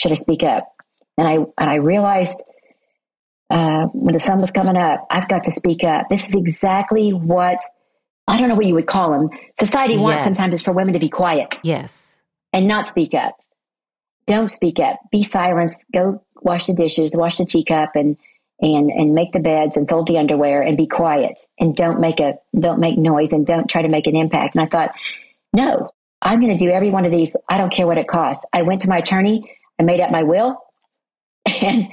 should 0.00 0.12
I 0.12 0.16
speak 0.16 0.42
up? 0.42 0.68
And 1.16 1.26
I, 1.26 1.34
and 1.34 1.70
I 1.70 1.76
realized 1.76 2.40
uh, 3.50 3.86
when 3.88 4.12
the 4.12 4.20
sun 4.20 4.40
was 4.40 4.50
coming 4.50 4.76
up, 4.76 5.06
I've 5.10 5.28
got 5.28 5.44
to 5.44 5.52
speak 5.52 5.84
up. 5.84 6.08
This 6.08 6.28
is 6.28 6.34
exactly 6.34 7.10
what 7.10 7.60
I 8.28 8.38
don't 8.38 8.50
know 8.50 8.54
what 8.54 8.66
you 8.66 8.74
would 8.74 8.86
call 8.86 9.10
them. 9.12 9.30
Society 9.58 9.94
yes. 9.94 10.02
wants 10.02 10.22
sometimes 10.22 10.52
is 10.52 10.62
for 10.62 10.72
women 10.72 10.92
to 10.92 11.00
be 11.00 11.08
quiet. 11.08 11.58
Yes. 11.62 12.16
And 12.52 12.68
not 12.68 12.86
speak 12.86 13.14
up. 13.14 13.36
Don't 14.26 14.50
speak 14.50 14.78
up. 14.78 14.98
Be 15.10 15.22
silenced. 15.22 15.84
Go 15.92 16.22
wash 16.42 16.66
the 16.66 16.74
dishes, 16.74 17.12
wash 17.14 17.38
the 17.38 17.46
teacup 17.46 17.96
and 17.96 18.18
and 18.60 18.90
and 18.90 19.14
make 19.14 19.32
the 19.32 19.40
beds 19.40 19.76
and 19.76 19.88
fold 19.88 20.08
the 20.08 20.18
underwear 20.18 20.60
and 20.60 20.76
be 20.76 20.86
quiet 20.86 21.38
and 21.58 21.74
don't 21.74 22.00
make 22.00 22.20
a 22.20 22.34
don't 22.58 22.80
make 22.80 22.98
noise 22.98 23.32
and 23.32 23.46
don't 23.46 23.68
try 23.70 23.80
to 23.80 23.88
make 23.88 24.06
an 24.06 24.16
impact. 24.16 24.54
And 24.54 24.62
I 24.62 24.66
thought, 24.66 24.94
no, 25.54 25.88
I'm 26.20 26.40
going 26.40 26.56
to 26.56 26.62
do 26.62 26.70
every 26.70 26.90
one 26.90 27.06
of 27.06 27.12
these. 27.12 27.34
I 27.48 27.56
don't 27.56 27.72
care 27.72 27.86
what 27.86 27.98
it 27.98 28.08
costs. 28.08 28.44
I 28.52 28.62
went 28.62 28.82
to 28.82 28.88
my 28.88 28.98
attorney. 28.98 29.42
I 29.78 29.82
made 29.84 30.00
up 30.00 30.10
my 30.10 30.22
will 30.22 30.58
and 31.62 31.88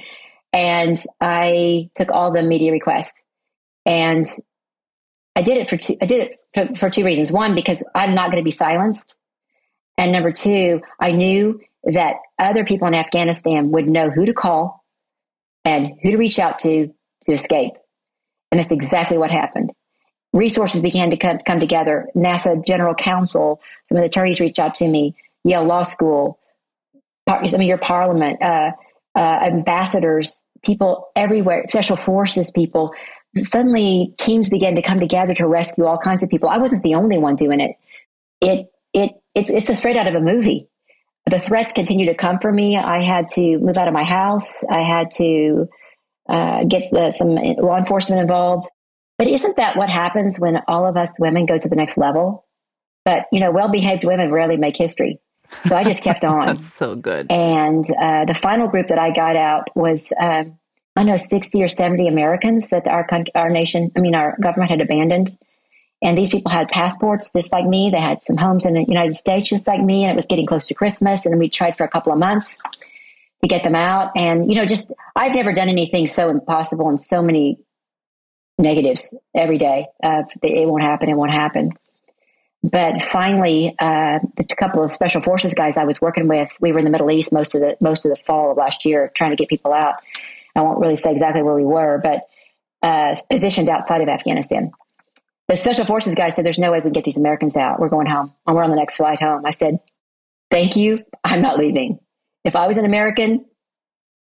and 0.53 1.01
I 1.19 1.89
took 1.95 2.11
all 2.11 2.31
the 2.31 2.43
media 2.43 2.71
requests 2.71 3.25
and 3.85 4.25
I 5.35 5.41
did 5.41 5.57
it 5.57 5.69
for 5.69 5.77
two, 5.77 5.97
I 6.01 6.05
did 6.05 6.27
it 6.27 6.39
for, 6.53 6.75
for 6.75 6.89
two 6.89 7.03
reasons. 7.03 7.31
One, 7.31 7.55
because 7.55 7.83
I'm 7.93 8.15
not 8.15 8.31
going 8.31 8.41
to 8.41 8.47
be 8.47 8.51
silenced. 8.51 9.15
And 9.97 10.11
number 10.11 10.31
two, 10.31 10.81
I 10.99 11.11
knew 11.11 11.59
that 11.83 12.15
other 12.39 12.65
people 12.65 12.87
in 12.87 12.95
Afghanistan 12.95 13.71
would 13.71 13.87
know 13.87 14.09
who 14.09 14.25
to 14.25 14.33
call 14.33 14.83
and 15.63 15.93
who 16.01 16.11
to 16.11 16.17
reach 16.17 16.39
out 16.39 16.59
to 16.59 16.93
to 17.23 17.31
escape. 17.33 17.73
And 18.51 18.59
that's 18.59 18.71
exactly 18.71 19.17
what 19.17 19.31
happened. 19.31 19.73
Resources 20.31 20.81
began 20.81 21.11
to 21.11 21.17
come, 21.17 21.39
come 21.39 21.59
together. 21.59 22.07
NASA 22.15 22.63
General 22.65 22.93
Counsel, 22.93 23.61
some 23.85 23.97
of 23.97 24.01
the 24.01 24.07
attorneys 24.07 24.39
reached 24.39 24.59
out 24.59 24.75
to 24.75 24.87
me, 24.87 25.15
Yale 25.43 25.63
Law 25.63 25.83
School, 25.83 26.39
some 27.27 27.61
of 27.61 27.67
your 27.67 27.77
parliament, 27.77 28.41
uh, 28.41 28.71
uh, 29.15 29.39
ambassadors, 29.43 30.43
people 30.63 31.07
everywhere, 31.15 31.65
special 31.69 31.95
forces 31.95 32.51
people. 32.51 32.93
Suddenly, 33.35 34.13
teams 34.17 34.49
began 34.49 34.75
to 34.75 34.81
come 34.81 34.99
together 34.99 35.33
to 35.35 35.47
rescue 35.47 35.85
all 35.85 35.97
kinds 35.97 36.23
of 36.23 36.29
people. 36.29 36.49
I 36.49 36.57
wasn't 36.57 36.83
the 36.83 36.95
only 36.95 37.17
one 37.17 37.35
doing 37.35 37.59
it. 37.59 37.75
It 38.41 38.67
it 38.93 39.11
it's 39.33 39.49
it's 39.49 39.69
a 39.69 39.75
straight 39.75 39.97
out 39.97 40.07
of 40.07 40.15
a 40.15 40.21
movie. 40.21 40.69
The 41.25 41.39
threats 41.39 41.71
continue 41.71 42.05
to 42.07 42.15
come 42.15 42.37
for 42.39 42.51
me. 42.51 42.77
I 42.77 43.01
had 43.01 43.27
to 43.29 43.57
move 43.57 43.77
out 43.77 43.87
of 43.87 43.93
my 43.93 44.03
house. 44.03 44.63
I 44.69 44.83
had 44.83 45.11
to 45.13 45.67
uh, 46.29 46.63
get 46.65 46.83
the, 46.91 47.11
some 47.11 47.29
law 47.35 47.77
enforcement 47.77 48.21
involved. 48.21 48.69
But 49.17 49.27
isn't 49.27 49.57
that 49.57 49.75
what 49.75 49.89
happens 49.89 50.37
when 50.39 50.61
all 50.67 50.85
of 50.85 50.97
us 50.97 51.11
women 51.19 51.45
go 51.45 51.57
to 51.57 51.67
the 51.67 51.75
next 51.75 51.97
level? 51.97 52.45
But 53.05 53.25
you 53.31 53.39
know, 53.39 53.51
well-behaved 53.51 54.03
women 54.03 54.31
rarely 54.31 54.57
make 54.57 54.77
history. 54.77 55.19
So 55.67 55.75
I 55.75 55.83
just 55.83 56.03
kept 56.03 56.23
on. 56.23 56.47
That's 56.47 56.73
so 56.73 56.95
good. 56.95 57.31
And 57.31 57.85
uh, 57.97 58.25
the 58.25 58.33
final 58.33 58.67
group 58.67 58.87
that 58.87 58.99
I 58.99 59.11
got 59.11 59.35
out 59.35 59.69
was, 59.75 60.11
uh, 60.19 60.45
I 60.95 61.03
know, 61.03 61.17
60 61.17 61.61
or 61.61 61.67
70 61.67 62.07
Americans 62.07 62.69
that 62.69 62.87
our 62.87 63.05
country, 63.05 63.33
our 63.35 63.49
nation, 63.49 63.91
I 63.97 63.99
mean, 63.99 64.15
our 64.15 64.37
government 64.41 64.71
had 64.71 64.81
abandoned. 64.81 65.37
And 66.01 66.17
these 66.17 66.29
people 66.29 66.51
had 66.51 66.67
passports 66.69 67.31
just 67.35 67.51
like 67.51 67.65
me. 67.65 67.89
They 67.89 67.99
had 67.99 68.21
some 68.21 68.37
homes 68.37 68.65
in 68.65 68.73
the 68.73 68.85
United 68.87 69.15
States 69.15 69.49
just 69.49 69.65
like 69.65 69.81
me. 69.81 70.03
And 70.03 70.11
it 70.11 70.15
was 70.15 70.25
getting 70.25 70.45
close 70.45 70.67
to 70.67 70.73
Christmas. 70.73 71.25
And 71.25 71.39
we 71.39 71.49
tried 71.49 71.75
for 71.75 71.83
a 71.83 71.89
couple 71.89 72.11
of 72.11 72.19
months 72.19 72.61
to 73.41 73.47
get 73.47 73.63
them 73.63 73.75
out. 73.75 74.11
And, 74.15 74.49
you 74.49 74.55
know, 74.55 74.65
just, 74.65 74.91
I've 75.15 75.33
never 75.33 75.51
done 75.53 75.69
anything 75.69 76.07
so 76.07 76.29
impossible 76.29 76.89
and 76.89 76.99
so 76.99 77.21
many 77.21 77.57
negatives 78.57 79.17
every 79.33 79.57
day. 79.57 79.87
Uh, 80.03 80.23
it 80.43 80.67
won't 80.67 80.83
happen. 80.83 81.09
It 81.09 81.15
won't 81.15 81.31
happen. 81.31 81.71
But 82.71 83.01
finally, 83.01 83.75
uh, 83.77 84.19
the 84.37 84.43
couple 84.57 84.83
of 84.83 84.89
special 84.89 85.21
forces 85.21 85.53
guys 85.53 85.77
I 85.77 85.83
was 85.83 86.01
working 86.01 86.27
with, 86.27 86.55
we 86.59 86.71
were 86.71 86.79
in 86.79 86.85
the 86.85 86.91
Middle 86.91 87.11
East 87.11 87.31
most 87.31 87.53
of 87.53 87.61
the 87.61 87.77
most 87.79 88.05
of 88.05 88.09
the 88.09 88.15
fall 88.15 88.51
of 88.51 88.57
last 88.57 88.85
year, 88.85 89.11
trying 89.13 89.31
to 89.31 89.35
get 89.35 89.49
people 89.49 89.71
out. 89.71 89.95
I 90.55 90.61
won't 90.61 90.79
really 90.79 90.97
say 90.97 91.11
exactly 91.11 91.43
where 91.43 91.53
we 91.53 91.65
were, 91.65 91.99
but 92.01 92.21
uh, 92.81 93.15
positioned 93.29 93.69
outside 93.69 94.01
of 94.01 94.09
Afghanistan. 94.09 94.71
The 95.47 95.57
special 95.57 95.85
forces 95.85 96.15
guy 96.15 96.29
said, 96.29 96.45
"There's 96.45 96.57
no 96.57 96.71
way 96.71 96.79
we 96.79 96.83
can 96.83 96.93
get 96.93 97.03
these 97.03 97.17
Americans 97.17 97.55
out. 97.55 97.79
We're 97.79 97.89
going 97.89 98.07
home, 98.07 98.33
and 98.47 98.55
we're 98.55 98.63
on 98.63 98.71
the 98.71 98.77
next 98.77 98.95
flight 98.95 99.19
home." 99.19 99.45
I 99.45 99.51
said, 99.51 99.79
thank 100.55 100.75
you. 100.75 101.03
I'm 101.23 101.41
not 101.41 101.57
leaving. 101.57 101.99
If 102.43 102.55
I 102.55 102.67
was 102.67 102.77
an 102.77 102.85
American, 102.85 103.45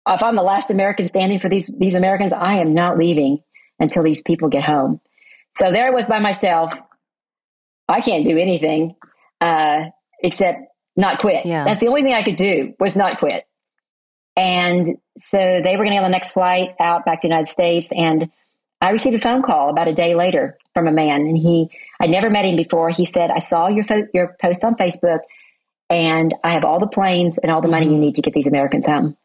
if 0.07 0.23
I'm 0.23 0.35
the 0.35 0.43
last 0.43 0.69
American 0.69 1.07
standing 1.07 1.39
for 1.39 1.49
these, 1.49 1.69
these 1.77 1.95
Americans, 1.95 2.33
I 2.33 2.55
am 2.55 2.73
not 2.73 2.97
leaving 2.97 3.41
until 3.79 4.03
these 4.03 4.21
people 4.21 4.49
get 4.49 4.63
home. 4.63 4.99
So 5.53 5.71
there 5.71 5.87
I 5.87 5.91
was 5.91 6.05
by 6.05 6.19
myself. 6.19 6.73
I 7.87 8.01
can't 8.01 8.27
do 8.27 8.37
anything 8.37 8.95
uh, 9.41 9.85
except 10.21 10.59
not 10.95 11.19
quit. 11.19 11.45
Yeah. 11.45 11.65
That's 11.65 11.79
the 11.79 11.87
only 11.87 12.01
thing 12.01 12.13
I 12.13 12.23
could 12.23 12.35
do 12.35 12.73
was 12.79 12.95
not 12.95 13.19
quit. 13.19 13.45
And 14.35 14.97
so 15.17 15.37
they 15.37 15.75
were 15.77 15.83
going 15.83 15.89
to 15.89 15.95
get 15.95 16.03
on 16.03 16.11
the 16.11 16.15
next 16.15 16.31
flight 16.31 16.69
out 16.79 17.05
back 17.05 17.21
to 17.21 17.27
the 17.27 17.31
United 17.31 17.49
States. 17.49 17.87
And 17.95 18.29
I 18.81 18.89
received 18.89 19.15
a 19.15 19.19
phone 19.19 19.41
call 19.41 19.69
about 19.69 19.87
a 19.87 19.93
day 19.93 20.15
later 20.15 20.57
from 20.73 20.87
a 20.87 20.91
man. 20.91 21.21
And 21.21 21.37
he, 21.37 21.69
I 22.01 22.07
never 22.07 22.29
met 22.29 22.45
him 22.45 22.55
before. 22.55 22.89
He 22.89 23.05
said, 23.05 23.31
I 23.31 23.39
saw 23.39 23.67
your, 23.67 23.83
fo- 23.83 24.07
your 24.13 24.35
post 24.41 24.63
on 24.63 24.75
Facebook 24.75 25.19
and 25.89 26.33
I 26.43 26.51
have 26.51 26.65
all 26.65 26.79
the 26.79 26.87
planes 26.87 27.37
and 27.37 27.51
all 27.51 27.61
the 27.61 27.69
money 27.69 27.89
you 27.89 27.97
need 27.97 28.15
to 28.15 28.21
get 28.21 28.33
these 28.33 28.47
Americans 28.47 28.85
home. 28.85 29.15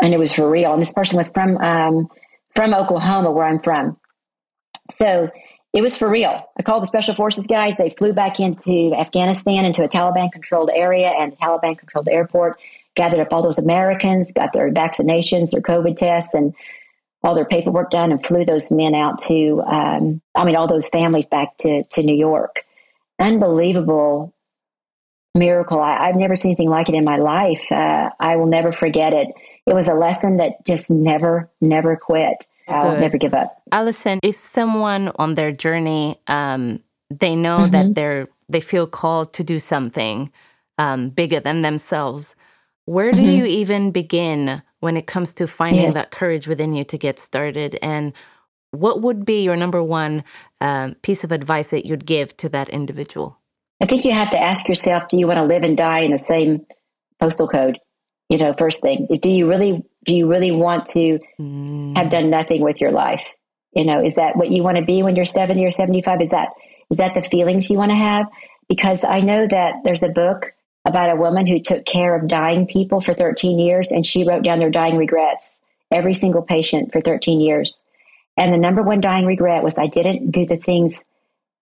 And 0.00 0.12
it 0.12 0.18
was 0.18 0.32
for 0.32 0.48
real. 0.48 0.72
And 0.72 0.82
this 0.82 0.92
person 0.92 1.16
was 1.16 1.28
from, 1.28 1.56
um, 1.58 2.08
from 2.56 2.74
Oklahoma, 2.74 3.30
where 3.30 3.46
I'm 3.46 3.60
from. 3.60 3.94
So 4.90 5.30
it 5.72 5.82
was 5.82 5.96
for 5.96 6.08
real. 6.08 6.36
I 6.58 6.62
called 6.62 6.82
the 6.82 6.86
special 6.86 7.14
forces 7.14 7.46
guys. 7.46 7.78
They 7.78 7.90
flew 7.90 8.12
back 8.12 8.40
into 8.40 8.94
Afghanistan 8.94 9.64
into 9.64 9.82
a 9.82 9.88
Taliban 9.88 10.30
controlled 10.30 10.70
area 10.72 11.08
and 11.08 11.32
the 11.32 11.36
Taliban 11.36 11.78
controlled 11.78 12.08
airport, 12.08 12.60
gathered 12.94 13.20
up 13.20 13.32
all 13.32 13.42
those 13.42 13.58
Americans, 13.58 14.32
got 14.32 14.52
their 14.52 14.70
vaccinations, 14.70 15.50
their 15.50 15.62
COVID 15.62 15.96
tests, 15.96 16.34
and 16.34 16.54
all 17.22 17.34
their 17.34 17.46
paperwork 17.46 17.90
done, 17.90 18.10
and 18.10 18.24
flew 18.24 18.44
those 18.44 18.70
men 18.70 18.94
out 18.94 19.18
to, 19.18 19.62
um, 19.64 20.20
I 20.34 20.44
mean, 20.44 20.56
all 20.56 20.66
those 20.66 20.88
families 20.88 21.26
back 21.26 21.56
to, 21.58 21.84
to 21.84 22.02
New 22.02 22.16
York. 22.16 22.66
Unbelievable 23.18 24.34
miracle. 25.34 25.80
I, 25.80 26.08
have 26.08 26.16
never 26.16 26.36
seen 26.36 26.50
anything 26.50 26.68
like 26.68 26.88
it 26.88 26.94
in 26.94 27.04
my 27.04 27.16
life. 27.16 27.70
Uh, 27.72 28.10
I 28.20 28.36
will 28.36 28.48
never 28.48 28.72
forget 28.72 29.14
it. 29.14 29.28
It 29.66 29.74
was 29.74 29.88
a 29.88 29.94
lesson 29.94 30.38
that 30.38 30.66
just 30.66 30.90
never, 30.90 31.50
never 31.60 31.96
quit. 31.96 32.46
I'll 32.68 32.98
never 32.98 33.18
give 33.18 33.34
up. 33.34 33.62
Allyson, 33.72 34.20
if 34.22 34.34
someone 34.34 35.10
on 35.16 35.34
their 35.34 35.52
journey, 35.52 36.16
um, 36.26 36.80
they 37.10 37.36
know 37.36 37.60
mm-hmm. 37.60 37.70
that 37.72 37.94
they're 37.94 38.28
they 38.48 38.60
feel 38.60 38.86
called 38.86 39.32
to 39.34 39.44
do 39.44 39.58
something 39.58 40.30
um, 40.78 41.10
bigger 41.10 41.40
than 41.40 41.62
themselves, 41.62 42.34
where 42.84 43.12
do 43.12 43.18
mm-hmm. 43.18 43.30
you 43.30 43.44
even 43.46 43.90
begin 43.90 44.62
when 44.80 44.96
it 44.96 45.06
comes 45.06 45.32
to 45.34 45.46
finding 45.46 45.84
yes. 45.84 45.94
that 45.94 46.10
courage 46.10 46.46
within 46.46 46.74
you 46.74 46.84
to 46.84 46.98
get 46.98 47.18
started? 47.18 47.78
And 47.80 48.12
what 48.72 49.00
would 49.00 49.24
be 49.24 49.42
your 49.42 49.56
number 49.56 49.82
one 49.82 50.24
um, 50.60 50.94
piece 51.02 51.24
of 51.24 51.32
advice 51.32 51.68
that 51.68 51.86
you'd 51.86 52.06
give 52.06 52.36
to 52.38 52.48
that 52.50 52.68
individual? 52.68 53.38
I 53.80 53.86
think 53.86 54.04
you 54.04 54.12
have 54.12 54.30
to 54.30 54.38
ask 54.38 54.68
yourself: 54.68 55.08
Do 55.08 55.18
you 55.18 55.26
want 55.26 55.38
to 55.38 55.44
live 55.44 55.62
and 55.62 55.76
die 55.76 56.00
in 56.00 56.10
the 56.10 56.18
same 56.18 56.66
postal 57.20 57.48
code? 57.48 57.78
You 58.28 58.38
know, 58.38 58.52
first 58.52 58.80
thing 58.80 59.06
is, 59.10 59.18
do 59.18 59.28
you 59.28 59.48
really 59.48 59.84
do 60.04 60.14
you 60.14 60.28
really 60.28 60.50
want 60.50 60.86
to 60.86 61.18
mm. 61.38 61.96
have 61.96 62.10
done 62.10 62.30
nothing 62.30 62.60
with 62.60 62.80
your 62.80 62.92
life? 62.92 63.34
You 63.72 63.84
know, 63.84 64.02
is 64.02 64.16
that 64.16 64.36
what 64.36 64.50
you 64.50 64.62
want 64.62 64.76
to 64.76 64.84
be 64.84 65.02
when 65.02 65.16
you're 65.16 65.24
70 65.24 65.64
or 65.64 65.70
75? 65.70 66.20
Is 66.20 66.30
that 66.30 66.50
is 66.90 66.98
that 66.98 67.14
the 67.14 67.22
feelings 67.22 67.70
you 67.70 67.78
want 67.78 67.90
to 67.90 67.96
have? 67.96 68.26
Because 68.68 69.02
I 69.02 69.20
know 69.20 69.46
that 69.46 69.76
there's 69.82 70.02
a 70.02 70.08
book 70.08 70.52
about 70.84 71.10
a 71.10 71.16
woman 71.16 71.46
who 71.46 71.60
took 71.60 71.86
care 71.86 72.14
of 72.14 72.28
dying 72.28 72.66
people 72.66 73.00
for 73.00 73.14
13 73.14 73.58
years 73.58 73.92
and 73.92 74.04
she 74.04 74.26
wrote 74.26 74.42
down 74.42 74.58
their 74.58 74.70
dying 74.70 74.96
regrets, 74.96 75.62
every 75.90 76.12
single 76.12 76.42
patient 76.42 76.92
for 76.92 77.00
13 77.00 77.40
years. 77.40 77.82
And 78.36 78.52
the 78.52 78.58
number 78.58 78.82
one 78.82 79.00
dying 79.00 79.26
regret 79.26 79.62
was 79.62 79.78
I 79.78 79.86
didn't 79.86 80.30
do 80.30 80.44
the 80.44 80.56
things 80.56 81.02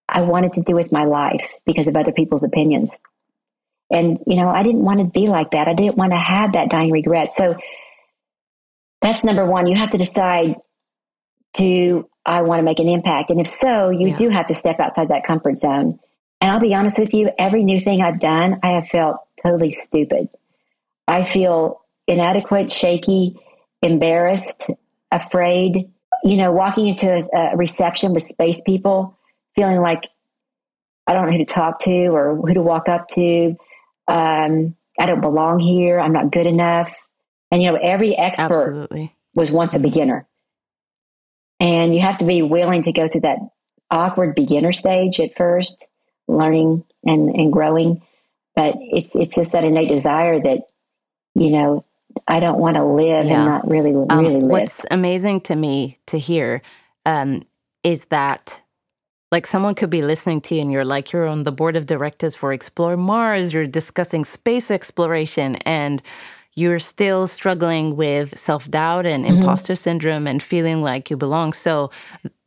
I 0.08 0.22
wanted 0.22 0.52
to 0.54 0.62
do 0.62 0.74
with 0.74 0.92
my 0.92 1.04
life 1.04 1.54
because 1.66 1.86
of 1.86 1.96
other 1.96 2.12
people's 2.12 2.42
opinions. 2.42 2.98
And, 3.90 4.18
you 4.26 4.36
know, 4.36 4.48
I 4.48 4.62
didn't 4.62 4.84
want 4.84 5.00
to 5.00 5.04
be 5.04 5.26
like 5.26 5.50
that. 5.50 5.68
I 5.68 5.74
didn't 5.74 5.96
want 5.96 6.12
to 6.12 6.18
have 6.18 6.52
that 6.52 6.70
dying 6.70 6.92
regret. 6.92 7.32
So 7.32 7.56
that's 9.00 9.24
number 9.24 9.44
one. 9.46 9.66
You 9.66 9.76
have 9.76 9.90
to 9.90 9.98
decide 9.98 10.56
do 11.52 12.08
I 12.24 12.42
want 12.42 12.60
to 12.60 12.62
make 12.62 12.78
an 12.78 12.88
impact? 12.88 13.30
And 13.30 13.40
if 13.40 13.48
so, 13.48 13.90
you 13.90 14.08
yeah. 14.08 14.16
do 14.16 14.28
have 14.28 14.46
to 14.46 14.54
step 14.54 14.78
outside 14.78 15.08
that 15.08 15.24
comfort 15.24 15.56
zone. 15.56 15.98
And 16.40 16.50
I'll 16.50 16.60
be 16.60 16.74
honest 16.74 16.98
with 16.98 17.12
you, 17.12 17.30
every 17.38 17.64
new 17.64 17.80
thing 17.80 18.02
I've 18.02 18.20
done, 18.20 18.60
I 18.62 18.72
have 18.72 18.88
felt 18.88 19.16
totally 19.42 19.70
stupid. 19.70 20.28
I 21.06 21.24
feel 21.24 21.80
inadequate, 22.06 22.70
shaky, 22.70 23.36
embarrassed, 23.82 24.70
afraid. 25.10 25.90
You 26.22 26.36
know, 26.36 26.52
walking 26.52 26.88
into 26.88 27.10
a, 27.10 27.52
a 27.52 27.56
reception 27.56 28.12
with 28.12 28.22
space 28.22 28.60
people, 28.60 29.18
feeling 29.54 29.80
like 29.80 30.06
I 31.06 31.12
don't 31.12 31.26
know 31.26 31.32
who 31.32 31.38
to 31.38 31.44
talk 31.44 31.80
to 31.80 32.06
or 32.06 32.36
who 32.36 32.54
to 32.54 32.62
walk 32.62 32.88
up 32.88 33.08
to. 33.08 33.56
Um, 34.06 34.76
I 34.98 35.06
don't 35.06 35.20
belong 35.20 35.58
here. 35.58 35.98
I'm 35.98 36.12
not 36.12 36.30
good 36.30 36.46
enough. 36.46 36.94
And 37.50 37.62
you 37.62 37.70
know, 37.70 37.78
every 37.80 38.16
expert 38.16 38.68
Absolutely. 38.68 39.14
was 39.34 39.50
once 39.50 39.74
a 39.74 39.80
beginner. 39.80 40.26
And 41.58 41.94
you 41.94 42.00
have 42.00 42.18
to 42.18 42.24
be 42.24 42.42
willing 42.42 42.82
to 42.82 42.92
go 42.92 43.06
through 43.06 43.22
that 43.22 43.38
awkward 43.90 44.34
beginner 44.34 44.72
stage 44.72 45.20
at 45.20 45.34
first, 45.34 45.88
learning 46.26 46.84
and, 47.04 47.28
and 47.28 47.52
growing. 47.52 48.02
But 48.54 48.76
it's 48.78 49.14
it's 49.14 49.34
just 49.34 49.52
that 49.52 49.64
innate 49.64 49.88
desire 49.88 50.40
that, 50.40 50.62
you 51.34 51.50
know, 51.50 51.84
I 52.26 52.40
don't 52.40 52.58
want 52.58 52.76
to 52.76 52.84
live 52.84 53.26
yeah. 53.26 53.36
and 53.36 53.44
not 53.46 53.70
really 53.70 53.92
um, 53.92 54.20
really 54.20 54.40
live. 54.40 54.50
What's 54.50 54.84
amazing 54.90 55.42
to 55.42 55.56
me 55.56 55.96
to 56.06 56.18
hear 56.18 56.62
um, 57.06 57.44
is 57.84 58.06
that 58.06 58.60
like 59.30 59.46
someone 59.46 59.74
could 59.74 59.90
be 59.90 60.02
listening 60.02 60.40
to 60.42 60.54
you 60.54 60.62
and 60.62 60.72
you're 60.72 60.84
like 60.84 61.12
you're 61.12 61.26
on 61.26 61.44
the 61.44 61.52
board 61.52 61.76
of 61.76 61.86
directors 61.86 62.34
for 62.34 62.52
Explore 62.52 62.96
Mars, 62.96 63.52
you're 63.52 63.66
discussing 63.66 64.24
space 64.24 64.70
exploration 64.70 65.56
and 65.56 66.02
you're 66.60 66.78
still 66.78 67.26
struggling 67.26 67.96
with 67.96 68.38
self 68.38 68.70
doubt 68.70 69.06
and 69.06 69.24
mm-hmm. 69.24 69.38
imposter 69.38 69.74
syndrome 69.74 70.26
and 70.26 70.42
feeling 70.42 70.82
like 70.82 71.10
you 71.10 71.16
belong. 71.16 71.52
So 71.52 71.90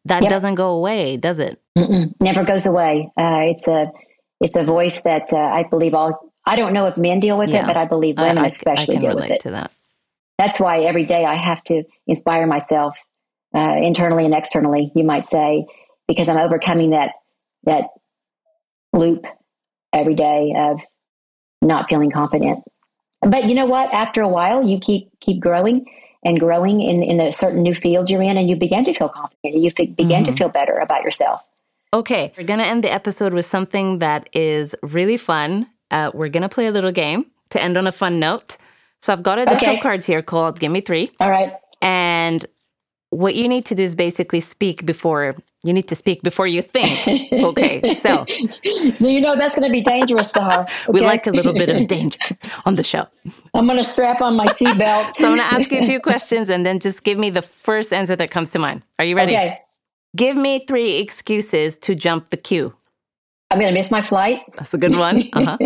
that 0.06 0.24
yep. 0.24 0.30
doesn't 0.30 0.56
go 0.56 0.72
away, 0.72 1.18
does 1.18 1.40
it? 1.40 1.62
Mm-mm. 1.78 2.14
Never 2.22 2.44
goes 2.44 2.66
away. 2.66 3.12
Uh, 3.18 3.42
it's 3.46 3.68
a 3.68 3.92
it's 4.40 4.56
a 4.56 4.64
voice 4.64 5.02
that 5.04 5.34
uh, 5.34 5.38
I 5.38 5.64
believe 5.64 5.94
all. 5.94 6.32
I 6.46 6.58
don't 6.58 6.74
know 6.74 6.88
if 6.88 6.98
men 6.98 7.20
deal 7.20 7.38
with 7.38 7.52
yeah. 7.52 7.64
it, 7.64 7.66
but 7.66 7.78
I 7.78 7.86
believe 7.86 8.18
women 8.18 8.38
I, 8.38 8.44
I, 8.44 8.46
especially 8.48 8.98
I 8.98 9.00
deal 9.00 9.16
with 9.16 9.32
it. 9.32 9.42
To 9.42 9.52
that. 9.52 9.72
That's 10.38 10.60
why 10.60 10.82
every 10.82 11.06
day 11.06 11.26
I 11.26 11.36
have 11.36 11.64
to 11.66 11.84
inspire 12.06 12.46
myself 12.46 12.98
uh, 13.56 13.80
internally 13.82 14.26
and 14.26 14.34
externally. 14.34 14.92
You 14.96 15.04
might 15.04 15.26
say 15.26 15.66
because 16.08 16.28
I'm 16.28 16.38
overcoming 16.38 16.92
that 16.92 17.14
that 17.64 17.86
loop 18.92 19.26
every 19.94 20.16
day 20.16 20.54
of 20.56 20.82
not 21.62 21.88
feeling 21.88 22.12
confident 22.12 22.64
but 23.30 23.50
you 23.50 23.56
know 23.56 23.66
what? 23.66 23.94
After 23.94 24.22
a 24.22 24.28
while, 24.28 24.68
you 24.68 24.80
keep 24.80 25.10
keep 25.20 25.40
growing 25.40 25.86
and 26.26 26.40
growing 26.40 26.82
in, 26.82 27.04
in 27.04 27.20
a 27.20 27.32
certain 27.32 27.62
new 27.62 27.74
field 27.74 28.10
you're 28.10 28.22
in, 28.22 28.38
and 28.38 28.50
you 28.50 28.56
begin 28.56 28.86
to 28.86 28.94
feel 28.94 29.10
confident. 29.10 29.62
You 29.62 29.68
f- 29.68 29.76
begin 29.76 30.24
mm-hmm. 30.24 30.26
to 30.26 30.34
feel 30.34 30.50
better 30.50 30.76
about 30.78 31.04
yourself. 31.04 31.48
Okay, 31.94 32.34
we're 32.38 32.44
gonna 32.44 32.64
end 32.64 32.84
the 32.84 32.92
episode 32.92 33.34
with 33.34 33.46
something 33.46 34.00
that 34.00 34.30
is 34.34 34.76
really 34.82 35.18
fun. 35.18 35.68
Uh, 35.92 36.12
we're 36.14 36.30
gonna 36.30 36.50
play 36.50 36.68
a 36.68 36.72
little 36.72 36.92
game 36.92 37.28
to 37.52 37.62
end 37.62 37.78
on 37.78 37.88
a 37.88 37.92
fun 37.92 38.20
note. 38.20 38.58
So 39.00 39.14
I've 39.14 39.24
got 39.24 39.38
a 39.38 39.46
deck 39.46 39.62
okay. 39.62 39.76
of 39.76 39.82
cards 39.82 40.06
here 40.06 40.22
called 40.22 40.60
"Give 40.60 40.72
Me 40.72 40.82
Three. 40.82 41.12
All 41.20 41.30
right. 41.30 41.54
And 41.82 42.46
what 43.14 43.36
you 43.36 43.48
need 43.48 43.66
to 43.66 43.76
do 43.76 43.84
is 43.84 43.96
basically 43.96 44.42
speak 44.42 44.86
before 44.86 45.36
you 45.64 45.72
need 45.72 45.88
to 45.88 45.96
speak 45.96 46.22
before 46.22 46.48
you 46.48 46.62
think. 46.62 46.92
Okay, 47.44 47.96
so 47.96 48.26
you 49.00 49.20
know 49.20 49.36
that's 49.36 49.56
going 49.56 49.68
to 49.68 49.72
be 49.72 49.82
dangerous, 49.82 50.32
Sahar. 50.32 50.62
Okay? 50.64 50.70
we 50.90 51.02
like 51.02 51.28
a 51.28 51.32
little 51.32 51.54
bit 51.54 51.70
of 51.70 51.88
danger 51.98 52.20
on 52.66 52.76
the 52.76 52.84
show. 52.84 53.06
I'm 53.54 53.66
going 53.66 53.78
to 53.78 53.84
strap 53.84 54.22
on 54.22 54.36
my 54.36 54.46
seatbelt. 54.46 55.14
so 55.14 55.28
I'm 55.28 55.36
going 55.36 55.50
to 55.50 55.56
ask 55.56 55.72
you 55.72 55.80
a 55.80 55.86
few 55.86 56.00
questions, 56.12 56.50
and 56.50 56.66
then 56.66 56.80
just 56.80 57.04
give 57.04 57.18
me 57.18 57.30
the 57.30 57.42
first 57.42 57.92
answer 57.92 58.16
that 58.16 58.32
comes 58.32 58.50
to 58.52 58.60
mind. 58.60 58.84
Are 58.98 59.06
you 59.06 59.16
ready? 59.16 59.34
Okay. 59.34 59.60
Give 60.16 60.38
me 60.38 60.64
three 60.66 61.00
excuses 61.00 61.76
to 61.78 61.96
jump 61.96 62.30
the 62.30 62.38
queue. 62.38 62.76
I'm 63.52 63.60
going 63.60 63.74
to 63.74 63.80
miss 63.80 63.92
my 63.92 64.02
flight. 64.02 64.42
That's 64.56 64.74
a 64.74 64.78
good 64.78 64.96
one. 64.96 65.24
Uh-huh. 65.34 65.58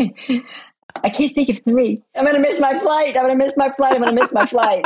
I 1.04 1.10
can't 1.10 1.34
think 1.36 1.50
of 1.50 1.60
three. 1.60 2.02
I'm 2.16 2.24
going 2.24 2.36
to 2.36 2.42
miss 2.42 2.60
my 2.60 2.78
flight. 2.80 3.16
I'm 3.16 3.24
going 3.24 3.38
to 3.38 3.44
miss 3.44 3.56
my 3.56 3.70
flight. 3.72 3.94
I'm 3.94 4.02
going 4.02 4.16
to 4.16 4.22
miss 4.22 4.34
my 4.34 4.46
flight. 4.46 4.86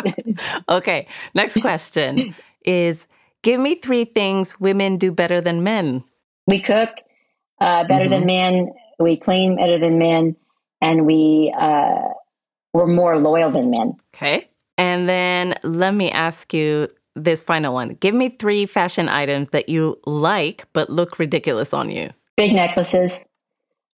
okay. 0.70 1.08
Next 1.34 1.62
question 1.62 2.36
is 2.66 3.08
give 3.44 3.60
me 3.60 3.76
three 3.76 4.06
things 4.06 4.60
women 4.60 4.98
do 4.98 5.12
better 5.12 5.42
than 5.42 5.64
men. 5.64 6.04
We 6.48 6.60
cook 6.60 6.90
uh, 7.60 7.86
better 7.88 8.06
mm-hmm. 8.06 8.12
than 8.12 8.26
men. 8.26 8.74
We 9.00 9.18
clean 9.18 9.58
better 9.58 9.80
than 9.80 9.98
men, 9.98 10.36
and 10.80 11.06
we 11.06 11.54
uh, 11.58 12.10
we're 12.74 12.88
more 12.88 13.18
loyal 13.18 13.52
than 13.52 13.70
men. 13.70 13.98
Okay. 14.16 14.50
And 14.78 15.08
then 15.08 15.56
let 15.64 15.94
me 15.94 16.12
ask 16.12 16.54
you 16.54 16.88
this 17.16 17.42
final 17.42 17.74
one. 17.74 17.90
Give 17.96 18.16
me 18.16 18.30
three 18.30 18.66
fashion 18.66 19.10
items 19.10 19.50
that 19.50 19.70
you 19.70 19.98
like 20.06 20.66
but 20.74 20.90
look 20.90 21.20
ridiculous 21.20 21.74
on 21.74 21.90
you. 21.92 22.10
Big 22.38 22.54
necklaces. 22.54 23.26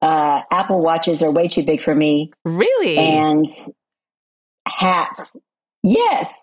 Uh, 0.02 0.42
Apple 0.50 0.82
watches 0.82 1.22
are 1.22 1.32
way 1.32 1.48
too 1.48 1.64
big 1.64 1.82
for 1.82 1.94
me. 1.94 2.32
Really? 2.44 2.98
And 2.98 3.46
hats. 4.68 5.36
Yes. 5.84 6.34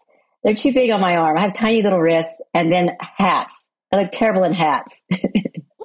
They're 0.49 0.55
too 0.55 0.73
big 0.73 0.91
on 0.91 1.03
my 1.03 1.15
arm. 1.15 1.37
I 1.37 1.43
have 1.43 1.53
tiny 1.53 1.83
little 1.83 2.01
wrists 2.01 2.41
and 2.55 2.73
then 2.73 2.97
hats. 3.01 3.69
I 3.93 3.99
look 3.99 4.09
terrible 4.11 4.45
in 4.45 4.55
hats. 4.55 5.05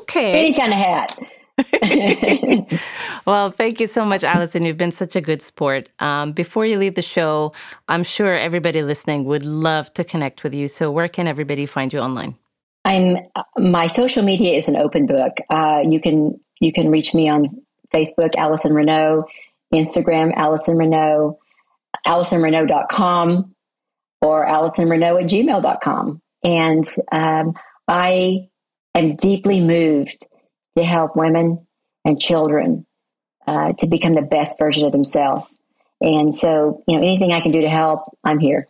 Okay. 0.03 0.47
Any 0.47 0.53
kind 0.53 0.73
of 0.73 0.77
hat. 0.77 1.17
well, 3.25 3.49
thank 3.49 3.79
you 3.79 3.87
so 3.87 4.05
much, 4.05 4.25
Allyson. 4.25 4.65
You've 4.65 4.77
been 4.77 4.91
such 4.91 5.15
a 5.15 5.21
good 5.21 5.41
sport. 5.41 5.87
Um, 5.99 6.33
before 6.33 6.65
you 6.65 6.77
leave 6.77 6.95
the 6.95 7.01
show, 7.01 7.53
I'm 7.87 8.03
sure 8.03 8.37
everybody 8.37 8.83
listening 8.83 9.23
would 9.25 9.45
love 9.45 9.93
to 9.93 10.03
connect 10.03 10.43
with 10.43 10.53
you. 10.53 10.67
So, 10.67 10.91
where 10.91 11.07
can 11.07 11.25
everybody 11.25 11.65
find 11.65 11.93
you 11.93 11.99
online? 11.99 12.35
I'm 12.83 13.15
my 13.57 13.87
social 13.87 14.23
media 14.23 14.55
is 14.55 14.67
an 14.67 14.75
open 14.75 15.05
book. 15.05 15.37
Uh, 15.49 15.85
you 15.87 16.01
can 16.01 16.37
you 16.59 16.73
can 16.73 16.91
reach 16.91 17.13
me 17.13 17.29
on 17.29 17.45
Facebook, 17.93 18.35
Allyson 18.35 18.73
Reneau, 18.73 19.21
Instagram, 19.73 20.33
Allyson 20.35 20.75
Reneau, 20.75 21.37
AllysonReneau.com, 22.05 23.52
or 24.23 24.45
AllysonReneau 24.45 25.21
at 25.21 25.29
gmail.com. 25.29 26.21
And 26.43 26.85
um, 27.11 27.53
I 27.87 28.49
am 28.95 29.15
deeply 29.15 29.59
moved 29.59 30.25
to 30.77 30.83
help 30.83 31.15
women 31.15 31.67
and 32.05 32.19
children 32.19 32.85
uh, 33.45 33.73
to 33.73 33.87
become 33.87 34.15
the 34.15 34.21
best 34.21 34.57
version 34.57 34.85
of 34.85 34.91
themselves. 34.91 35.45
And 36.01 36.33
so, 36.33 36.83
you 36.87 36.97
know, 36.97 37.03
anything 37.03 37.31
I 37.31 37.41
can 37.41 37.51
do 37.51 37.61
to 37.61 37.69
help, 37.69 38.03
I'm 38.23 38.39
here. 38.39 38.67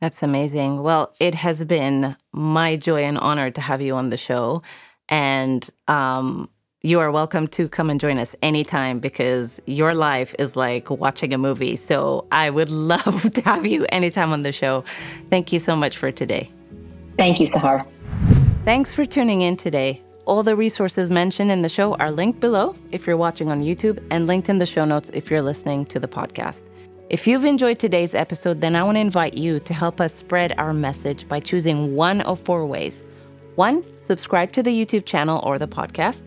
That's 0.00 0.22
amazing. 0.22 0.82
Well, 0.82 1.14
it 1.20 1.34
has 1.36 1.64
been 1.64 2.16
my 2.32 2.76
joy 2.76 3.02
and 3.02 3.18
honor 3.18 3.50
to 3.50 3.60
have 3.60 3.82
you 3.82 3.94
on 3.94 4.10
the 4.10 4.16
show. 4.16 4.62
And 5.08 5.68
um, 5.88 6.48
you 6.82 6.98
are 6.98 7.10
welcome 7.10 7.46
to 7.46 7.68
come 7.68 7.90
and 7.90 8.00
join 8.00 8.18
us 8.18 8.34
anytime 8.40 9.00
because 9.00 9.60
your 9.66 9.92
life 9.92 10.34
is 10.38 10.56
like 10.56 10.88
watching 10.88 11.34
a 11.34 11.38
movie. 11.38 11.76
So 11.76 12.26
I 12.32 12.48
would 12.48 12.70
love 12.94 13.30
to 13.34 13.42
have 13.42 13.66
you 13.66 13.84
anytime 13.90 14.32
on 14.32 14.44
the 14.44 14.52
show. 14.52 14.84
Thank 15.28 15.52
you 15.52 15.58
so 15.58 15.76
much 15.76 15.98
for 15.98 16.10
today. 16.10 16.50
Thank 17.18 17.38
you, 17.38 17.46
Sahar. 17.46 17.86
Thanks 18.64 18.94
for 18.94 19.04
tuning 19.04 19.42
in 19.42 19.58
today. 19.58 20.02
All 20.24 20.42
the 20.42 20.56
resources 20.56 21.10
mentioned 21.10 21.50
in 21.50 21.60
the 21.60 21.68
show 21.68 21.96
are 21.96 22.10
linked 22.10 22.40
below 22.40 22.74
if 22.92 23.06
you're 23.06 23.16
watching 23.16 23.50
on 23.50 23.62
YouTube 23.62 24.02
and 24.10 24.26
linked 24.26 24.48
in 24.48 24.56
the 24.56 24.66
show 24.66 24.86
notes 24.86 25.10
if 25.12 25.30
you're 25.30 25.42
listening 25.42 25.84
to 25.86 26.00
the 26.00 26.08
podcast. 26.08 26.62
If 27.10 27.26
you've 27.26 27.44
enjoyed 27.44 27.78
today's 27.78 28.14
episode, 28.14 28.62
then 28.62 28.74
I 28.74 28.84
want 28.84 28.96
to 28.96 29.00
invite 29.00 29.34
you 29.36 29.60
to 29.60 29.74
help 29.74 30.00
us 30.00 30.14
spread 30.14 30.54
our 30.56 30.72
message 30.72 31.28
by 31.28 31.40
choosing 31.40 31.94
one 31.94 32.22
of 32.22 32.40
four 32.40 32.64
ways. 32.64 33.02
One, 33.56 33.82
subscribe 33.96 34.52
to 34.52 34.62
the 34.62 34.70
YouTube 34.70 35.04
channel 35.04 35.40
or 35.42 35.58
the 35.58 35.68
podcast. 35.68 36.22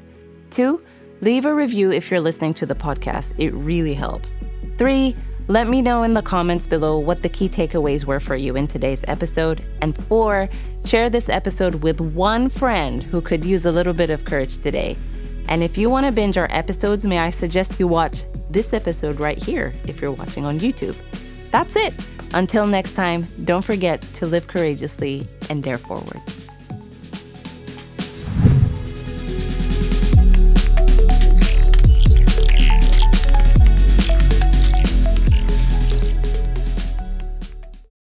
Two, 0.53 0.83
leave 1.21 1.47
a 1.47 1.53
review 1.55 1.91
if 1.91 2.11
you're 2.11 2.19
listening 2.19 2.53
to 2.53 2.67
the 2.67 2.75
podcast. 2.75 3.33
It 3.39 3.51
really 3.55 3.95
helps. 3.95 4.37
Three, 4.77 5.15
let 5.47 5.67
me 5.67 5.81
know 5.81 6.03
in 6.03 6.13
the 6.13 6.21
comments 6.21 6.67
below 6.67 6.99
what 6.99 7.23
the 7.23 7.29
key 7.29 7.49
takeaways 7.49 8.05
were 8.05 8.19
for 8.19 8.35
you 8.35 8.55
in 8.55 8.67
today's 8.67 9.03
episode. 9.07 9.65
And 9.81 9.97
four, 10.07 10.47
share 10.85 11.09
this 11.09 11.27
episode 11.27 11.81
with 11.81 11.99
one 11.99 12.49
friend 12.49 13.01
who 13.01 13.19
could 13.19 13.43
use 13.43 13.65
a 13.65 13.71
little 13.71 13.93
bit 13.93 14.11
of 14.11 14.25
courage 14.25 14.61
today. 14.61 14.95
And 15.47 15.63
if 15.63 15.75
you 15.75 15.89
want 15.89 16.05
to 16.05 16.11
binge 16.11 16.37
our 16.37 16.47
episodes, 16.51 17.03
may 17.03 17.17
I 17.17 17.31
suggest 17.31 17.79
you 17.79 17.87
watch 17.87 18.23
this 18.51 18.73
episode 18.73 19.19
right 19.19 19.41
here 19.41 19.73
if 19.87 20.03
you're 20.03 20.11
watching 20.11 20.45
on 20.45 20.59
YouTube. 20.59 20.95
That's 21.49 21.75
it. 21.75 21.95
Until 22.35 22.67
next 22.67 22.91
time, 22.91 23.25
don't 23.43 23.65
forget 23.65 24.03
to 24.13 24.27
live 24.27 24.47
courageously 24.47 25.27
and 25.49 25.63
dare 25.63 25.79
forward. 25.79 26.21